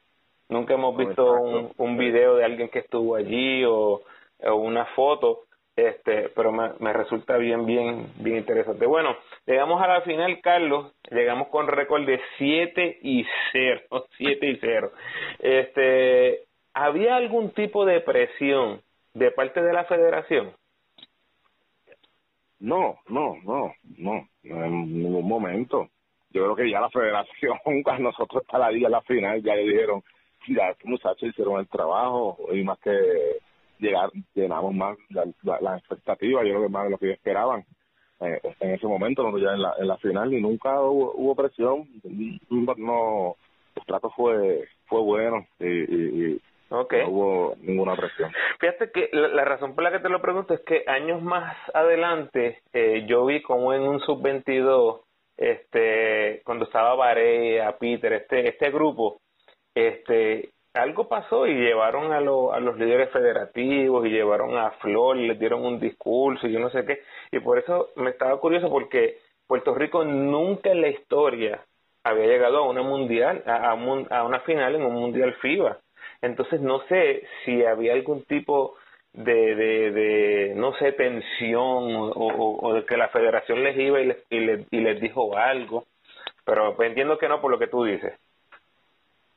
Nunca 0.49 0.73
hemos 0.73 0.97
visto 0.97 1.33
un, 1.33 1.71
un 1.77 1.97
video 1.97 2.35
de 2.35 2.43
alguien 2.43 2.69
que 2.69 2.79
estuvo 2.79 3.15
allí 3.15 3.63
o, 3.65 4.01
una 4.49 4.85
foto. 4.95 5.41
este 5.75 6.29
pero 6.35 6.51
me, 6.51 6.71
me 6.79 6.93
resulta 6.93 7.37
bien 7.37 7.65
bien 7.65 8.11
bien 8.17 8.37
interesante. 8.37 8.85
Bueno 8.85 9.15
llegamos 9.45 9.81
a 9.81 9.87
la 9.87 10.01
final 10.01 10.39
Carlos. 10.41 10.93
Llegamos 11.09 11.47
con 11.49 11.67
récord 11.67 12.05
de 12.05 12.19
7 12.37 12.99
y 13.01 13.25
0 13.51 13.81
7 14.17 14.47
y 14.49 14.57
0 14.61 14.91
este 15.39 16.45
había 16.73 17.15
algún 17.17 17.51
tipo 17.51 17.85
de 17.85 17.99
presión 18.01 18.81
de 19.13 19.31
parte 19.31 19.61
de 19.61 19.73
la 19.73 19.85
federación 19.85 20.53
no 22.61 22.99
no 23.09 23.35
no 23.43 23.73
no 23.97 24.27
en 24.43 25.03
ningún 25.03 25.27
momento. 25.27 25.89
Yo 26.29 26.43
creo 26.43 26.55
que 26.55 26.71
ya 26.71 26.79
la 26.79 26.89
federación 26.89 27.57
cuando 27.83 28.03
nosotros 28.03 28.43
está 28.43 28.57
la 28.57 28.69
día 28.69 28.89
la 28.89 29.01
final 29.01 29.41
ya 29.43 29.55
le 29.55 29.63
dijeron 29.63 30.03
ya 30.47 30.75
muchachos 30.85 31.29
hicieron 31.29 31.59
el 31.59 31.67
trabajo 31.67 32.37
y 32.51 32.63
más 32.63 32.79
que 32.79 32.91
llegar, 33.81 34.09
llenamos 34.33 34.73
más 34.73 34.97
las 35.09 35.27
la, 35.61 35.77
expectativas, 35.77 36.45
yo 36.45 36.51
creo 36.51 36.63
que 36.63 36.69
más 36.69 36.83
de 36.85 36.89
lo 36.91 36.97
que 36.97 37.11
esperaban 37.11 37.65
eh, 38.21 38.39
en 38.59 38.71
ese 38.71 38.87
momento, 38.87 39.23
no 39.23 39.37
ya 39.37 39.51
en 39.53 39.61
la, 39.61 39.73
en 39.79 39.87
la 39.87 39.97
final, 39.97 40.33
y 40.33 40.41
nunca 40.41 40.79
hubo, 40.79 41.13
hubo 41.15 41.35
presión, 41.35 41.89
no, 42.77 43.35
el 43.75 43.85
trato 43.85 44.09
fue 44.11 44.67
fue 44.85 45.01
bueno 45.01 45.47
y, 45.59 45.65
y, 45.65 46.41
no 46.69 46.87
hubo 47.07 47.55
ninguna 47.61 47.95
presión. 47.95 48.31
Fíjate 48.59 48.91
que 48.91 49.09
la, 49.11 49.43
razón 49.43 49.75
por 49.75 49.83
la 49.83 49.91
que 49.91 49.99
te 49.99 50.09
lo 50.09 50.21
pregunto 50.21 50.53
es 50.53 50.61
que 50.61 50.85
años 50.87 51.21
más 51.21 51.53
adelante 51.73 52.61
eh, 52.71 53.05
yo 53.07 53.25
vi 53.25 53.41
como 53.41 53.73
en 53.73 53.81
un 53.81 53.99
sub-22, 53.99 55.01
este, 55.35 56.41
cuando 56.45 56.65
estaba 56.65 56.95
Barea, 56.95 57.77
Peter, 57.77 58.13
este, 58.13 58.47
este 58.47 58.71
grupo, 58.71 59.19
este, 59.75 60.51
algo 60.73 61.07
pasó 61.07 61.47
y 61.47 61.53
llevaron 61.53 62.11
a, 62.13 62.17
a 62.17 62.59
los 62.59 62.77
líderes 62.77 63.09
federativos 63.11 64.05
y 64.05 64.09
llevaron 64.09 64.57
a 64.57 64.71
Flor, 64.71 65.17
les 65.17 65.37
dieron 65.39 65.65
un 65.65 65.79
discurso 65.79 66.47
y 66.47 66.53
yo 66.53 66.59
no 66.59 66.69
sé 66.69 66.85
qué. 66.85 67.01
Y 67.31 67.39
por 67.39 67.59
eso 67.59 67.89
me 67.95 68.11
estaba 68.11 68.39
curioso 68.39 68.69
porque 68.69 69.17
Puerto 69.47 69.75
Rico 69.75 70.03
nunca 70.05 70.71
en 70.71 70.81
la 70.81 70.89
historia 70.89 71.61
había 72.03 72.25
llegado 72.27 72.57
a 72.59 72.69
una 72.69 72.81
mundial, 72.83 73.43
a, 73.45 73.71
a, 73.71 74.23
una 74.23 74.39
final 74.41 74.75
en 74.75 74.83
un 74.85 74.93
mundial 74.93 75.33
FIBA. 75.41 75.79
Entonces 76.21 76.61
no 76.61 76.81
sé 76.87 77.23
si 77.45 77.63
había 77.65 77.93
algún 77.93 78.23
tipo 78.23 78.75
de, 79.13 79.55
de, 79.55 79.91
de 79.91 80.53
no 80.55 80.73
sé, 80.75 80.93
tensión 80.93 81.95
o, 81.95 82.57
o, 82.61 82.73
de 82.73 82.85
que 82.85 82.97
la 82.97 83.09
federación 83.09 83.63
les 83.63 83.77
iba 83.77 83.99
y 83.99 84.05
les, 84.07 84.17
y 84.29 84.39
les, 84.39 84.67
y 84.71 84.79
les 84.79 85.01
dijo 85.01 85.35
algo, 85.37 85.85
pero 86.45 86.81
entiendo 86.83 87.17
que 87.17 87.27
no 87.27 87.41
por 87.41 87.51
lo 87.51 87.59
que 87.59 87.67
tú 87.67 87.83
dices. 87.83 88.13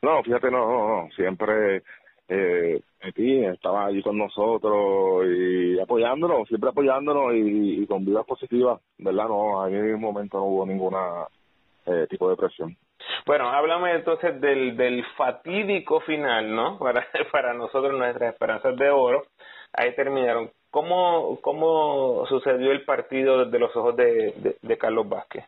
No, 0.04 0.22
fíjate, 0.22 0.50
no. 0.50 1.08
Siempre 1.16 1.82
eh, 2.28 2.80
estaba 3.00 3.86
allí 3.86 4.02
con 4.02 4.18
nosotros 4.18 5.26
y 5.26 5.80
apoyándonos, 5.80 6.46
siempre 6.48 6.70
apoyándonos 6.70 7.32
y, 7.34 7.86
con 7.86 8.04
vidas 8.04 8.26
positivas, 8.26 8.80
¿verdad? 8.98 9.28
No, 9.28 9.66
en 9.66 9.76
ese 9.76 9.96
momento 9.96 10.38
no 10.38 10.44
hubo 10.44 10.66
ninguna 10.66 11.26
eh, 11.86 12.06
tipo 12.10 12.28
de 12.28 12.36
presión. 12.36 12.76
Bueno, 13.26 13.48
háblame 13.48 13.94
entonces 13.94 14.38
del, 14.40 15.04
fatídico 15.16 16.00
final, 16.00 16.54
¿no? 16.54 16.78
Para, 17.32 17.54
nosotros, 17.54 17.94
nuestras 17.94 18.34
esperanzas 18.34 18.76
de 18.76 18.90
oro. 18.90 19.22
Ahí 19.72 19.94
terminaron. 19.96 20.50
¿Cómo, 20.70 21.38
cómo 21.40 22.26
sucedió 22.26 22.72
el 22.72 22.84
partido 22.84 23.44
desde 23.44 23.58
los 23.58 23.74
ojos 23.74 23.96
de 23.96 24.78
Carlos 24.78 25.08
Vázquez? 25.08 25.44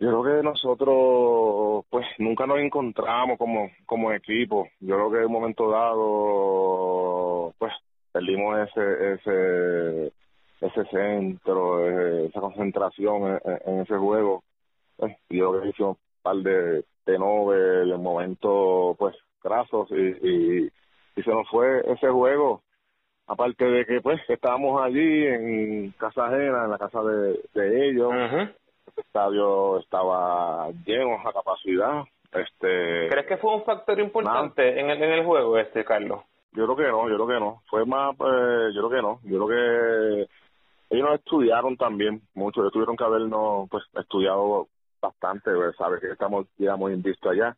Yo 0.00 0.22
creo 0.22 0.22
que 0.22 0.42
nosotros, 0.44 1.84
pues, 1.90 2.06
nunca 2.18 2.46
nos 2.46 2.58
encontramos 2.58 3.36
como, 3.36 3.68
como 3.84 4.12
equipo. 4.12 4.68
Yo 4.78 4.94
creo 4.94 5.10
que 5.10 5.18
en 5.18 5.26
un 5.26 5.32
momento 5.32 5.70
dado, 5.70 7.52
pues, 7.58 7.72
perdimos 8.12 8.58
ese, 8.68 9.14
ese, 9.14 10.12
ese 10.60 10.84
centro, 10.90 11.84
eh, 11.84 12.26
esa 12.26 12.40
concentración 12.40 13.40
en, 13.66 13.80
ese 13.80 13.96
juego. 13.96 14.44
Pues, 14.96 15.16
yo 15.30 15.50
creo 15.50 15.62
que 15.62 15.68
hicimos 15.70 15.96
un 15.96 16.22
par 16.22 16.36
de, 16.36 16.84
de 17.06 17.14
en 17.14 18.02
momentos, 18.02 18.96
pues, 18.98 19.16
grasos 19.42 19.88
y, 19.90 20.66
y, 20.66 20.70
se 21.22 21.30
nos 21.30 21.48
fue 21.48 21.80
ese 21.92 22.08
juego 22.08 22.62
aparte 23.26 23.64
de 23.64 23.84
que 23.84 24.00
pues 24.00 24.20
estábamos 24.28 24.80
allí 24.80 25.26
en 25.26 25.90
casa 25.98 26.26
ajena, 26.26 26.64
en 26.64 26.70
la 26.70 26.78
casa 26.78 27.02
de, 27.02 27.40
de 27.54 27.88
ellos, 27.88 28.12
el 28.98 29.04
estadio 29.04 29.78
estaba 29.78 30.70
lleno 30.84 31.18
a 31.24 31.32
capacidad. 31.32 32.04
Este, 32.32 33.08
¿Crees 33.08 33.26
que 33.26 33.36
fue 33.38 33.54
un 33.54 33.64
factor 33.64 33.98
importante 34.00 34.78
en 34.78 34.90
el, 34.90 35.02
en 35.02 35.12
el 35.12 35.24
juego 35.24 35.56
este, 35.58 35.84
Carlos? 35.84 36.22
Yo 36.52 36.64
creo 36.64 36.76
que 36.76 36.88
no, 36.88 37.08
yo 37.08 37.14
creo 37.14 37.26
que 37.26 37.40
no. 37.40 37.62
Fue 37.68 37.84
más, 37.86 38.14
eh, 38.14 38.70
yo 38.74 38.88
creo 38.88 38.90
que 38.90 39.02
no. 39.02 39.20
Yo 39.24 39.46
creo 39.46 39.48
que 39.48 40.28
ellos 40.90 41.08
nos 41.08 41.18
estudiaron 41.18 41.76
también 41.76 42.20
mucho. 42.34 42.60
Ellos 42.60 42.72
tuvieron 42.72 42.96
que 42.96 43.04
habernos 43.04 43.68
pues, 43.70 43.84
estudiado 43.94 44.68
bastante, 45.00 45.52
pues, 45.54 45.76
sabes 45.76 46.00
que 46.00 46.10
estamos 46.10 46.46
ya 46.58 46.76
muy 46.76 46.92
invistos 46.92 47.32
allá. 47.32 47.56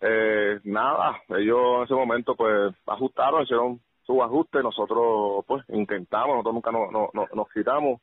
Eh, 0.00 0.58
nada, 0.64 1.20
ellos 1.28 1.76
en 1.76 1.82
ese 1.84 1.94
momento 1.94 2.34
pues 2.34 2.74
ajustaron, 2.86 3.42
hicieron 3.42 3.80
su 4.04 4.22
ajuste, 4.22 4.62
nosotros 4.62 5.44
pues 5.46 5.62
intentamos, 5.68 6.36
nosotros 6.36 6.54
nunca 6.54 6.72
nos, 6.72 7.12
nos, 7.12 7.34
nos 7.34 7.48
quitamos. 7.52 8.00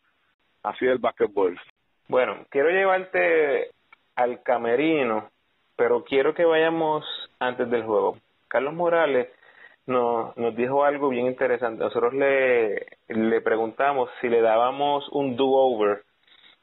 Así 0.61 0.85
es 0.85 0.91
el 0.91 0.99
básquetbol. 0.99 1.59
Bueno, 2.09 2.45
quiero 2.49 2.69
llevarte 2.69 3.71
al 4.15 4.41
camerino, 4.41 5.29
pero 5.75 6.05
quiero 6.05 6.33
que 6.33 6.45
vayamos 6.45 7.05
antes 7.37 7.69
del 7.69 7.83
juego. 7.83 8.17
Carlos 8.47 8.73
Morales 8.73 9.27
nos, 9.87 10.35
nos 10.37 10.55
dijo 10.55 10.85
algo 10.85 11.09
bien 11.09 11.25
interesante. 11.25 11.83
Nosotros 11.83 12.13
le, 12.13 12.85
le 13.09 13.41
preguntamos 13.41 14.09
si 14.21 14.29
le 14.29 14.41
dábamos 14.41 15.09
un 15.11 15.35
do-over, 15.35 16.03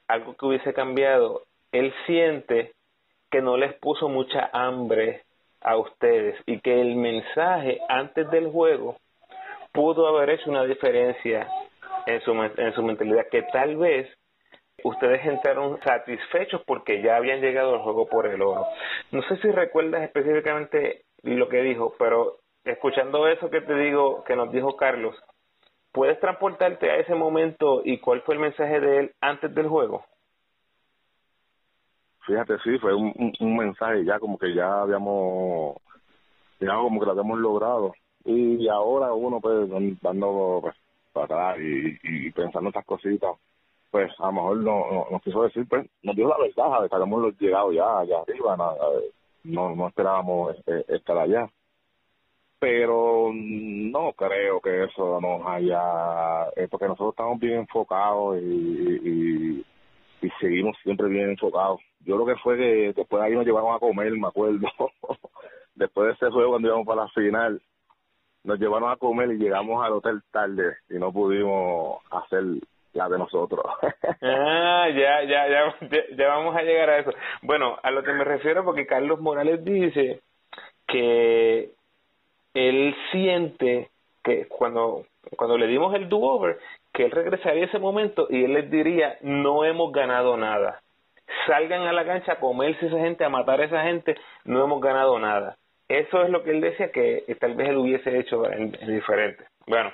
algo 0.09 0.35
que 0.35 0.47
hubiese 0.47 0.73
cambiado. 0.73 1.43
Él 1.73 1.93
siente 2.07 2.73
que 3.31 3.43
no 3.43 3.59
les 3.59 3.75
puso 3.75 4.09
mucha 4.09 4.49
hambre 4.51 5.25
a 5.61 5.77
ustedes 5.77 6.37
y 6.47 6.59
que 6.61 6.81
el 6.81 6.97
mensaje 6.97 7.81
antes 7.91 8.31
del 8.31 8.49
juego 8.51 8.97
pudo 9.73 10.07
haber 10.07 10.31
hecho 10.31 10.51
una 10.51 10.65
diferencia 10.65 11.47
en 12.07 12.23
su, 12.23 12.33
en 12.33 12.75
su 12.75 12.83
mentalidad, 12.83 13.27
que 13.31 13.43
tal 13.43 13.77
vez 13.77 14.09
ustedes 14.85 15.25
entraron 15.25 15.81
satisfechos 15.83 16.63
porque 16.67 17.03
ya 17.03 17.17
habían 17.17 17.41
llegado 17.41 17.75
al 17.75 17.81
juego 17.81 18.07
por 18.07 18.27
el 18.27 18.41
oro. 18.41 18.67
No 19.11 19.23
sé 19.23 19.39
si 19.39 19.51
recuerdas 19.51 20.03
específicamente 20.03 21.05
lo 21.23 21.49
que 21.49 21.63
dijo, 21.63 21.95
pero 21.99 22.37
escuchando 22.65 23.27
eso 23.27 23.51
que 23.51 23.63
te 23.63 23.75
digo, 23.75 24.23
que 24.25 24.37
nos 24.37 24.53
dijo 24.53 24.77
Carlos, 24.77 25.17
¿puedes 25.91 26.21
transportarte 26.21 26.91
a 26.91 26.97
ese 26.97 27.15
momento 27.15 27.81
y 27.83 27.99
cuál 27.99 28.21
fue 28.23 28.35
el 28.35 28.43
mensaje 28.43 28.79
de 28.79 28.99
él 28.99 29.13
antes 29.21 29.55
del 29.55 29.69
juego? 29.69 30.05
Fíjate, 32.27 32.59
sí, 32.63 32.79
fue 32.79 32.95
un, 32.95 33.57
mensaje 33.57 34.05
ya 34.05 34.19
como 34.19 34.39
que 34.39 34.55
ya 34.55 34.83
habíamos, 34.83 35.77
ya 36.61 36.75
como 36.75 37.01
que 37.01 37.07
lo 37.07 37.13
habíamos 37.13 37.39
logrado. 37.39 37.95
Y 38.25 38.69
ahora 38.69 39.13
uno 39.13 39.41
pues 39.41 39.69
dando 40.01 40.61
pues, 40.63 40.75
para 41.13 41.25
atrás 41.25 41.59
y, 41.61 41.99
y 42.03 42.31
pensando 42.33 42.69
estas 42.69 42.87
cositas, 42.87 43.37
pues 43.95 44.11
a 44.19 44.27
lo 44.27 44.33
mejor 44.33 44.57
no, 44.57 45.07
nos 45.09 45.23
quiso 45.23 45.45
decir, 45.45 45.69
pues 45.69 45.89
nos 46.03 46.17
dio 46.17 46.27
la 46.27 46.37
verdad, 46.37 46.89
que 46.89 46.97
habíamos 46.97 47.39
llegado 47.39 47.71
ya 47.71 48.01
allá 48.01 48.23
arriba, 48.23 48.57
no, 49.45 49.77
no 49.77 49.87
esperábamos 49.87 50.57
eh, 50.67 50.85
estar 50.89 51.17
allá. 51.17 51.49
Pero 52.59 53.31
no 53.33 54.13
creo 54.15 54.61
que 54.61 54.83
eso 54.83 55.21
nos 55.21 55.47
haya, 55.47 56.49
eh, 56.57 56.67
porque 56.69 56.89
nosotros 56.89 57.11
estamos 57.11 57.39
bien 57.39 57.61
enfocados 57.61 58.37
y, 58.43 59.63
y, 60.21 60.31
seguimos 60.41 60.77
siempre 60.83 61.07
bien 61.07 61.31
enfocados. 61.31 61.81
Yo 62.01 62.17
lo 62.17 62.27
que 62.27 62.35
fue 62.43 62.57
que 62.57 62.93
después 62.97 63.23
de 63.23 63.29
ahí 63.29 63.35
nos 63.35 63.47
llevaron 63.47 63.77
a 63.77 63.79
comer, 63.79 64.11
me 64.11 64.27
acuerdo, 64.27 64.59
después 65.77 66.09
de 66.09 66.13
ese 66.15 66.31
juego 66.33 66.51
cuando 66.51 66.67
íbamos 66.67 66.87
para 66.89 67.03
la 67.03 67.09
final, 67.11 67.63
nos 68.43 68.59
llevaron 68.59 68.91
a 68.91 68.97
comer 68.97 69.31
y 69.31 69.39
llegamos 69.39 69.87
al 69.87 69.93
hotel 69.93 70.21
tarde 70.33 70.79
y 70.91 70.95
no 70.95 71.13
pudimos 71.13 72.01
hacer 72.11 72.43
la 72.95 73.09
de 73.09 73.19
nosotros. 73.19 73.65
ah, 74.23 74.89
ya, 74.89 75.23
ya, 75.25 75.49
ya, 75.49 75.77
ya 76.17 76.29
vamos 76.29 76.57
a 76.57 76.63
llegar 76.63 76.91
a 76.91 76.99
eso. 76.99 77.13
Bueno, 77.43 77.79
a 77.83 77.91
lo 77.91 78.03
que 78.03 78.13
me 78.13 78.25
refiero 78.25 78.65
porque 78.65 78.87
Carlos 78.87 79.21
Morales 79.21 79.65
dice 79.65 80.21
que 80.87 81.71
él 82.55 82.97
siente 83.11 83.91
que 84.23 84.47
cuando 84.49 85.05
cuando 85.37 85.59
le 85.59 85.67
dimos 85.67 85.95
el 85.95 86.09
do-over, 86.09 86.59
que 86.93 87.05
él 87.05 87.11
regresaría 87.11 87.65
ese 87.65 87.79
momento 87.79 88.27
y 88.31 88.45
él 88.45 88.55
les 88.55 88.71
diría, 88.71 89.19
no 89.23 89.65
hemos 89.65 89.93
ganado 89.93 90.37
nada. 90.37 90.81
Salgan 91.47 91.83
a 91.83 91.93
la 91.93 92.05
cancha 92.05 92.33
a 92.33 92.41
comerse 92.41 92.87
esa 92.87 92.99
gente, 92.99 93.25
a 93.25 93.29
matar 93.29 93.61
a 93.61 93.65
esa 93.65 93.83
gente, 93.83 94.17
no 94.45 94.63
hemos 94.63 94.81
ganado 94.81 95.19
nada. 95.19 95.57
Eso 95.89 96.23
es 96.23 96.31
lo 96.31 96.43
que 96.43 96.51
él 96.51 96.61
decía 96.61 96.93
que 96.93 97.25
tal 97.41 97.55
vez 97.55 97.69
él 97.71 97.77
hubiese 97.77 98.19
hecho 98.19 98.51
en 98.51 98.73
diferente. 98.73 99.45
Bueno, 99.67 99.91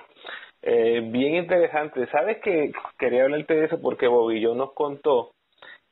eh, 0.62 1.00
bien 1.04 1.36
interesante. 1.36 2.06
¿Sabes 2.08 2.38
que 2.38 2.72
quería 2.98 3.24
hablarte 3.24 3.54
de 3.54 3.66
eso 3.66 3.80
porque 3.80 4.06
Bobillo 4.06 4.54
nos 4.54 4.72
contó 4.72 5.32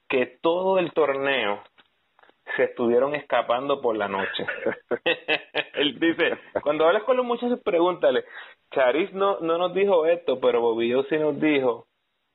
que 0.09 0.39
todo 0.41 0.79
el 0.79 0.93
torneo 0.93 1.63
se 2.57 2.65
estuvieron 2.65 3.15
escapando 3.15 3.81
por 3.81 3.97
la 3.97 4.09
noche. 4.09 4.47
Él 5.75 5.99
dice, 5.99 6.39
cuando 6.63 6.87
hablas 6.87 7.03
con 7.05 7.17
los 7.17 7.27
muchachos, 7.27 7.61
pregúntale, 7.63 8.25
Charis 8.73 9.13
no, 9.13 9.39
no 9.41 9.59
nos 9.59 9.75
dijo 9.75 10.07
esto, 10.07 10.41
pero 10.41 10.61
Bobillo 10.61 11.05
sí 11.05 11.17
nos 11.19 11.39
dijo 11.41 11.87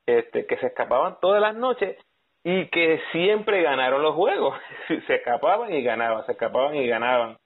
este, 0.06 0.46
que 0.46 0.58
se 0.58 0.68
escapaban 0.68 1.18
todas 1.22 1.42
las 1.42 1.56
noches 1.56 1.98
y 2.44 2.68
que 2.68 3.02
siempre 3.12 3.62
ganaron 3.62 4.02
los 4.02 4.16
juegos. 4.16 4.56
Se 5.08 5.16
escapaban 5.16 5.74
y 5.74 5.82
ganaban, 5.82 6.26
se 6.26 6.34
escapaban 6.34 6.76
y 6.76 6.88
ganaban. 6.88 7.38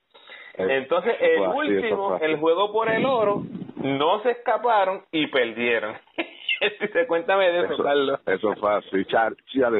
Entonces, 0.57 1.15
el 1.19 1.39
último, 1.41 2.17
el 2.19 2.37
juego 2.37 2.71
por 2.71 2.89
el 2.89 3.05
oro, 3.05 3.43
no 3.77 4.21
se 4.21 4.31
escaparon 4.31 5.03
y 5.11 5.27
perdieron. 5.27 5.95
Cuéntame 7.07 7.49
de 7.51 7.65
eso, 7.65 7.83
Carlos. 7.83 8.19
Eso 8.25 8.55
fue 8.55 8.75
así. 8.75 9.05
Char, 9.05 9.33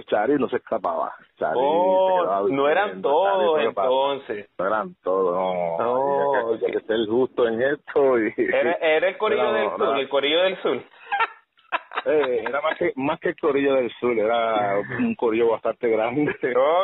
Chari 0.06 0.36
no 0.36 0.48
se 0.48 0.58
escapaba. 0.58 1.12
oh, 1.56 2.48
no 2.50 2.70
eran 2.70 3.02
todos 3.02 3.60
entonces. 3.62 4.50
No 4.58 4.68
eran 4.68 4.96
todos, 5.04 5.36
no. 5.36 5.78
no 5.78 6.60
que, 6.60 6.72
que, 6.72 6.80
ser 6.82 7.06
justo 7.08 7.48
en 7.48 7.62
esto. 7.62 8.20
Y, 8.20 8.34
era, 8.54 8.74
era 8.74 9.08
el 9.10 9.18
corillo 9.18 9.52
del 9.52 9.70
sur, 9.78 10.00
el 10.00 10.10
corillo 10.10 10.42
del 10.44 10.62
sur. 10.62 10.84
Eh, 12.06 12.46
era 12.48 12.62
más 12.62 12.78
que 12.78 12.94
más 12.96 13.20
que 13.20 13.30
el 13.30 13.36
corillo 13.36 13.74
del 13.74 13.92
sur, 14.00 14.18
era 14.18 14.80
un 14.98 15.14
corillo 15.16 15.50
bastante 15.50 15.90
grande. 15.90 16.32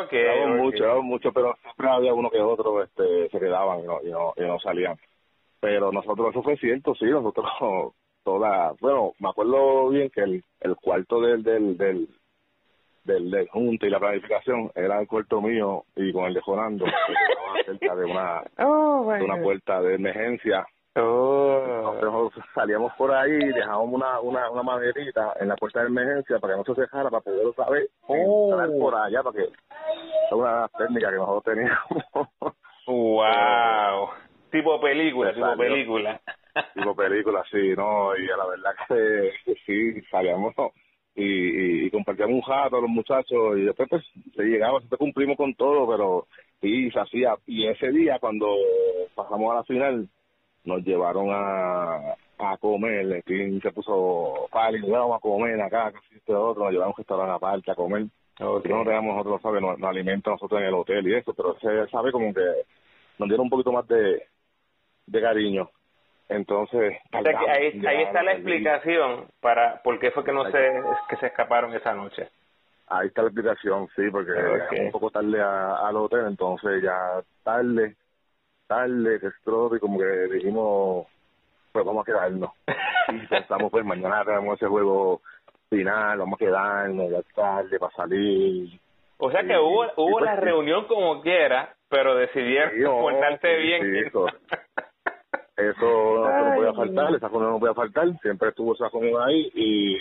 Okay, 0.04 0.20
éramos 0.20 0.58
mucho, 0.58 1.02
mucho, 1.02 1.32
pero 1.32 1.56
siempre 1.62 1.88
había 1.88 2.14
uno 2.14 2.30
que 2.30 2.42
otro 2.42 2.84
este, 2.84 3.30
se 3.30 3.40
quedaban 3.40 3.80
y 3.80 3.84
no, 3.84 4.00
y 4.04 4.10
no, 4.12 4.34
y 4.36 4.42
no 4.42 4.60
salían. 4.60 4.98
Pero 5.64 5.94
nosotros, 5.94 6.32
eso 6.32 6.44
fue 6.44 6.58
cierto, 6.58 6.94
sí, 6.96 7.06
nosotros 7.06 7.46
toda, 8.26 8.74
bueno, 8.82 9.14
me 9.20 9.30
acuerdo 9.30 9.88
bien 9.88 10.10
que 10.10 10.20
el, 10.20 10.44
el 10.60 10.76
cuarto 10.76 11.22
del, 11.22 11.42
del, 11.42 11.78
del, 11.78 12.10
del, 13.06 13.32
del 13.32 13.48
junta 13.48 13.88
y 13.88 13.90
la 13.90 14.00
planificación 14.00 14.72
era 14.76 15.00
el 15.00 15.08
cuarto 15.08 15.42
mío 15.42 15.86
y 15.96 16.12
con 16.12 16.26
el 16.26 16.34
de 16.34 16.42
Jonando, 16.42 16.86
cerca 17.66 17.96
de 17.96 18.04
una, 18.04 18.44
oh, 18.60 19.10
de 19.10 19.24
una 19.24 19.42
puerta 19.42 19.82
de 19.82 19.96
emergencia 19.96 20.66
Oh. 20.96 22.40
salíamos 22.54 22.94
por 22.94 23.12
ahí, 23.12 23.32
dejábamos 23.32 23.96
una, 23.96 24.20
una, 24.20 24.52
una 24.52 24.62
maderita 24.62 25.34
en 25.40 25.48
la 25.48 25.56
puerta 25.56 25.80
de 25.80 25.88
emergencia 25.88 26.38
para 26.38 26.54
que 26.54 26.58
no 26.60 26.76
se 26.76 26.82
dejara, 26.82 27.10
para 27.10 27.22
poderlo 27.22 27.52
saber. 27.54 27.90
Oh. 28.06 28.56
por 28.80 28.94
allá, 28.94 29.24
para 29.24 29.36
que. 29.36 29.44
Es 29.46 30.32
una 30.32 30.68
técnica 30.78 31.10
que 31.10 31.16
nosotros 31.16 31.56
teníamos. 31.56 32.28
¡Wow! 32.86 34.10
tipo 34.54 34.80
película, 34.80 35.34
tipo 35.34 35.58
película. 35.58 36.22
tipo 36.76 36.96
película, 36.96 37.44
sí, 37.52 37.74
¿no? 37.76 38.16
Y 38.16 38.30
a 38.30 38.38
la 38.38 38.46
verdad 38.46 38.72
que, 38.88 39.56
sí, 39.66 40.02
salíamos 40.12 40.54
y, 41.16 41.86
y, 41.86 41.92
compartíamos 41.92 42.36
un 42.36 42.42
jato 42.42 42.78
a 42.78 42.82
los 42.82 42.90
muchachos 42.90 43.58
y 43.58 43.64
después 43.64 43.90
pues 43.90 44.04
se 44.36 44.44
llegaba, 44.44 44.80
después 44.80 45.00
cumplimos 45.00 45.38
con 45.38 45.54
todo, 45.56 45.88
pero 45.88 46.28
sí, 46.62 46.90
se 46.92 47.00
hacía. 47.00 47.36
Y 47.48 47.68
ese 47.68 47.92
día 47.92 48.20
cuando 48.20 48.48
pasamos 49.16 49.52
a 49.52 49.56
la 49.56 49.64
final 49.64 50.08
nos 50.66 50.84
llevaron 50.84 51.30
a, 51.32 52.16
a 52.38 52.58
comer, 52.58 53.24
el 53.26 53.62
se 53.62 53.72
puso 53.72 54.48
pálido, 54.52 54.88
vamos 54.92 55.18
a 55.18 55.20
comer 55.20 55.60
acá, 55.62 55.92
que 55.92 56.18
este 56.18 56.34
otro, 56.34 56.64
nos 56.64 56.72
llevaron 56.72 56.90
a 56.90 56.96
un 56.96 56.98
restaurante 56.98 57.34
aparte 57.34 57.72
a 57.72 57.76
comer. 57.76 58.06
No 58.40 58.62
teníamos 58.62 59.16
nosotros, 59.16 59.42
¿sabes? 59.42 59.62
Nos, 59.62 59.80
nos 59.80 59.90
alimentan 59.90 60.34
nosotros 60.34 60.62
en 60.62 60.68
el 60.68 60.74
hotel 60.74 61.08
y 61.08 61.16
eso, 61.16 61.34
pero 61.34 61.56
se 61.60 61.88
sabe 61.92 62.12
como 62.12 62.34
que 62.34 62.46
nos 63.20 63.30
dieron 63.30 63.46
un 63.46 63.50
poquito 63.50 63.72
más 63.72 63.88
de, 63.88 64.24
de 65.06 65.22
cariño. 65.22 65.70
Entonces, 66.30 66.98
ahí, 67.12 67.82
ahí 67.86 68.04
está 68.04 68.24
la 68.24 68.34
explicación 68.34 69.28
para 69.42 69.82
por 69.84 70.00
qué 70.00 70.12
fue 70.12 70.24
que 70.24 70.32
no 70.32 70.50
se 70.50 70.82
que 71.10 71.18
se 71.18 71.28
escaparon 71.28 71.74
esa 71.76 71.94
noche. 71.94 72.30
Ahí 72.88 73.08
está 73.08 73.22
la 73.22 73.28
explicación, 73.28 73.88
sí, 73.96 74.04
porque 74.12 74.34
un 74.80 74.92
poco 74.92 75.12
tarde 75.12 75.42
al 75.42 75.96
hotel, 75.96 76.26
entonces 76.28 76.82
ya 76.82 77.22
tarde 77.44 77.96
tarde, 78.68 79.20
que 79.20 79.28
y 79.28 79.80
como 79.80 80.00
que 80.00 80.34
dijimos, 80.34 81.08
pues 81.72 81.86
vamos 81.86 82.04
a 82.04 82.06
quedarnos. 82.06 82.52
y 83.10 83.28
pensamos, 83.28 83.72
pues 83.72 83.86
mañana 83.86 84.24
tenemos 84.26 84.56
ese 84.56 84.68
juego 84.68 85.22
final, 85.70 86.20
vamos 86.20 86.42
a 86.42 86.46
quedarnos, 86.46 87.12
ya 87.12 87.22
tarde 87.36 87.80
para 87.80 87.96
salir. 87.96 88.80
O 89.18 89.32
sea 89.32 89.44
que 89.44 89.58
hubo, 89.58 89.86
hubo 89.98 90.20
pues 90.20 90.26
la 90.26 90.36
reunión 90.36 90.86
como 90.88 91.22
quiera, 91.22 91.76
pero 91.90 92.16
decidieron 92.16 93.02
portarse 93.02 93.56
bien. 93.58 93.96
eso, 94.08 94.26
eso, 95.58 96.30
no 96.30 96.56
podía 96.56 96.74
faltar, 96.74 97.16
esa 97.16 97.28
reunión 97.28 97.52
no 97.52 97.60
podía 97.60 97.74
faltar, 97.74 98.20
siempre 98.22 98.50
estuvo 98.50 98.74
esa 98.74 98.90
reunión 98.90 99.22
ahí 99.22 99.52
y, 99.54 99.98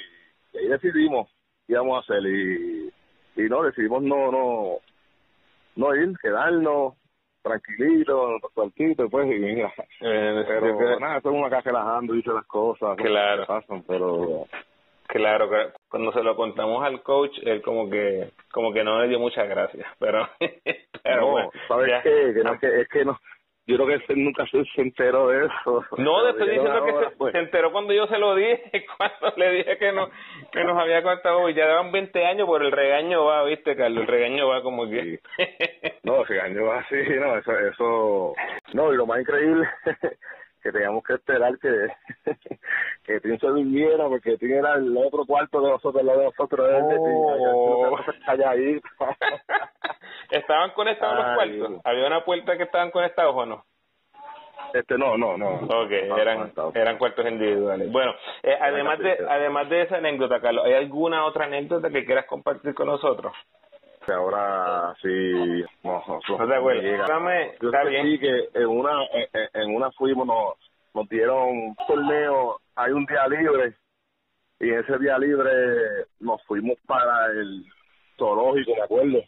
ahí 0.56 0.68
decidimos 0.68 1.28
qué 1.66 1.74
íbamos 1.74 1.96
a 1.96 2.00
hacer 2.00 2.26
y, 2.26 2.90
y 3.36 3.42
no, 3.48 3.62
decidimos 3.62 4.02
no, 4.02 4.32
no, 4.32 4.76
no 5.76 5.94
ir, 5.94 6.16
quedarnos, 6.22 6.94
tranquilito, 7.42 8.38
tranquilito, 8.54 9.08
pues, 9.10 9.26
y 9.26 9.38
mira, 9.38 9.72
eh, 10.00 10.44
pero 10.46 10.98
nada, 10.98 11.18
estoy 11.18 11.42
acá 11.42 11.60
relajando, 11.60 12.14
dice 12.14 12.30
las 12.32 12.46
cosas, 12.46 12.96
claro. 12.96 13.46
pasan, 13.46 13.82
pero... 13.86 14.46
Claro, 15.08 15.50
cuando 15.90 16.10
se 16.12 16.22
lo 16.22 16.34
contamos 16.36 16.82
al 16.82 17.02
coach, 17.02 17.36
él 17.42 17.60
como 17.60 17.90
que 17.90 18.30
como 18.50 18.72
que 18.72 18.82
no 18.82 19.02
le 19.02 19.08
dio 19.08 19.18
muchas 19.18 19.46
gracias, 19.46 19.86
pero, 19.98 20.26
pero 21.02 21.20
no, 21.20 21.30
bueno, 21.32 21.50
¿sabes 21.68 22.02
qué? 22.02 22.32
Que 22.32 22.42
no, 22.42 22.58
que, 22.58 22.80
es 22.80 22.88
que 22.88 23.04
no, 23.04 23.18
yo 23.66 23.76
creo 23.76 23.86
que 23.86 24.12
él 24.12 24.24
nunca 24.24 24.44
se, 24.46 24.58
enteró 24.80 25.28
de 25.28 25.46
eso. 25.46 25.84
No, 25.98 26.28
estoy 26.28 26.50
diciendo 26.50 26.84
que 26.84 26.92
se, 26.92 27.16
pues. 27.16 27.32
se, 27.32 27.38
enteró 27.38 27.70
cuando 27.70 27.92
yo 27.92 28.06
se 28.06 28.18
lo 28.18 28.34
dije, 28.34 28.84
cuando 28.96 29.36
le 29.36 29.50
dije 29.52 29.78
que 29.78 29.92
no 29.92 30.08
que 30.50 30.64
nos 30.64 30.78
había 30.78 31.02
contado, 31.02 31.48
ya 31.50 31.66
llevan 31.66 31.92
20 31.92 32.26
años, 32.26 32.46
por 32.46 32.62
el 32.62 32.72
regaño 32.72 33.24
va, 33.24 33.44
¿viste, 33.44 33.76
Carlos? 33.76 34.02
El 34.02 34.08
regaño 34.08 34.48
va 34.48 34.62
como 34.62 34.88
que... 34.88 35.20
no, 36.02 36.20
el 36.20 36.26
regaño 36.26 36.66
va 36.66 36.80
así, 36.80 36.96
no, 37.20 37.38
eso, 37.38 37.52
eso... 37.58 38.34
No, 38.74 38.92
y 38.92 38.96
lo 38.96 39.06
más 39.06 39.20
increíble 39.20 39.68
que 40.62 40.72
teníamos 40.72 41.02
que 41.02 41.14
esperar 41.14 41.58
que, 41.58 41.88
que 43.04 43.20
Tim 43.20 43.38
se 43.38 43.52
viviera, 43.52 44.08
porque 44.08 44.36
Tim 44.38 44.52
era 44.52 44.74
el 44.74 44.96
otro 44.96 45.24
cuarto 45.26 45.60
de 45.60 45.70
nosotros, 45.70 46.04
lo 46.04 46.18
de 46.18 46.24
nosotros, 46.24 46.70
oh. 47.54 47.98
¿Estaban 50.30 50.70
conectados 50.70 51.16
los 51.16 51.34
cuartos? 51.34 51.80
¿Había 51.84 52.06
una 52.06 52.24
puerta 52.24 52.56
que 52.56 52.62
estaban 52.62 52.90
conectados 52.90 53.34
o 53.36 53.46
no? 53.46 53.64
Este 54.72 54.96
no, 54.96 55.18
no, 55.18 55.36
no. 55.36 55.54
Ok, 55.56 55.90
eran, 55.90 56.52
eran 56.74 56.96
cuartos 56.96 57.26
individuales. 57.26 57.90
Bueno, 57.92 58.12
eh, 58.42 58.56
además 58.58 58.98
de 59.00 59.18
además 59.28 59.68
de 59.68 59.82
esa 59.82 59.96
anécdota, 59.96 60.40
Carlos, 60.40 60.64
¿hay 60.64 60.74
alguna 60.74 61.26
otra 61.26 61.44
anécdota 61.44 61.90
que 61.90 62.04
quieras 62.06 62.24
compartir 62.26 62.72
con 62.74 62.86
nosotros? 62.86 63.32
Que 64.04 64.12
ahora 64.12 64.94
sí, 65.00 65.64
no, 65.84 66.02
no, 66.06 66.46
te 66.46 66.54
acuerdas. 66.54 66.84
Yo 67.60 67.68
está 67.68 67.84
bien. 67.84 68.18
que 68.18 68.48
en 68.54 68.66
una 68.66 69.04
en, 69.12 69.48
en 69.62 69.76
una 69.76 69.90
fuimos 69.92 70.26
nos, 70.26 70.54
nos 70.94 71.08
dieron 71.08 71.48
un 71.48 71.76
torneo, 71.86 72.60
hay 72.74 72.92
un 72.92 73.06
día 73.06 73.26
libre 73.28 73.74
y 74.60 74.70
ese 74.70 74.98
día 74.98 75.18
libre 75.18 75.50
nos 76.20 76.42
fuimos 76.44 76.78
para 76.86 77.26
el 77.32 77.64
zoológico, 78.16 78.76
me 78.76 78.82
acuerdo. 78.82 79.18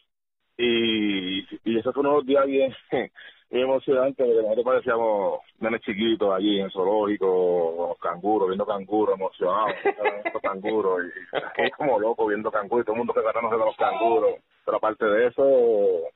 Y, 0.56 1.40
y 1.64 1.78
eso 1.78 1.92
fue 1.92 2.00
unos 2.00 2.24
días 2.24 2.46
bien 2.46 2.74
muy 3.50 3.62
emocionante 3.62 4.24
porque 4.24 4.42
nosotros 4.42 4.64
parecíamos 4.64 5.40
nenes 5.58 5.80
chiquitos 5.82 6.32
allí 6.34 6.58
en 6.58 6.66
el 6.66 6.72
zoológico, 6.72 7.88
los 7.90 7.98
canguros, 7.98 8.48
viendo 8.48 8.66
canguros, 8.66 9.16
emocionados, 9.16 9.72
viendo 9.84 10.40
canguros, 10.40 11.00
y, 11.04 11.70
como 11.76 11.98
loco 11.98 12.26
viendo 12.26 12.50
canguros, 12.50 12.82
y 12.82 12.86
todo 12.86 12.94
el 12.94 12.98
mundo 12.98 13.12
preparándose 13.12 13.56
de 13.56 13.64
los 13.64 13.76
canguros. 13.76 14.34
Pero 14.64 14.76
aparte 14.76 15.04
de 15.06 15.26
eso, 15.26 15.44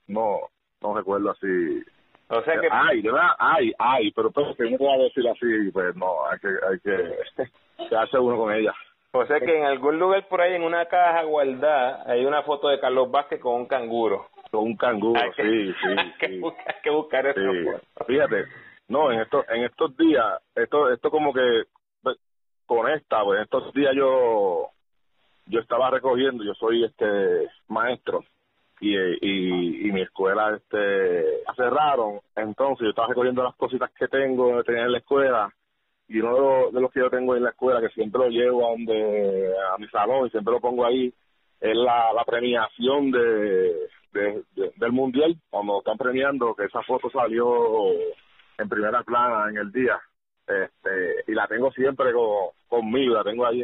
no, 0.07 0.39
no 0.81 0.97
recuerdo 0.97 1.31
así. 1.31 1.83
O 2.29 2.43
sea 2.43 2.61
que... 2.61 2.69
Ay, 2.71 3.03
verdad, 3.03 3.31
ay, 3.39 3.73
ay, 3.79 4.11
pero 4.13 4.31
pues 4.31 4.57
que 4.57 4.71
no 4.71 4.79
puedo 4.79 5.05
decir 5.05 5.27
así, 5.29 5.71
pues 5.73 5.97
no, 5.97 6.27
hay 6.27 6.39
que, 6.39 6.49
hay 6.49 6.79
que 6.81 7.97
hace 7.97 8.19
uno 8.19 8.37
con 8.37 8.53
ella. 8.53 8.75
O 9.13 9.25
sea 9.25 9.41
que 9.41 9.57
en 9.57 9.65
algún 9.65 9.99
lugar 9.99 10.29
por 10.29 10.41
ahí, 10.41 10.55
en 10.55 10.63
una 10.63 10.87
caja 10.87 11.23
guardada, 11.23 12.03
hay 12.07 12.27
una 12.27 12.43
foto 12.43 12.69
de 12.69 12.79
Carlos 12.79 13.11
Vázquez 13.11 13.41
con 13.41 13.55
un 13.55 13.67
canguro 13.67 14.29
con 14.51 14.65
un 14.65 14.77
canguro, 14.77 15.21
sí, 15.37 15.73
sí. 15.73 15.89
Hay 15.97 16.13
que, 16.19 16.39
Buscar, 16.41 16.69
hay 16.69 16.83
que 16.83 16.91
buscar 16.91 17.27
eso. 17.27 17.41
Pues. 17.41 18.07
Fíjate, 18.07 18.45
no, 18.89 19.13
en 19.13 19.21
estos, 19.21 19.45
en 19.49 19.65
estos 19.65 19.97
días, 19.97 20.25
esto, 20.55 20.91
esto 20.93 21.11
como 21.11 21.33
que 21.33 21.65
pues, 22.03 22.17
conecta, 22.67 23.23
pues 23.25 23.39
en 23.39 23.45
estos 23.45 23.73
días 23.75 23.93
yo, 23.95 24.71
yo 25.47 25.61
estaba 25.61 25.91
recogiendo, 25.91 26.45
yo 26.45 26.55
soy 26.55 26.85
este 26.85 27.49
maestro 27.69 28.25
y, 28.81 28.97
y, 28.97 29.89
y 29.89 29.93
mi 29.93 30.03
escuela 30.03 30.57
este 30.57 31.43
cerraron, 31.57 32.21
entonces 32.37 32.85
yo 32.85 32.91
estaba 32.91 33.09
recogiendo 33.09 33.43
las 33.43 33.57
cositas 33.57 33.91
que 33.93 34.09
tengo, 34.09 34.63
tenía 34.65 34.85
en 34.85 34.93
la 34.93 34.99
escuela 34.99 35.53
y 36.09 36.21
uno 36.21 36.71
de 36.71 36.81
los, 36.81 36.93
que 36.93 37.01
yo 37.01 37.11
tengo 37.11 37.37
en 37.37 37.43
la 37.43 37.51
escuela 37.51 37.81
que 37.81 37.89
siempre 37.91 38.21
lo 38.23 38.29
llevo 38.29 38.67
a 38.67 38.71
donde 38.71 39.53
a 39.75 39.79
mi 39.79 39.89
salón 39.89 40.27
y 40.27 40.31
siempre 40.31 40.53
lo 40.53 40.61
pongo 40.61 40.87
ahí 40.87 41.13
es 41.61 41.77
la, 41.77 42.13
la 42.13 42.25
premiación 42.25 43.11
de 43.11 43.89
de, 44.13 44.43
del 44.77 44.93
mundial 44.93 45.37
cuando 45.51 45.79
están 45.79 45.99
premiando 45.99 46.55
que 46.55 46.65
esa 46.65 46.83
foto 46.83 47.11
salió 47.11 47.91
en 48.59 48.69
primera 48.69 49.03
plana 49.03 49.51
en 49.51 49.59
el 49.59 49.73
día. 49.73 49.99
Este 50.47 51.31
y 51.31 51.35
la 51.35 51.47
tengo 51.47 51.71
siempre 51.73 52.13
con, 52.13 52.49
conmigo 52.69 53.15
la 53.15 53.25
tengo 53.25 53.47
ahí 53.47 53.63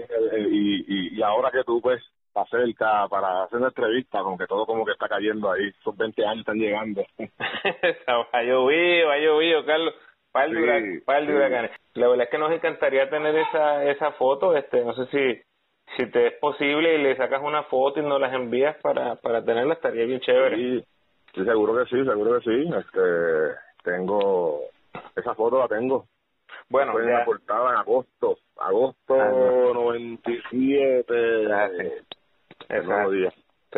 y, 0.51 1.17
y, 1.17 1.23
ahora 1.23 1.51
que 1.51 1.65
tú 1.65 1.81
pues 1.81 2.03
acerca 2.35 3.09
para 3.09 3.45
hacer 3.45 3.59
una 3.59 3.69
entrevista 3.69 4.23
con 4.23 4.37
que 4.37 4.47
todo 4.47 4.67
como 4.67 4.85
que 4.85 4.93
está 4.93 5.09
cayendo 5.09 5.51
ahí 5.51 5.73
esos 5.81 5.97
20 5.97 6.27
años 6.27 6.41
están 6.41 6.59
llegando 6.59 7.05
ha 8.33 8.43
llovido 8.43 9.11
ha 9.11 9.19
llovido 9.19 9.65
Carlos 9.65 9.95
par 10.35 10.51
de, 10.51 11.03
huracanes. 11.33 11.71
La 11.95 12.09
verdad 12.09 12.25
es 12.25 12.31
que 12.31 12.39
nos 12.39 12.51
encantaría 12.51 13.09
tener 13.09 13.37
esa 13.37 13.85
esa 13.85 14.11
foto, 14.13 14.57
este, 14.57 14.85
no 14.85 14.93
sé 14.95 15.07
si 15.07 15.41
si 15.97 16.07
te 16.11 16.29
es 16.29 16.35
posible 16.41 16.95
y 16.95 17.03
le 17.03 17.15
sacas 17.17 17.43
una 17.43 17.65
foto 17.65 18.01
y 18.01 18.03
nos 18.03 18.19
las 18.21 18.33
envías 18.35 18.77
para 18.83 19.17
para 19.17 19.45
tenerla 19.45 19.75
estaría 19.75 20.07
bien 20.07 20.21
chévere. 20.21 20.57
Sí, 20.57 20.83
seguro 21.45 21.77
que 21.77 21.85
sí, 21.89 22.05
seguro 22.05 22.41
que 22.41 22.51
sí. 22.51 22.69
Este, 22.77 23.01
tengo 23.85 24.63
esa 25.15 25.35
foto 25.35 25.61
la 25.61 25.69
tengo. 25.69 26.07
Bueno, 26.69 26.95
ya... 27.07 27.25
portada 27.25 27.71
en 27.71 27.77
agosto, 27.77 28.39
agosto 28.57 29.15
ah, 29.15 29.71
97. 29.75 32.03
Exacto. 32.69 33.11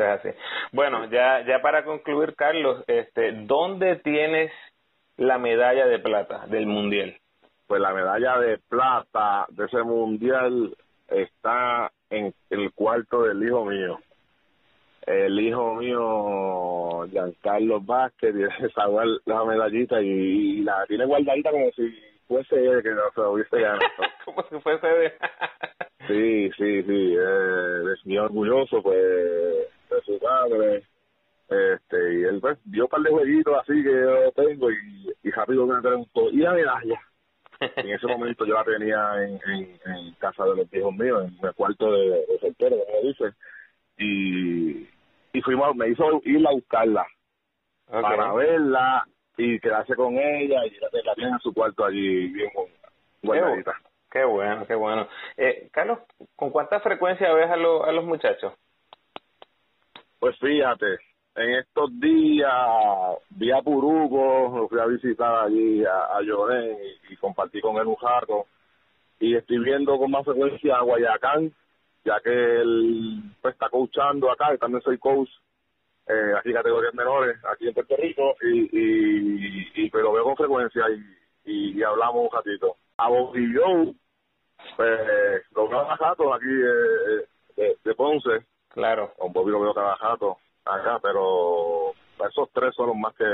Así. 0.02 0.28
Bueno, 0.72 1.06
ya 1.06 1.40
ya 1.46 1.62
para 1.62 1.84
concluir, 1.84 2.34
Carlos, 2.34 2.84
este, 2.86 3.32
¿dónde 3.32 3.96
tienes 3.96 4.52
la 5.16 5.38
medalla 5.38 5.86
de 5.86 5.98
plata 5.98 6.46
del 6.48 6.66
mundial? 6.66 7.16
Pues 7.66 7.80
la 7.80 7.94
medalla 7.94 8.38
de 8.38 8.58
plata 8.58 9.46
de 9.48 9.64
ese 9.64 9.82
mundial 9.82 10.76
está 11.08 11.90
en 12.10 12.34
el 12.50 12.72
cuarto 12.72 13.22
del 13.22 13.42
hijo 13.42 13.64
mío. 13.64 13.98
El 15.06 15.38
hijo 15.38 15.74
mío, 15.74 17.06
Giancarlo 17.10 17.80
Vázquez, 17.80 18.34
esa 18.58 18.86
la 19.24 19.44
medallita 19.44 20.00
y, 20.02 20.62
la 20.62 20.84
tiene 20.86 21.06
guardadita 21.06 21.50
como 21.52 21.70
si 21.72 21.96
fuese 22.26 22.82
que 22.82 22.90
no 22.90 23.02
se 23.14 23.20
hubiese 23.20 23.60
ganado. 23.60 23.80
como 24.24 24.42
si 24.48 24.58
fuese 24.60 24.86
de... 24.86 25.12
sí, 26.06 26.50
sí, 26.56 26.82
sí, 26.82 27.16
eh, 27.18 27.82
es 27.94 28.06
muy 28.06 28.18
orgulloso 28.18 28.82
pues 28.82 28.96
de 28.98 30.02
su 30.04 30.18
padre 30.18 30.84
este 31.48 32.14
y 32.14 32.24
él 32.24 32.40
pues 32.40 32.58
dio 32.64 32.84
un 32.84 32.90
par 32.90 33.00
de 33.02 33.10
jueguitos 33.10 33.54
así 33.60 33.82
que 33.82 33.92
yo 33.92 34.32
tengo 34.32 34.70
y, 34.70 35.12
y 35.22 35.30
rápido 35.30 35.66
me 35.66 35.80
preguntó 35.80 36.28
y 36.30 36.38
la 36.38 36.52
medalla 36.52 37.00
en 37.60 37.88
ese 37.88 38.06
momento 38.06 38.44
yo 38.44 38.54
la 38.54 38.64
tenía 38.64 39.24
en, 39.24 39.40
en, 39.44 40.12
casa 40.18 40.44
de 40.44 40.56
los 40.56 40.70
viejos 40.70 40.94
míos 40.94 41.24
en 41.24 41.46
el 41.46 41.54
cuarto 41.54 41.92
de, 41.92 42.26
de 42.26 42.38
soltero 42.40 42.76
como 42.84 43.08
dice 43.08 43.24
y 43.98 44.88
y 45.32 45.42
fuimos 45.42 45.76
me 45.76 45.88
hizo 45.88 46.20
ir 46.24 46.44
a 46.46 46.50
buscarla 46.50 47.06
para 47.88 48.32
verla 48.32 49.06
y 49.36 49.60
quedarse 49.60 49.94
con 49.94 50.14
ella 50.14 50.66
y 50.66 50.70
la, 50.80 50.88
la 51.04 51.14
tiene 51.14 51.30
en 51.30 51.38
su 51.38 51.54
cuarto 51.54 51.84
allí 51.84 52.28
bien 52.28 52.50
qué 53.22 53.70
bueno 54.24 54.66
qué 54.66 54.74
bueno 54.74 55.08
eh, 55.36 55.68
Carlos 55.72 55.98
con 56.34 56.50
cuánta 56.50 56.80
frecuencia 56.80 57.32
ves 57.32 57.50
a, 57.50 57.56
los 57.56 57.86
a 57.86 57.92
los 57.92 58.04
muchachos 58.04 58.54
pues 60.18 60.38
fíjate, 60.38 60.98
en 61.34 61.54
estos 61.54 62.00
días 62.00 62.50
vi 63.30 63.52
a 63.52 63.60
Puruco, 63.62 64.52
lo 64.56 64.68
fui 64.68 64.80
a 64.80 64.86
visitar 64.86 65.44
allí 65.44 65.84
a, 65.84 66.16
a 66.16 66.22
Llorén 66.22 66.78
y, 67.10 67.16
compartí 67.16 67.60
con 67.60 67.76
él 67.76 67.86
un 67.86 67.96
jarro. 67.96 68.46
Y 69.20 69.34
estoy 69.36 69.58
viendo 69.58 69.98
con 69.98 70.10
más 70.10 70.24
frecuencia 70.24 70.76
a 70.76 70.82
Guayacán, 70.82 71.52
ya 72.04 72.20
que 72.20 72.30
él 72.30 73.22
pues, 73.40 73.54
está 73.54 73.68
coachando 73.68 74.30
acá, 74.30 74.54
y 74.54 74.58
también 74.58 74.82
soy 74.82 74.98
coach, 74.98 75.28
eh, 76.08 76.32
aquí 76.38 76.52
categorías 76.52 76.94
menores, 76.94 77.36
aquí 77.52 77.68
en 77.68 77.74
Puerto 77.74 77.96
Rico, 77.96 78.36
y, 78.42 78.60
y, 78.72 79.70
y 79.74 79.90
pero 79.90 80.12
veo 80.12 80.24
con 80.24 80.36
frecuencia 80.36 80.82
y, 81.44 81.78
y, 81.78 81.82
hablamos 81.82 82.24
un 82.24 82.30
ratito. 82.32 82.76
A 82.98 83.08
Bobby 83.08 83.52
pues 84.76 85.00
lo 85.52 86.34
aquí 86.34 86.44
eh, 86.46 87.26
de, 87.56 87.76
de 87.84 87.94
Ponce, 87.94 88.46
Claro. 88.76 89.12
Con 89.16 89.32
Bobby 89.32 89.52
lo 89.52 89.60
veo 89.60 89.72
trabajando 89.72 90.36
acá, 90.66 90.98
pero 91.00 91.92
esos 92.28 92.50
tres 92.52 92.74
son 92.74 92.88
los 92.88 92.96
más 92.96 93.14
que, 93.14 93.24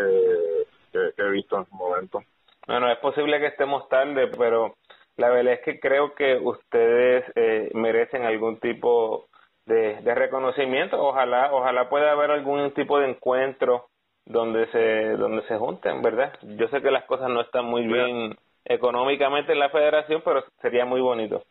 que, 0.92 1.22
he 1.22 1.30
visto 1.30 1.58
en 1.58 1.66
su 1.66 1.74
momento. 1.74 2.20
Bueno, 2.68 2.88
es 2.88 2.98
posible 2.98 3.40
que 3.40 3.46
estemos 3.46 3.88
tarde, 3.88 4.28
pero 4.38 4.76
la 5.16 5.30
verdad 5.30 5.54
es 5.54 5.60
que 5.62 5.80
creo 5.80 6.14
que 6.14 6.36
ustedes 6.36 7.24
eh, 7.34 7.70
merecen 7.74 8.24
algún 8.24 8.60
tipo 8.60 9.26
de, 9.66 10.00
de 10.02 10.14
reconocimiento. 10.14 11.02
Ojalá, 11.02 11.52
ojalá 11.52 11.88
pueda 11.88 12.12
haber 12.12 12.30
algún 12.30 12.72
tipo 12.74 13.00
de 13.00 13.10
encuentro 13.10 13.88
donde 14.24 14.70
se 14.70 15.16
donde 15.16 15.42
se 15.48 15.56
junten, 15.56 16.02
¿verdad? 16.02 16.32
Yo 16.42 16.68
sé 16.68 16.80
que 16.82 16.92
las 16.92 17.04
cosas 17.06 17.30
no 17.30 17.40
están 17.40 17.64
muy 17.64 17.84
bien 17.84 18.36
económicamente 18.64 19.52
en 19.52 19.58
la 19.58 19.70
federación, 19.70 20.22
pero 20.24 20.44
sería 20.60 20.84
muy 20.84 21.00
bonito. 21.00 21.42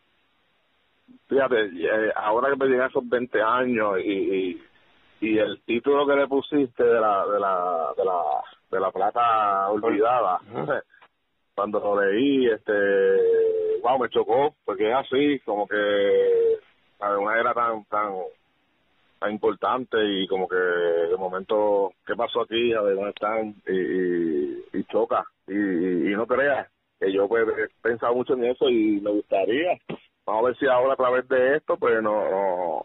Fíjate, 1.28 1.64
eh, 1.64 2.12
ahora 2.14 2.50
que 2.50 2.56
me 2.56 2.66
llegan 2.66 2.90
esos 2.90 3.08
20 3.08 3.42
años 3.42 3.98
y, 4.04 4.60
y, 5.20 5.38
el 5.38 5.62
título 5.62 6.06
que 6.06 6.16
le 6.16 6.26
pusiste 6.26 6.82
de 6.82 7.00
la 7.00 7.24
de 7.26 7.40
la 7.40 7.94
de 7.96 8.04
la 8.04 8.22
de 8.70 8.80
la 8.80 8.90
plata 8.90 9.70
olvidada, 9.70 10.40
cuando 11.54 11.80
lo 11.80 12.02
leí, 12.02 12.48
este, 12.48 12.72
wow, 13.82 13.98
me 13.98 14.08
chocó 14.08 14.54
porque 14.64 14.90
es 14.90 14.96
así, 14.96 15.38
como 15.40 15.66
que 15.68 16.58
además 16.98 17.36
era 17.38 17.54
tan 17.54 17.84
tan 17.84 18.14
tan 19.20 19.30
importante 19.30 19.98
y 20.04 20.26
como 20.26 20.48
que 20.48 20.56
de 20.56 21.16
momento 21.16 21.92
qué 22.06 22.16
pasó 22.16 22.42
aquí, 22.42 22.72
a 22.72 22.80
ver 22.80 22.96
dónde 22.96 23.10
están 23.10 23.54
y, 23.68 24.78
y, 24.78 24.84
choca 24.90 25.24
y, 25.46 25.54
y, 25.54 26.14
no 26.14 26.26
creas 26.26 26.68
que 27.02 27.12
yo 27.12 27.28
pues 27.28 27.46
he 27.48 27.68
pensado 27.82 28.14
mucho 28.14 28.34
en 28.34 28.44
eso 28.44 28.68
y 28.68 29.00
me 29.00 29.10
gustaría. 29.10 29.78
Vamos 30.24 30.44
a 30.44 30.46
ver 30.46 30.56
si 30.58 30.66
ahora 30.66 30.92
a 30.92 30.96
través 30.96 31.28
de 31.28 31.56
esto 31.56 31.76
pues 31.76 32.00
nos, 32.00 32.84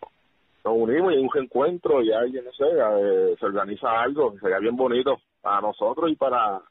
nos 0.65 0.73
unimos 0.75 1.13
y 1.13 1.17
hay 1.17 1.21
un 1.21 1.29
reencuentro 1.31 2.01
y 2.01 2.11
alguien 2.11 2.45
no 2.45 2.51
sé 2.53 2.65
eh, 2.65 3.35
se 3.39 3.45
organiza 3.45 4.01
algo. 4.01 4.33
Sería 4.39 4.57
bien 4.57 4.75
bonito 4.75 5.17
para 5.41 5.61
nosotros 5.61 6.09
y 6.11 6.15
para 6.15 6.61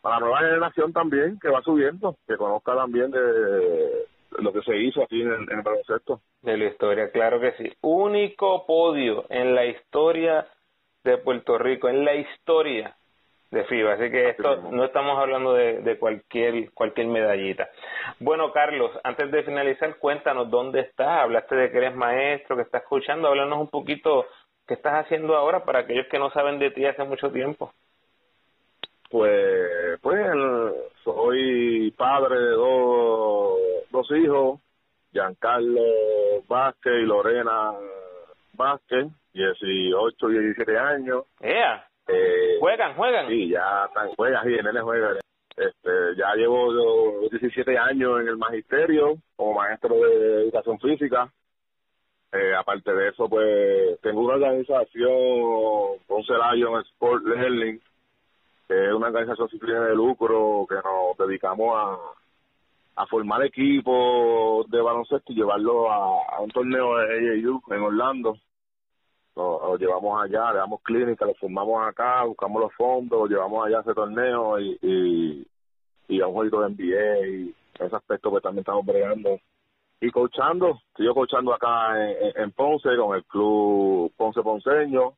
para 0.00 0.16
la 0.16 0.20
nueva 0.20 0.38
generación 0.40 0.92
también 0.92 1.38
que 1.40 1.48
va 1.48 1.62
subiendo 1.62 2.16
que 2.28 2.36
conozca 2.36 2.76
también 2.76 3.10
de 3.10 4.06
lo 4.38 4.52
que 4.52 4.62
se 4.62 4.76
hizo 4.76 5.02
aquí 5.02 5.22
en 5.22 5.32
el, 5.32 5.42
en 5.50 5.58
el 5.58 5.62
baloncesto. 5.62 6.20
De 6.42 6.56
la 6.56 6.66
historia 6.66 7.10
claro 7.10 7.40
que 7.40 7.52
sí. 7.52 7.72
Único 7.80 8.66
podio 8.66 9.24
en 9.30 9.54
la 9.54 9.64
historia 9.66 10.46
de 11.02 11.18
Puerto 11.18 11.58
Rico 11.58 11.88
en 11.88 12.04
la 12.04 12.14
historia 12.14 12.96
de 13.54 13.64
FIBA, 13.64 13.94
así 13.94 14.10
que 14.10 14.30
esto 14.30 14.56
no 14.70 14.84
estamos 14.84 15.18
hablando 15.18 15.54
de, 15.54 15.80
de 15.80 15.98
cualquier 15.98 16.70
cualquier 16.72 17.06
medallita. 17.06 17.70
Bueno, 18.18 18.52
Carlos, 18.52 18.90
antes 19.04 19.30
de 19.30 19.44
finalizar, 19.44 19.96
cuéntanos 19.96 20.50
dónde 20.50 20.80
estás. 20.80 21.22
Hablaste 21.22 21.54
de 21.54 21.70
que 21.70 21.78
eres 21.78 21.94
maestro, 21.94 22.56
que 22.56 22.62
estás 22.62 22.82
escuchando. 22.82 23.28
Háblanos 23.28 23.60
un 23.60 23.68
poquito 23.68 24.26
qué 24.66 24.74
estás 24.74 25.04
haciendo 25.04 25.36
ahora 25.36 25.64
para 25.64 25.80
aquellos 25.80 26.06
que 26.08 26.18
no 26.18 26.30
saben 26.30 26.58
de 26.58 26.70
ti 26.70 26.84
hace 26.84 27.04
mucho 27.04 27.30
tiempo. 27.30 27.72
Pues, 29.10 30.00
pues 30.02 30.26
soy 31.04 31.92
padre 31.92 32.36
de 32.36 32.50
dos, 32.50 33.58
dos 33.90 34.10
hijos, 34.10 34.60
Giancarlo 35.12 35.80
Vázquez 36.48 36.92
y 36.94 37.06
Lorena 37.06 37.72
Vázquez, 38.54 39.06
18 39.32 40.30
y 40.30 40.38
17 40.38 40.78
años. 40.78 41.24
Yeah. 41.40 41.86
Eh, 42.06 42.56
¿Juegan, 42.60 42.94
juegan? 42.94 43.28
Sí, 43.28 43.48
ya 43.48 43.86
están, 43.86 44.08
juegan, 44.14 44.44
sí, 44.44 44.54
en 44.54 44.66
él 44.66 44.80
juega. 44.82 45.18
Este, 45.56 46.16
ya 46.16 46.34
llevo 46.34 46.72
yo 46.72 47.28
17 47.30 47.78
años 47.78 48.20
en 48.20 48.28
el 48.28 48.36
magisterio 48.36 49.14
como 49.36 49.54
maestro 49.54 49.94
de 49.96 50.42
educación 50.42 50.78
física. 50.80 51.32
Eh, 52.32 52.54
aparte 52.54 52.92
de 52.92 53.08
eso, 53.10 53.28
pues 53.28 54.00
tengo 54.00 54.22
una 54.22 54.34
organización, 54.34 56.00
Ponce 56.08 56.32
Lion 56.32 56.80
Sport 56.80 57.24
Learning, 57.24 57.80
que 58.66 58.86
es 58.88 58.92
una 58.92 59.06
organización 59.06 59.48
sin 59.48 59.60
fines 59.60 59.82
de 59.82 59.94
lucro 59.94 60.66
que 60.68 60.74
nos 60.74 61.16
dedicamos 61.16 61.76
a, 61.76 61.96
a 63.02 63.06
formar 63.06 63.44
equipos 63.44 64.68
de 64.68 64.80
baloncesto 64.80 65.32
y 65.32 65.36
llevarlo 65.36 65.92
a, 65.92 66.36
a 66.36 66.40
un 66.40 66.50
torneo 66.50 66.96
de 66.96 67.44
AAU 67.44 67.62
en 67.70 67.82
Orlando 67.82 68.36
lo, 69.36 69.76
llevamos 69.76 70.22
allá, 70.22 70.52
le 70.52 70.58
damos 70.58 70.80
clínica, 70.82 71.26
lo 71.26 71.34
formamos 71.34 71.86
acá, 71.86 72.24
buscamos 72.24 72.62
los 72.62 72.72
fondos, 72.74 73.20
lo 73.20 73.26
llevamos 73.26 73.66
allá 73.66 73.78
a 73.78 73.80
ese 73.80 73.94
torneo 73.94 74.58
y, 74.60 74.78
y, 74.82 75.46
y 76.08 76.20
a 76.20 76.26
un 76.26 76.34
jueguito 76.34 76.60
de 76.60 76.68
NBA 76.70 77.26
y 77.26 77.54
ese 77.78 77.96
aspecto 77.96 78.32
que 78.32 78.40
también 78.40 78.60
estamos 78.60 78.86
bregando. 78.86 79.40
Y 80.00 80.10
coachando, 80.10 80.80
yo 80.98 81.14
coachando 81.14 81.54
acá 81.54 81.96
en, 81.98 82.42
en, 82.42 82.52
Ponce 82.52 82.94
con 82.96 83.16
el 83.16 83.24
club 83.24 84.12
Ponce 84.16 84.42
Ponceño 84.42 85.14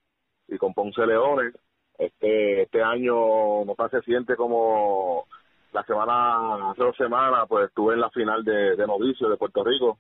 y 0.49 0.57
con 0.59 0.73
Ponce 0.75 1.05
Leones. 1.07 1.55
Este, 1.99 2.63
este 2.63 2.83
año 2.83 3.65
no 3.65 3.75
se 3.91 4.03
siente 4.03 4.37
como 4.37 5.27
la 5.73 5.83
semana, 5.85 6.71
hace 6.71 6.83
dos 6.83 6.97
semanas, 6.97 7.47
pues 7.49 7.69
estuve 7.69 7.95
en 7.95 8.01
la 8.01 8.11
final 8.11 8.45
de, 8.45 8.77
de 8.77 8.87
novicio 8.87 9.29
de 9.29 9.37
Puerto 9.37 9.65
Rico. 9.65 9.99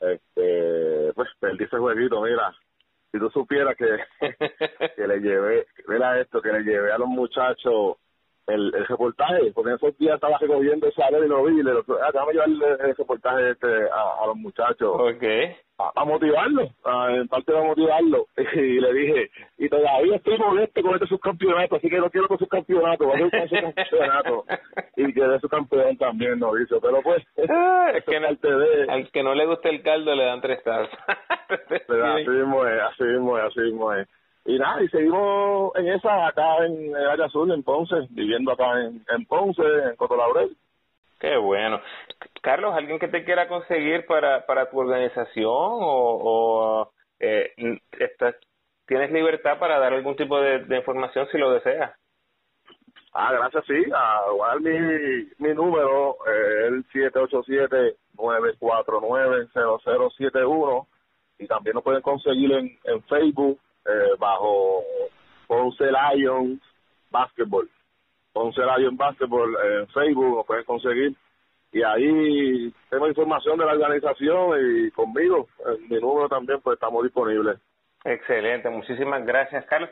Este, 0.00 1.12
pues 1.14 1.28
perdí 1.40 1.64
ese 1.64 1.78
jueguito, 1.78 2.20
mira, 2.22 2.54
si 3.14 3.20
tú 3.20 3.30
supieras 3.30 3.76
que, 3.76 3.86
que 4.96 5.06
le 5.06 5.20
llevé, 5.20 5.68
mira 5.86 6.20
esto, 6.20 6.42
que 6.42 6.50
le 6.50 6.64
llevé 6.64 6.90
a 6.90 6.98
los 6.98 7.06
muchachos 7.06 7.98
el, 8.46 8.74
el 8.74 8.86
reportaje, 8.86 9.52
porque 9.54 9.70
en 9.70 9.76
esos 9.76 9.98
días 9.98 10.14
estaba 10.14 10.38
recogiendo 10.38 10.86
esa 10.86 11.08
y 11.10 11.28
lo 11.28 11.44
vi 11.44 11.60
y 11.60 11.62
le 11.62 11.72
dije, 11.72 11.92
ah, 12.02 12.10
déjame 12.12 12.32
llevarle 12.32 12.66
el 12.80 12.96
reportaje 12.96 13.50
este 13.50 13.68
a, 13.90 14.22
a 14.22 14.26
los 14.26 14.36
muchachos. 14.36 14.94
Okay. 15.16 15.56
A, 15.78 15.90
a, 16.02 16.04
motivarlo, 16.04 16.68
a, 16.84 17.10
en 17.12 17.26
parte 17.28 17.52
de 17.52 17.62
motivarlo. 17.62 18.26
Y 18.54 18.80
le 18.80 18.92
dije, 18.92 19.30
y 19.58 19.68
todavía 19.68 20.16
estoy 20.16 20.38
molesto 20.38 20.82
con 20.82 20.94
este 20.94 21.06
subcampeonato, 21.06 21.76
así 21.76 21.88
que 21.88 21.98
no 21.98 22.10
quiero 22.10 22.28
con 22.28 22.38
subcampeonato, 22.38 23.06
voy 23.06 23.22
a 23.22 23.30
con 23.30 23.48
subcampeonato. 23.48 24.44
y 24.96 25.12
quedé 25.12 25.40
subcampeón 25.40 25.96
también, 25.96 26.38
no 26.38 26.54
dice, 26.54 26.76
pero 26.80 27.02
pues, 27.02 27.24
ah, 27.50 27.92
es 27.94 28.04
que 28.04 28.20
no, 28.20 28.28
de... 28.28 28.86
al 28.88 29.10
que 29.10 29.22
no 29.22 29.34
le 29.34 29.46
guste 29.46 29.70
el 29.70 29.82
caldo 29.82 30.14
le 30.14 30.24
dan 30.24 30.40
tres 30.40 30.62
tazas. 30.62 30.90
así 31.48 32.30
mismo 32.30 32.66
es, 32.66 32.80
así 32.82 33.04
mismo 33.04 33.38
es, 33.38 33.44
así 33.44 33.60
mismo 33.60 33.92
es 33.92 34.08
y 34.44 34.58
nada, 34.58 34.82
y 34.82 34.88
seguimos 34.88 35.74
en 35.76 35.88
esa 35.88 36.26
acá 36.26 36.66
en 36.66 36.94
el 36.94 37.08
área 37.08 37.26
azul, 37.26 37.50
en 37.50 37.62
Ponce, 37.62 37.94
viviendo 38.10 38.52
acá 38.52 38.82
en, 38.82 39.02
en 39.08 39.24
Ponce, 39.26 39.62
en 39.62 39.96
Coto 39.96 40.16
Laurel. 40.16 40.54
Qué 41.18 41.36
bueno. 41.38 41.80
Carlos, 42.42 42.74
¿alguien 42.74 42.98
que 42.98 43.08
te 43.08 43.24
quiera 43.24 43.48
conseguir 43.48 44.04
para, 44.04 44.44
para 44.44 44.68
tu 44.68 44.78
organización 44.78 45.50
o, 45.50 46.18
o 46.22 46.90
eh, 47.20 47.52
estás, 47.98 48.34
tienes 48.86 49.10
libertad 49.10 49.58
para 49.58 49.78
dar 49.78 49.94
algún 49.94 50.16
tipo 50.16 50.38
de, 50.38 50.58
de 50.64 50.76
información 50.76 51.26
si 51.32 51.38
lo 51.38 51.50
deseas? 51.50 51.92
Ah, 53.14 53.32
gracias, 53.32 53.64
sí. 53.66 53.82
A 53.94 54.24
igual 54.30 54.60
mi, 54.60 54.78
mi 55.38 55.54
número, 55.54 56.18
eh, 56.26 56.66
el 56.66 56.84
787-949-0071. 58.16 60.86
Y 61.38 61.46
también 61.46 61.76
lo 61.76 61.82
pueden 61.82 62.02
conseguir 62.02 62.52
en, 62.52 62.78
en 62.84 63.02
Facebook 63.04 63.58
eh, 63.86 64.16
bajo 64.18 64.82
Ponce 65.46 65.84
Lions 65.84 66.60
Basketball. 67.10 67.68
Ponce 68.32 68.60
Lions 68.60 68.96
Basketball 68.96 69.56
en 69.64 69.88
Facebook, 69.88 70.36
lo 70.36 70.44
pueden 70.44 70.64
conseguir. 70.64 71.14
Y 71.72 71.82
ahí 71.82 72.72
tengo 72.88 73.08
información 73.08 73.58
de 73.58 73.64
la 73.64 73.72
organización 73.72 74.58
y 74.60 74.90
conmigo, 74.92 75.48
mi 75.88 75.98
número 75.98 76.28
también, 76.28 76.60
pues 76.60 76.74
estamos 76.74 77.02
disponibles. 77.02 77.58
Excelente, 78.04 78.68
muchísimas 78.70 79.24
gracias, 79.26 79.64
Carlos. 79.66 79.90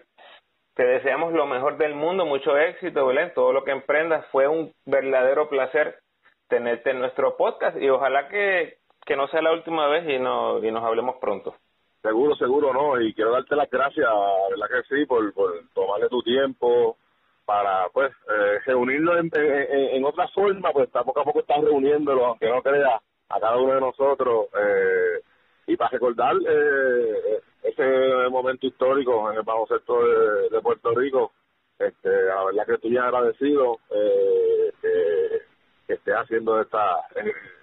Te 0.75 0.85
deseamos 0.85 1.33
lo 1.33 1.47
mejor 1.47 1.77
del 1.77 1.95
mundo, 1.95 2.25
mucho 2.25 2.57
éxito, 2.57 3.07
Belén. 3.07 3.33
Todo 3.35 3.53
lo 3.53 3.65
que 3.65 3.73
emprendas 3.73 4.27
fue 4.31 4.49
un 4.49 4.73
verdadero 4.87 5.49
placer 5.49 5.99
tenerte 6.49 6.91
en 6.91 7.01
nuestro 7.01 7.37
podcast 7.37 7.77
y 7.77 7.89
ojalá 7.89 8.29
que, 8.29 8.77
que 9.05 9.17
no 9.17 9.27
sea 9.29 9.43
la 9.43 9.53
última 9.53 9.89
vez 9.89 10.09
y, 10.09 10.19
no, 10.19 10.63
y 10.65 10.71
nos 10.71 10.85
hablemos 10.85 11.17
pronto. 11.17 11.55
Seguro, 12.03 12.35
seguro, 12.35 12.73
no. 12.73 13.01
Y 13.01 13.15
quiero 13.15 13.33
darte 13.33 13.55
las 13.55 13.71
gracias, 13.71 14.09
¿verdad 14.51 14.67
que 14.69 14.95
sí? 14.95 15.07
Por, 15.07 15.33
por 15.33 15.53
tomarle 15.73 16.09
tu 16.09 16.21
tiempo 16.23 16.97
para, 17.45 17.89
pues, 17.91 18.11
eh, 18.29 18.59
reunirnos 18.67 19.17
en, 19.33 20.05
otra 20.05 20.27
forma, 20.29 20.73
pues 20.73 20.89
poco 20.91 21.21
a 21.21 21.25
poco 21.25 21.41
estás 21.41 21.63
reuniéndolo, 21.63 22.27
aunque 22.27 22.49
no 22.49 22.63
creas, 22.63 23.01
a 23.29 23.41
cada 23.41 23.57
uno 23.57 23.75
de 23.75 23.81
nosotros. 23.81 24.47
Eh, 24.59 25.23
y 25.69 25.77
para 25.77 25.91
recordar 25.91 26.35
eh, 26.45 27.41
ese 27.63 28.29
momento 28.31 28.67
histórico 28.67 29.31
en 29.31 29.39
el 29.39 29.43
baloncesto 29.45 30.05
de, 30.05 30.51
de 30.51 30.61
Puerto 30.61 30.91
Rico, 30.95 31.33
este, 31.79 32.11
la 32.11 32.45
verdad 32.45 32.67
que 32.67 32.75
estoy 32.75 32.91
bien 32.91 33.03
agradecido 33.03 33.79
eh, 33.91 34.73
que, 34.81 35.43
que 35.87 35.95
esté 35.95 36.13
haciendo 36.15 36.61
esta, 36.61 36.97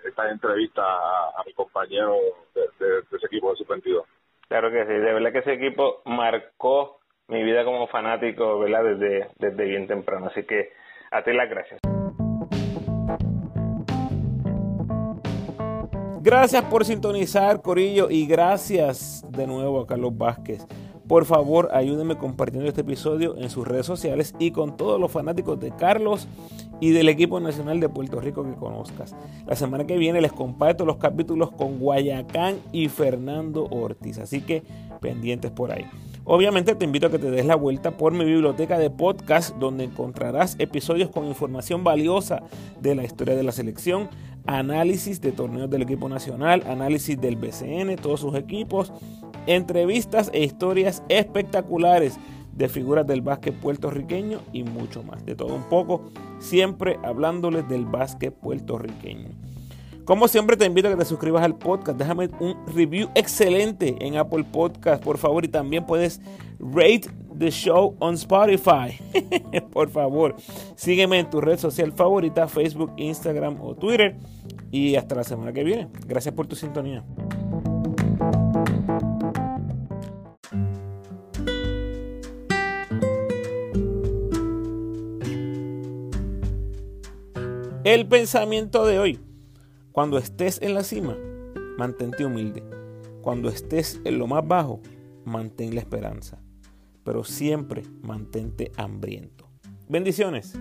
esta 0.05 0.29
entrevista 0.29 0.81
a, 0.81 1.43
mi 1.45 1.53
compañero 1.53 2.15
de, 2.55 2.99
ese 3.11 3.25
equipo 3.25 3.51
de 3.51 3.57
su 3.57 3.65
22 3.65 4.05
Claro 4.50 4.72
que 4.72 4.84
sí, 4.84 4.93
de 4.93 5.14
verdad 5.14 5.32
que 5.32 5.39
ese 5.39 5.54
equipo 5.54 6.02
marcó 6.06 6.97
mi 7.28 7.43
vida 7.43 7.64
como 7.64 7.88
fanático, 7.88 8.58
¿verdad? 8.58 8.84
Desde, 8.84 9.28
desde 9.38 9.64
bien 9.64 9.86
temprano. 9.86 10.26
Así 10.26 10.43
que 10.43 10.72
a 11.12 11.22
ti 11.22 11.32
las 11.34 11.47
gracias. 11.47 11.80
Gracias 16.22 16.64
por 16.66 16.84
sintonizar, 16.84 17.62
Corillo, 17.62 18.10
y 18.10 18.26
gracias 18.26 19.24
de 19.30 19.45
nuevo 19.45 19.82
a 19.82 19.88
Carlos 19.88 20.18
Vázquez. 20.18 20.66
Por 21.10 21.26
favor, 21.26 21.70
ayúdenme 21.74 22.20
compartiendo 22.20 22.70
este 22.70 22.82
episodio 22.82 23.36
en 23.36 23.49
sus 23.49 23.68
redes 23.68 23.88
sociales 23.88 24.36
y 24.38 24.51
con 24.51 24.78
todos 24.78 25.01
los 25.01 25.12
fanáticos 25.12 25.60
de 25.60 25.72
Carlos 25.72 26.28
y 26.80 26.91
del 26.91 27.10
equipo 27.10 27.39
nacional 27.39 27.80
de 27.80 27.89
Puerto 27.89 28.22
Rico 28.22 28.43
que 28.43 28.53
conozcas. 28.53 29.16
La 29.47 29.55
semana 29.55 29.88
que 29.88 29.97
viene 29.97 30.22
les 30.22 30.32
comparto 30.32 30.86
los 30.86 30.97
capítulos 30.97 31.49
con 31.49 31.80
Guayacán 31.80 32.57
y 32.72 32.89
Fernando 32.89 33.66
Ortiz, 33.72 34.20
así 34.20 34.41
que 34.41 34.62
pendientes 35.01 35.49
por 35.49 35.72
ahí. 35.72 35.84
Obviamente 36.26 36.76
te 36.76 36.86
invito 36.86 37.07
a 37.07 37.10
que 37.10 37.18
te 37.18 37.32
des 37.32 37.47
la 37.47 37.55
vuelta 37.55 37.97
por 37.97 38.14
mi 38.14 38.24
biblioteca 38.24 38.78
de 38.78 38.91
podcast 38.91 39.55
donde 39.55 39.86
encontrarás 39.86 40.57
episodios 40.60 41.10
con 41.10 41.26
información 41.26 41.84
valiosa 41.84 42.43
de 42.82 42.93
la 42.93 43.03
historia 43.03 43.36
de 43.36 43.41
la 43.41 43.51
selección, 43.51 44.10
análisis 44.45 45.22
de 45.22 45.32
torneos 45.32 45.72
del 45.72 45.82
equipo 45.82 46.07
nacional, 46.07 46.64
análisis 46.68 47.20
del 47.20 47.36
BCN, 47.36 47.95
todos 47.95 48.20
sus 48.20 48.36
equipos, 48.36 48.93
entrevistas 49.50 50.30
e 50.34 50.43
historias 50.43 51.04
espectaculares 51.10 52.18
de 52.54 52.70
figuras 52.70 53.08
del 53.08 53.22
básquet 53.22 53.56
puertorriqueño 53.56 54.41
y 54.54 54.64
mucho 54.64 55.02
más. 55.02 55.26
De 55.26 55.36
todo 55.36 55.56
un 55.56 55.64
poco, 55.64 56.12
siempre 56.39 57.00
hablándoles 57.04 57.68
del 57.68 57.86
básquet 57.86 58.34
puertorriqueño. 58.34 59.30
Como 60.06 60.28
siempre 60.28 60.58
te 60.58 60.66
invito 60.66 60.88
a 60.88 60.91
que 60.91 60.97
te 60.97 61.06
suscribas 61.06 61.43
al 61.43 61.56
podcast, 61.56 61.97
déjame 61.97 62.30
un 62.39 62.56
review 62.74 63.10
excelente 63.16 63.95
en 64.00 64.18
Apple 64.18 64.43
Podcast, 64.43 65.04
por 65.04 65.18
favor, 65.18 65.45
y 65.45 65.47
también 65.47 65.86
puedes 65.86 66.20
rate 66.60 67.04
the 67.38 67.50
show 67.50 67.95
on 68.00 68.16
Spotify. 68.16 69.00
por 69.72 69.89
favor, 69.89 70.36
sígueme 70.76 71.20
en 71.20 71.30
tu 71.30 71.39
red 71.41 71.58
social 71.58 71.91
favorita, 71.93 72.47
Facebook, 72.47 72.91
Instagram 72.97 73.62
o 73.62 73.76
Twitter. 73.76 74.16
Y 74.72 74.95
hasta 74.95 75.16
la 75.16 75.24
semana 75.24 75.54
que 75.54 75.64
viene. 75.64 75.88
Gracias 76.06 76.34
por 76.36 76.45
tu 76.45 76.56
sintonía. 76.56 77.04
El 87.89 88.05
pensamiento 88.07 88.85
de 88.85 88.99
hoy. 88.99 89.19
Cuando 89.91 90.19
estés 90.19 90.61
en 90.61 90.75
la 90.75 90.83
cima, 90.83 91.17
mantente 91.75 92.23
humilde. 92.23 92.63
Cuando 93.23 93.49
estés 93.49 93.99
en 94.05 94.19
lo 94.19 94.27
más 94.27 94.47
bajo, 94.47 94.79
mantén 95.25 95.73
la 95.73 95.81
esperanza. 95.81 96.39
Pero 97.03 97.23
siempre 97.23 97.81
mantente 98.03 98.71
hambriento. 98.77 99.49
Bendiciones. 99.87 100.53